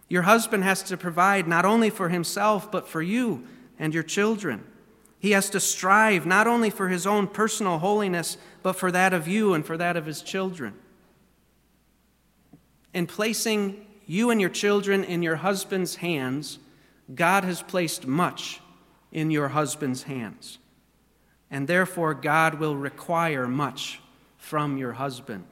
Your 0.10 0.24
husband 0.24 0.64
has 0.64 0.82
to 0.84 0.98
provide 0.98 1.48
not 1.48 1.66
only 1.66 1.92
for 1.92 2.10
himself, 2.10 2.72
but 2.72 2.88
for 2.88 3.02
you 3.02 3.48
and 3.78 3.94
your 3.94 4.04
children. 4.04 4.64
He 5.20 5.32
has 5.32 5.50
to 5.52 5.60
strive 5.60 6.26
not 6.26 6.48
only 6.48 6.70
for 6.70 6.90
his 6.90 7.06
own 7.06 7.28
personal 7.28 7.78
holiness, 7.78 8.38
but 8.64 8.74
for 8.74 8.92
that 8.92 9.14
of 9.14 9.28
you 9.28 9.54
and 9.54 9.66
for 9.66 9.78
that 9.78 9.96
of 9.96 10.06
his 10.06 10.22
children. 10.22 10.74
In 12.94 13.06
placing 13.06 13.86
you 14.08 14.32
and 14.32 14.42
your 14.42 14.50
children 14.50 15.04
in 15.04 15.22
your 15.22 15.36
husband's 15.36 15.98
hands, 15.98 16.58
God 17.14 17.44
has 17.44 17.62
placed 17.62 18.08
much 18.08 18.62
in 19.12 19.30
your 19.30 19.50
husband's 19.50 20.04
hands. 20.04 20.58
And 21.52 21.68
therefore, 21.68 22.14
God 22.14 22.56
will 22.56 22.76
require 22.76 23.48
much 23.48 24.00
from 24.38 24.78
your 24.78 24.94
husband. 24.94 25.46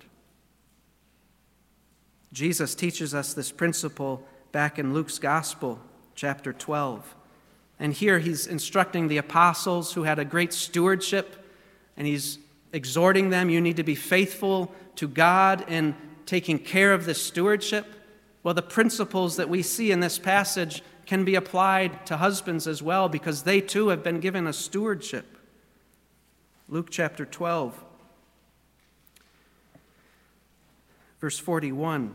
Jesus 2.33 2.73
teaches 2.75 3.13
us 3.13 3.33
this 3.33 3.51
principle 3.51 4.25
back 4.51 4.79
in 4.79 4.93
Luke's 4.93 5.19
Gospel, 5.19 5.79
chapter 6.15 6.53
12. 6.53 7.15
And 7.79 7.93
here 7.93 8.19
he's 8.19 8.47
instructing 8.47 9.07
the 9.07 9.17
apostles 9.17 9.93
who 9.93 10.03
had 10.03 10.19
a 10.19 10.25
great 10.25 10.53
stewardship, 10.53 11.45
and 11.95 12.07
he's 12.07 12.39
exhorting 12.73 13.29
them 13.29 13.49
you 13.49 13.61
need 13.61 13.77
to 13.77 13.83
be 13.83 13.95
faithful 13.95 14.73
to 14.95 15.07
God 15.07 15.65
in 15.69 15.95
taking 16.25 16.59
care 16.59 16.93
of 16.93 17.05
this 17.05 17.21
stewardship. 17.21 17.85
Well, 18.43 18.53
the 18.53 18.61
principles 18.61 19.37
that 19.37 19.49
we 19.49 19.61
see 19.61 19.91
in 19.91 19.99
this 19.99 20.19
passage 20.19 20.81
can 21.05 21.23
be 21.23 21.35
applied 21.35 22.05
to 22.07 22.17
husbands 22.17 22.67
as 22.67 22.83
well 22.83 23.09
because 23.09 23.43
they 23.43 23.61
too 23.61 23.89
have 23.89 24.03
been 24.03 24.19
given 24.19 24.45
a 24.47 24.53
stewardship. 24.53 25.37
Luke 26.69 26.89
chapter 26.89 27.25
12, 27.25 27.81
verse 31.21 31.39
41. 31.39 32.13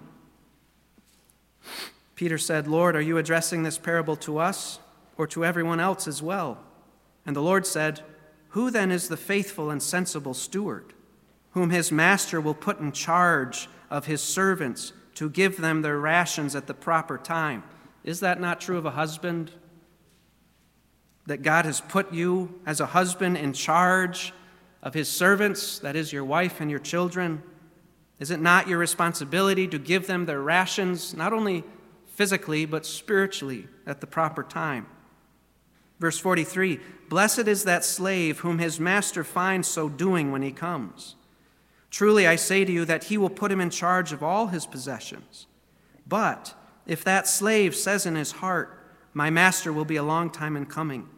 Peter 2.22 2.38
said, 2.38 2.68
Lord, 2.68 2.94
are 2.94 3.00
you 3.00 3.18
addressing 3.18 3.64
this 3.64 3.78
parable 3.78 4.14
to 4.14 4.38
us 4.38 4.78
or 5.16 5.26
to 5.26 5.44
everyone 5.44 5.80
else 5.80 6.06
as 6.06 6.22
well? 6.22 6.56
And 7.26 7.34
the 7.34 7.42
Lord 7.42 7.66
said, 7.66 8.02
Who 8.50 8.70
then 8.70 8.92
is 8.92 9.08
the 9.08 9.16
faithful 9.16 9.70
and 9.70 9.82
sensible 9.82 10.32
steward, 10.32 10.92
whom 11.50 11.70
his 11.70 11.90
master 11.90 12.40
will 12.40 12.54
put 12.54 12.78
in 12.78 12.92
charge 12.92 13.68
of 13.90 14.06
his 14.06 14.22
servants 14.22 14.92
to 15.16 15.28
give 15.28 15.56
them 15.56 15.82
their 15.82 15.98
rations 15.98 16.54
at 16.54 16.68
the 16.68 16.74
proper 16.74 17.18
time? 17.18 17.64
Is 18.04 18.20
that 18.20 18.40
not 18.40 18.60
true 18.60 18.78
of 18.78 18.86
a 18.86 18.92
husband? 18.92 19.50
That 21.26 21.42
God 21.42 21.64
has 21.64 21.80
put 21.80 22.14
you 22.14 22.60
as 22.64 22.78
a 22.78 22.86
husband 22.86 23.36
in 23.36 23.52
charge 23.52 24.32
of 24.80 24.94
his 24.94 25.08
servants, 25.08 25.80
that 25.80 25.96
is, 25.96 26.12
your 26.12 26.24
wife 26.24 26.60
and 26.60 26.70
your 26.70 26.78
children? 26.78 27.42
Is 28.20 28.30
it 28.30 28.38
not 28.40 28.68
your 28.68 28.78
responsibility 28.78 29.66
to 29.66 29.78
give 29.80 30.06
them 30.06 30.26
their 30.26 30.40
rations, 30.40 31.14
not 31.14 31.32
only 31.32 31.64
physically, 32.14 32.64
but 32.64 32.86
spiritually 32.86 33.68
at 33.86 34.00
the 34.00 34.06
proper 34.06 34.42
time. 34.42 34.86
Verse 35.98 36.18
43 36.18 36.80
Blessed 37.08 37.46
is 37.46 37.64
that 37.64 37.84
slave 37.84 38.40
whom 38.40 38.58
his 38.58 38.80
master 38.80 39.22
finds 39.22 39.68
so 39.68 39.88
doing 39.88 40.32
when 40.32 40.42
he 40.42 40.52
comes. 40.52 41.16
Truly, 41.90 42.26
I 42.26 42.36
say 42.36 42.64
to 42.64 42.72
you 42.72 42.84
that 42.86 43.04
he 43.04 43.18
will 43.18 43.30
put 43.30 43.52
him 43.52 43.60
in 43.60 43.70
charge 43.70 44.12
of 44.12 44.22
all 44.22 44.46
his 44.46 44.64
possessions. 44.64 45.46
But 46.06 46.54
if 46.86 47.04
that 47.04 47.28
slave 47.28 47.76
says 47.76 48.06
in 48.06 48.14
his 48.14 48.32
heart, 48.32 48.78
My 49.12 49.28
master 49.28 49.72
will 49.72 49.84
be 49.84 49.96
a 49.96 50.02
long 50.02 50.30
time 50.30 50.56
in 50.56 50.66
coming, 50.66 51.08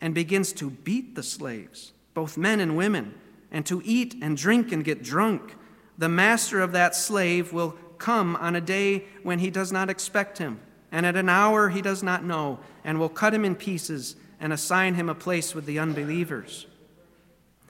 and 0.00 0.12
begins 0.12 0.52
to 0.54 0.70
beat 0.70 1.14
the 1.14 1.22
slaves, 1.22 1.92
both 2.14 2.36
men 2.36 2.58
and 2.58 2.76
women, 2.76 3.14
and 3.52 3.64
to 3.66 3.80
eat 3.84 4.16
and 4.20 4.36
drink 4.36 4.72
and 4.72 4.84
get 4.84 5.04
drunk, 5.04 5.54
the 5.96 6.08
master 6.08 6.60
of 6.60 6.72
that 6.72 6.96
slave 6.96 7.52
will 7.52 7.76
come 7.98 8.36
on 8.36 8.56
a 8.56 8.60
day 8.60 9.04
when 9.22 9.38
he 9.38 9.50
does 9.50 9.72
not 9.72 9.90
expect 9.90 10.38
him, 10.38 10.60
and 10.92 11.04
at 11.06 11.16
an 11.16 11.28
hour 11.28 11.70
he 11.70 11.82
does 11.82 12.02
not 12.02 12.24
know, 12.24 12.58
and 12.84 12.98
will 12.98 13.08
cut 13.08 13.34
him 13.34 13.44
in 13.44 13.54
pieces 13.54 14.16
and 14.40 14.52
assign 14.52 14.94
him 14.94 15.08
a 15.08 15.14
place 15.14 15.54
with 15.54 15.66
the 15.66 15.78
unbelievers. 15.78 16.66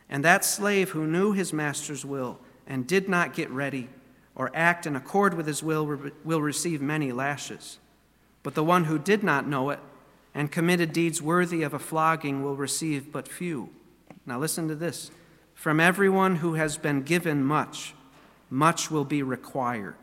And 0.09 0.25
that 0.25 0.45
slave 0.45 0.91
who 0.91 1.07
knew 1.07 1.33
his 1.33 1.53
master's 1.53 2.05
will 2.05 2.39
and 2.67 2.87
did 2.87 3.09
not 3.09 3.35
get 3.35 3.51
ready 3.51 3.89
or 4.35 4.51
act 4.55 4.87
in 4.87 4.97
accord 4.97 5.35
with 5.35 5.47
his 5.47 5.63
will 5.63 6.13
will 6.25 6.41
receive 6.41 6.81
many 6.81 7.13
lashes. 7.13 7.79
But 8.43 8.55
the 8.55 8.65
one 8.65 8.85
who 8.85 8.99
did 8.99 9.23
not 9.23 9.47
know 9.47 9.71
it 9.71 9.81
and 10.35 10.51
committed 10.51 10.93
deeds 10.93 11.23
worthy 11.23 11.63
of 11.63 11.73
a 11.73 11.79
flogging 11.79 12.43
will 12.43 12.57
receive 12.57 13.13
but 13.13 13.29
few. 13.29 13.71
Now 14.27 14.39
listen 14.39 14.69
to 14.69 14.75
this. 14.75 15.11
From 15.55 15.81
everyone 15.81 16.37
who 16.37 16.55
has 16.55 16.77
been 16.77 17.03
given 17.03 17.45
much, 17.45 17.95
much 18.51 18.91
will 18.91 19.05
be 19.05 19.23
required. 19.23 19.97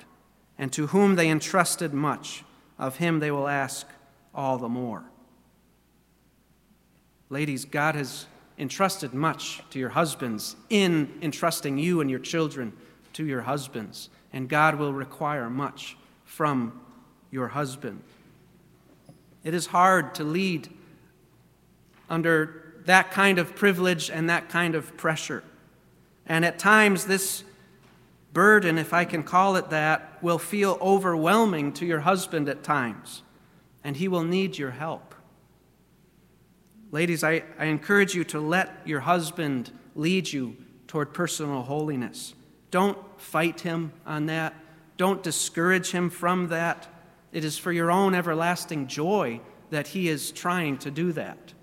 And 0.61 0.71
to 0.73 0.87
whom 0.87 1.15
they 1.15 1.27
entrusted 1.27 1.91
much, 1.91 2.43
of 2.77 2.97
him 2.97 3.19
they 3.19 3.31
will 3.31 3.47
ask 3.47 3.87
all 4.33 4.59
the 4.59 4.69
more. 4.69 5.03
Ladies, 7.31 7.65
God 7.65 7.95
has 7.95 8.27
entrusted 8.59 9.11
much 9.11 9.63
to 9.71 9.79
your 9.79 9.89
husbands 9.89 10.55
in 10.69 11.17
entrusting 11.23 11.79
you 11.79 11.99
and 11.99 12.11
your 12.11 12.19
children 12.19 12.73
to 13.13 13.25
your 13.25 13.41
husbands, 13.41 14.09
and 14.31 14.47
God 14.47 14.75
will 14.75 14.93
require 14.93 15.49
much 15.49 15.97
from 16.25 16.79
your 17.31 17.47
husband. 17.47 18.03
It 19.43 19.55
is 19.55 19.65
hard 19.65 20.13
to 20.15 20.23
lead 20.23 20.69
under 22.07 22.75
that 22.85 23.09
kind 23.09 23.39
of 23.39 23.55
privilege 23.55 24.11
and 24.11 24.29
that 24.29 24.47
kind 24.49 24.75
of 24.75 24.95
pressure. 24.95 25.43
And 26.27 26.45
at 26.45 26.59
times, 26.59 27.05
this 27.05 27.43
burden, 28.31 28.77
if 28.77 28.93
I 28.93 29.05
can 29.05 29.23
call 29.23 29.55
it 29.55 29.71
that, 29.71 30.10
will 30.21 30.39
feel 30.39 30.77
overwhelming 30.81 31.73
to 31.73 31.85
your 31.85 32.01
husband 32.01 32.49
at 32.49 32.63
times, 32.63 33.23
and 33.83 33.97
he 33.97 34.07
will 34.07 34.23
need 34.23 34.57
your 34.57 34.71
help. 34.71 35.15
Ladies, 36.91 37.23
I, 37.23 37.43
I 37.57 37.65
encourage 37.65 38.13
you 38.13 38.23
to 38.25 38.39
let 38.39 38.85
your 38.85 38.99
husband 39.01 39.71
lead 39.95 40.31
you 40.31 40.57
toward 40.87 41.13
personal 41.13 41.61
holiness. 41.63 42.33
Don't 42.69 42.97
fight 43.19 43.61
him 43.61 43.93
on 44.05 44.25
that. 44.25 44.53
Don't 44.97 45.23
discourage 45.23 45.91
him 45.91 46.09
from 46.09 46.49
that. 46.49 46.87
It 47.31 47.45
is 47.45 47.57
for 47.57 47.71
your 47.71 47.89
own 47.89 48.13
everlasting 48.13 48.87
joy 48.87 49.39
that 49.69 49.87
he 49.87 50.09
is 50.09 50.31
trying 50.31 50.77
to 50.79 50.91
do 50.91 51.13
that. 51.13 51.53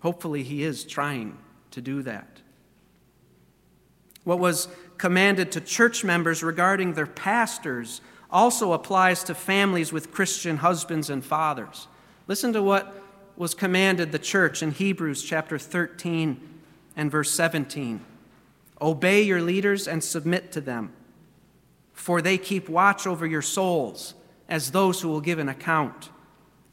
Hopefully, 0.00 0.42
he 0.42 0.62
is 0.62 0.84
trying 0.84 1.36
to 1.72 1.80
do 1.80 2.02
that. 2.02 2.40
What 4.24 4.38
was 4.38 4.68
commanded 4.98 5.52
to 5.52 5.60
church 5.60 6.04
members 6.04 6.42
regarding 6.42 6.94
their 6.94 7.06
pastors 7.06 8.00
also 8.30 8.72
applies 8.72 9.22
to 9.24 9.34
families 9.34 9.92
with 9.92 10.12
Christian 10.12 10.58
husbands 10.58 11.10
and 11.10 11.24
fathers. 11.24 11.88
Listen 12.26 12.52
to 12.52 12.62
what 12.62 13.02
was 13.36 13.54
commanded 13.54 14.12
the 14.12 14.18
church 14.18 14.62
in 14.62 14.72
Hebrews 14.72 15.22
chapter 15.22 15.58
13 15.58 16.40
and 16.96 17.10
verse 17.10 17.30
17. 17.30 18.04
Obey 18.80 19.22
your 19.22 19.40
leaders 19.40 19.86
and 19.86 20.02
submit 20.02 20.52
to 20.52 20.60
them, 20.60 20.92
for 21.92 22.20
they 22.20 22.38
keep 22.38 22.68
watch 22.68 23.06
over 23.06 23.26
your 23.26 23.42
souls 23.42 24.14
as 24.48 24.70
those 24.70 25.00
who 25.00 25.08
will 25.08 25.20
give 25.20 25.38
an 25.38 25.48
account. 25.48 26.10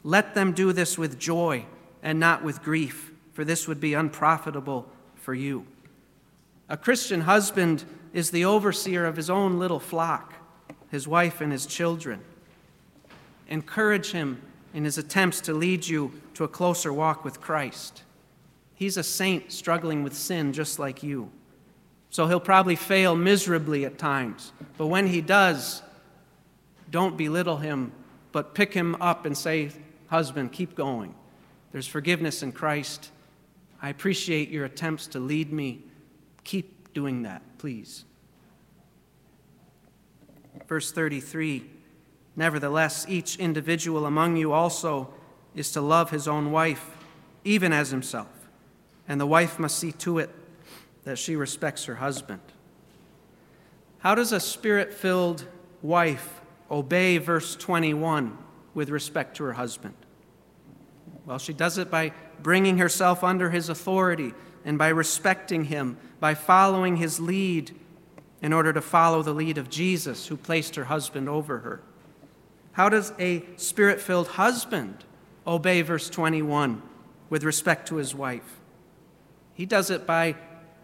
Let 0.02 0.34
them 0.34 0.52
do 0.52 0.72
this 0.72 0.98
with 0.98 1.18
joy 1.18 1.64
and 2.02 2.20
not 2.20 2.44
with 2.44 2.62
grief, 2.62 3.12
for 3.32 3.44
this 3.44 3.66
would 3.66 3.80
be 3.80 3.94
unprofitable 3.94 4.88
for 5.14 5.34
you. 5.34 5.66
A 6.68 6.76
Christian 6.76 7.22
husband 7.22 7.84
is 8.14 8.30
the 8.30 8.44
overseer 8.44 9.04
of 9.04 9.16
his 9.16 9.28
own 9.28 9.58
little 9.58 9.80
flock, 9.80 10.34
his 10.90 11.06
wife 11.06 11.42
and 11.42 11.52
his 11.52 11.66
children. 11.66 12.20
Encourage 13.48 14.12
him 14.12 14.40
in 14.72 14.84
his 14.84 14.96
attempts 14.96 15.40
to 15.42 15.52
lead 15.52 15.86
you 15.86 16.12
to 16.32 16.44
a 16.44 16.48
closer 16.48 16.92
walk 16.92 17.24
with 17.24 17.40
Christ. 17.40 18.04
He's 18.74 18.96
a 18.96 19.02
saint 19.02 19.52
struggling 19.52 20.02
with 20.04 20.16
sin 20.16 20.52
just 20.52 20.78
like 20.78 21.02
you. 21.02 21.30
So 22.08 22.28
he'll 22.28 22.40
probably 22.40 22.76
fail 22.76 23.16
miserably 23.16 23.84
at 23.84 23.98
times. 23.98 24.52
But 24.78 24.86
when 24.86 25.08
he 25.08 25.20
does, 25.20 25.82
don't 26.90 27.16
belittle 27.16 27.56
him, 27.56 27.90
but 28.30 28.54
pick 28.54 28.72
him 28.72 28.94
up 29.00 29.26
and 29.26 29.36
say, 29.36 29.70
Husband, 30.06 30.52
keep 30.52 30.76
going. 30.76 31.14
There's 31.72 31.88
forgiveness 31.88 32.44
in 32.44 32.52
Christ. 32.52 33.10
I 33.82 33.88
appreciate 33.88 34.50
your 34.50 34.64
attempts 34.64 35.08
to 35.08 35.18
lead 35.18 35.52
me. 35.52 35.82
Keep 36.44 36.83
doing 36.94 37.22
that, 37.22 37.42
please. 37.58 38.04
Verse 40.68 40.92
33 40.92 41.70
Nevertheless, 42.36 43.06
each 43.08 43.36
individual 43.36 44.06
among 44.06 44.36
you 44.36 44.52
also 44.52 45.12
is 45.54 45.70
to 45.72 45.80
love 45.80 46.10
his 46.10 46.26
own 46.26 46.50
wife, 46.50 46.96
even 47.44 47.72
as 47.72 47.90
himself, 47.90 48.48
and 49.06 49.20
the 49.20 49.26
wife 49.26 49.58
must 49.58 49.78
see 49.78 49.92
to 49.92 50.18
it 50.18 50.30
that 51.04 51.16
she 51.16 51.36
respects 51.36 51.84
her 51.84 51.96
husband. 51.96 52.40
How 53.98 54.14
does 54.14 54.32
a 54.32 54.40
spirit 54.40 54.92
filled 54.92 55.46
wife 55.80 56.40
obey 56.70 57.18
verse 57.18 57.54
21 57.54 58.36
with 58.74 58.90
respect 58.90 59.36
to 59.36 59.44
her 59.44 59.52
husband? 59.52 59.94
Well, 61.24 61.38
she 61.38 61.52
does 61.52 61.78
it 61.78 61.90
by 61.90 62.12
bringing 62.42 62.78
herself 62.78 63.22
under 63.22 63.50
his 63.50 63.68
authority 63.68 64.34
and 64.64 64.78
by 64.78 64.88
respecting 64.88 65.64
him, 65.64 65.96
by 66.20 66.34
following 66.34 66.96
his 66.96 67.20
lead 67.20 67.74
in 68.40 68.52
order 68.52 68.72
to 68.72 68.80
follow 68.80 69.22
the 69.22 69.32
lead 69.32 69.58
of 69.58 69.70
Jesus, 69.70 70.26
who 70.26 70.36
placed 70.36 70.76
her 70.76 70.84
husband 70.84 71.28
over 71.28 71.58
her. 71.60 71.82
How 72.72 72.88
does 72.88 73.12
a 73.18 73.44
spirit 73.56 74.00
filled 74.00 74.28
husband 74.28 75.04
obey 75.46 75.82
verse 75.82 76.10
21 76.10 76.82
with 77.30 77.44
respect 77.44 77.88
to 77.88 77.96
his 77.96 78.14
wife? 78.14 78.60
He 79.54 79.66
does 79.66 79.90
it 79.90 80.06
by 80.06 80.36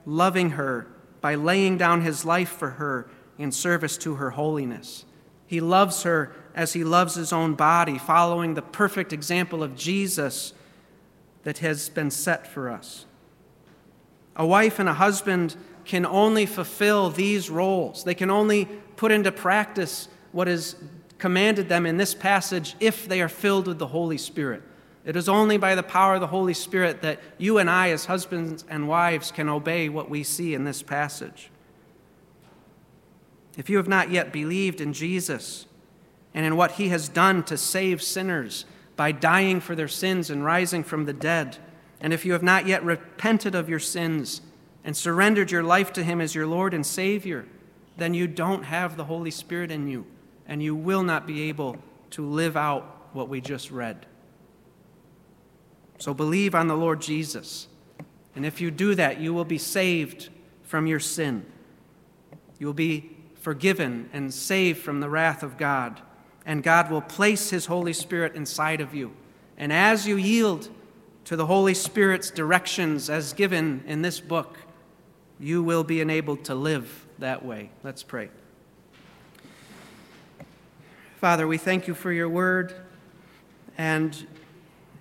loving 0.06 0.50
her, 0.50 0.86
by 1.20 1.34
laying 1.34 1.76
down 1.76 2.02
his 2.02 2.24
life 2.24 2.50
for 2.50 2.70
her 2.70 3.10
in 3.38 3.52
service 3.52 3.98
to 3.98 4.14
her 4.14 4.30
holiness. 4.30 5.04
He 5.46 5.60
loves 5.60 6.04
her 6.04 6.32
as 6.54 6.74
he 6.74 6.84
loves 6.84 7.14
his 7.14 7.32
own 7.32 7.54
body, 7.54 7.98
following 7.98 8.54
the 8.54 8.62
perfect 8.62 9.12
example 9.12 9.62
of 9.62 9.76
Jesus 9.76 10.52
that 11.42 11.58
has 11.58 11.88
been 11.88 12.10
set 12.10 12.46
for 12.46 12.70
us. 12.70 13.06
A 14.40 14.46
wife 14.46 14.78
and 14.78 14.88
a 14.88 14.94
husband 14.94 15.54
can 15.84 16.06
only 16.06 16.46
fulfill 16.46 17.10
these 17.10 17.50
roles, 17.50 18.04
they 18.04 18.14
can 18.14 18.30
only 18.30 18.64
put 18.96 19.12
into 19.12 19.30
practice 19.30 20.08
what 20.32 20.48
is 20.48 20.76
commanded 21.18 21.68
them 21.68 21.84
in 21.84 21.98
this 21.98 22.14
passage 22.14 22.74
if 22.80 23.06
they 23.06 23.20
are 23.20 23.28
filled 23.28 23.66
with 23.66 23.78
the 23.78 23.88
Holy 23.88 24.16
Spirit. 24.16 24.62
It 25.04 25.14
is 25.14 25.28
only 25.28 25.58
by 25.58 25.74
the 25.74 25.82
power 25.82 26.14
of 26.14 26.22
the 26.22 26.26
Holy 26.26 26.54
Spirit 26.54 27.02
that 27.02 27.20
you 27.36 27.58
and 27.58 27.68
I, 27.68 27.90
as 27.90 28.06
husbands 28.06 28.64
and 28.70 28.88
wives, 28.88 29.30
can 29.30 29.50
obey 29.50 29.90
what 29.90 30.08
we 30.08 30.22
see 30.22 30.54
in 30.54 30.64
this 30.64 30.82
passage. 30.82 31.50
If 33.58 33.68
you 33.68 33.76
have 33.76 33.88
not 33.88 34.10
yet 34.10 34.32
believed 34.32 34.80
in 34.80 34.94
Jesus 34.94 35.66
and 36.32 36.46
in 36.46 36.56
what 36.56 36.72
he 36.72 36.88
has 36.88 37.10
done 37.10 37.42
to 37.44 37.58
save 37.58 38.00
sinners 38.02 38.64
by 38.96 39.12
dying 39.12 39.60
for 39.60 39.74
their 39.74 39.86
sins 39.86 40.30
and 40.30 40.42
rising 40.42 40.82
from 40.82 41.04
the 41.04 41.12
dead, 41.12 41.58
and 42.00 42.12
if 42.12 42.24
you 42.24 42.32
have 42.32 42.42
not 42.42 42.66
yet 42.66 42.84
repented 42.84 43.54
of 43.54 43.68
your 43.68 43.78
sins 43.78 44.40
and 44.84 44.96
surrendered 44.96 45.50
your 45.50 45.62
life 45.62 45.92
to 45.92 46.02
him 46.02 46.20
as 46.20 46.34
your 46.34 46.46
Lord 46.46 46.72
and 46.72 46.84
Savior, 46.84 47.46
then 47.96 48.14
you 48.14 48.26
don't 48.26 48.64
have 48.64 48.96
the 48.96 49.04
Holy 49.04 49.30
Spirit 49.30 49.70
in 49.70 49.86
you 49.86 50.06
and 50.46 50.62
you 50.62 50.74
will 50.74 51.02
not 51.02 51.26
be 51.26 51.42
able 51.42 51.76
to 52.10 52.26
live 52.26 52.56
out 52.56 53.08
what 53.12 53.28
we 53.28 53.40
just 53.40 53.70
read. 53.70 54.06
So 55.98 56.14
believe 56.14 56.54
on 56.54 56.66
the 56.66 56.76
Lord 56.76 57.00
Jesus. 57.00 57.68
And 58.34 58.46
if 58.46 58.60
you 58.60 58.70
do 58.70 58.94
that, 58.94 59.20
you 59.20 59.34
will 59.34 59.44
be 59.44 59.58
saved 59.58 60.30
from 60.62 60.86
your 60.86 60.98
sin. 60.98 61.44
You 62.58 62.66
will 62.66 62.74
be 62.74 63.16
forgiven 63.34 64.08
and 64.12 64.32
saved 64.32 64.78
from 64.80 65.00
the 65.00 65.10
wrath 65.10 65.42
of 65.42 65.56
God. 65.56 66.00
And 66.46 66.62
God 66.62 66.90
will 66.90 67.02
place 67.02 67.50
His 67.50 67.66
Holy 67.66 67.92
Spirit 67.92 68.34
inside 68.34 68.80
of 68.80 68.94
you. 68.94 69.12
And 69.58 69.72
as 69.72 70.06
you 70.06 70.16
yield 70.16 70.70
to 71.30 71.36
the 71.36 71.46
Holy 71.46 71.74
Spirit's 71.74 72.28
directions 72.28 73.08
as 73.08 73.34
given 73.34 73.84
in 73.86 74.02
this 74.02 74.18
book, 74.18 74.58
you 75.38 75.62
will 75.62 75.84
be 75.84 76.00
enabled 76.00 76.42
to 76.42 76.56
live 76.56 77.06
that 77.20 77.44
way. 77.44 77.70
Let's 77.84 78.02
pray. 78.02 78.30
Father, 81.20 81.46
we 81.46 81.56
thank 81.56 81.86
you 81.86 81.94
for 81.94 82.10
your 82.10 82.28
word, 82.28 82.74
and 83.78 84.26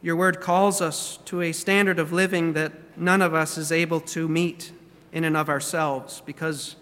your 0.03 0.15
word 0.15 0.39
calls 0.39 0.81
us 0.81 1.17
to 1.25 1.41
a 1.41 1.51
standard 1.51 1.97
of 1.97 2.13
living 2.13 2.53
that 2.53 2.73
none 2.95 3.23
of 3.23 3.33
us 3.33 3.57
is 3.57 3.71
able 3.71 3.99
to 3.99 4.27
meet 4.27 4.71
in 5.11 5.23
and 5.23 5.35
of 5.35 5.49
ourselves 5.49 6.21
because, 6.27 6.75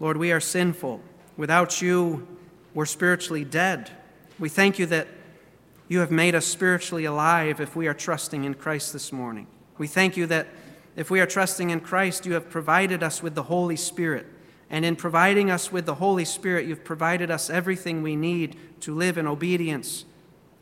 Lord, 0.00 0.16
we 0.16 0.32
are 0.32 0.40
sinful. 0.40 1.02
Without 1.36 1.82
you, 1.82 2.26
we're 2.72 2.86
spiritually 2.86 3.44
dead. 3.44 3.90
We 4.38 4.48
thank 4.48 4.78
you 4.78 4.86
that 4.86 5.08
you 5.88 6.00
have 6.00 6.10
made 6.10 6.34
us 6.34 6.46
spiritually 6.46 7.04
alive 7.04 7.60
if 7.60 7.76
we 7.76 7.86
are 7.86 7.94
trusting 7.94 8.44
in 8.44 8.54
Christ 8.54 8.92
this 8.92 9.12
morning. 9.12 9.46
We 9.78 9.86
thank 9.86 10.16
you 10.16 10.26
that 10.26 10.48
if 10.96 11.10
we 11.10 11.20
are 11.20 11.26
trusting 11.26 11.70
in 11.70 11.80
Christ, 11.80 12.26
you 12.26 12.34
have 12.34 12.48
provided 12.48 13.02
us 13.02 13.22
with 13.22 13.34
the 13.34 13.44
Holy 13.44 13.76
Spirit 13.76 14.26
and 14.70 14.84
in 14.84 14.96
providing 14.96 15.50
us 15.50 15.70
with 15.70 15.86
the 15.86 15.94
Holy 15.94 16.24
Spirit, 16.24 16.66
you've 16.66 16.84
provided 16.84 17.30
us 17.30 17.50
everything 17.50 18.02
we 18.02 18.16
need 18.16 18.56
to 18.80 18.94
live 18.94 19.18
in 19.18 19.26
obedience 19.26 20.04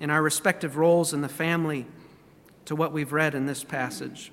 in 0.00 0.10
our 0.10 0.22
respective 0.22 0.76
roles 0.76 1.14
in 1.14 1.20
the 1.20 1.28
family 1.28 1.86
to 2.64 2.76
what 2.76 2.92
we've 2.92 3.12
read 3.12 3.34
in 3.34 3.46
this 3.46 3.64
passage. 3.64 4.32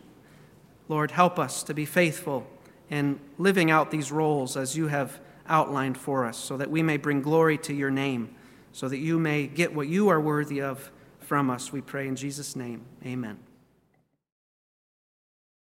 Lord, 0.87 1.11
help 1.11 1.37
us 1.37 1.63
to 1.63 1.73
be 1.73 1.85
faithful 1.85 2.47
in 2.89 3.19
living 3.37 3.69
out 3.69 3.91
these 3.91 4.11
roles 4.11 4.57
as 4.57 4.75
you 4.75 4.87
have 4.87 5.19
outlined 5.47 5.97
for 5.97 6.25
us, 6.25 6.37
so 6.37 6.57
that 6.57 6.69
we 6.69 6.83
may 6.83 6.97
bring 6.97 7.21
glory 7.21 7.57
to 7.59 7.73
your 7.73 7.89
name, 7.89 8.35
so 8.71 8.87
that 8.87 8.97
you 8.97 9.19
may 9.19 9.47
get 9.47 9.73
what 9.73 9.87
you 9.87 10.09
are 10.09 10.19
worthy 10.19 10.61
of 10.61 10.91
from 11.19 11.49
us. 11.49 11.71
We 11.71 11.81
pray 11.81 12.07
in 12.07 12.15
Jesus' 12.15 12.55
name. 12.55 12.85
Amen. 13.05 13.48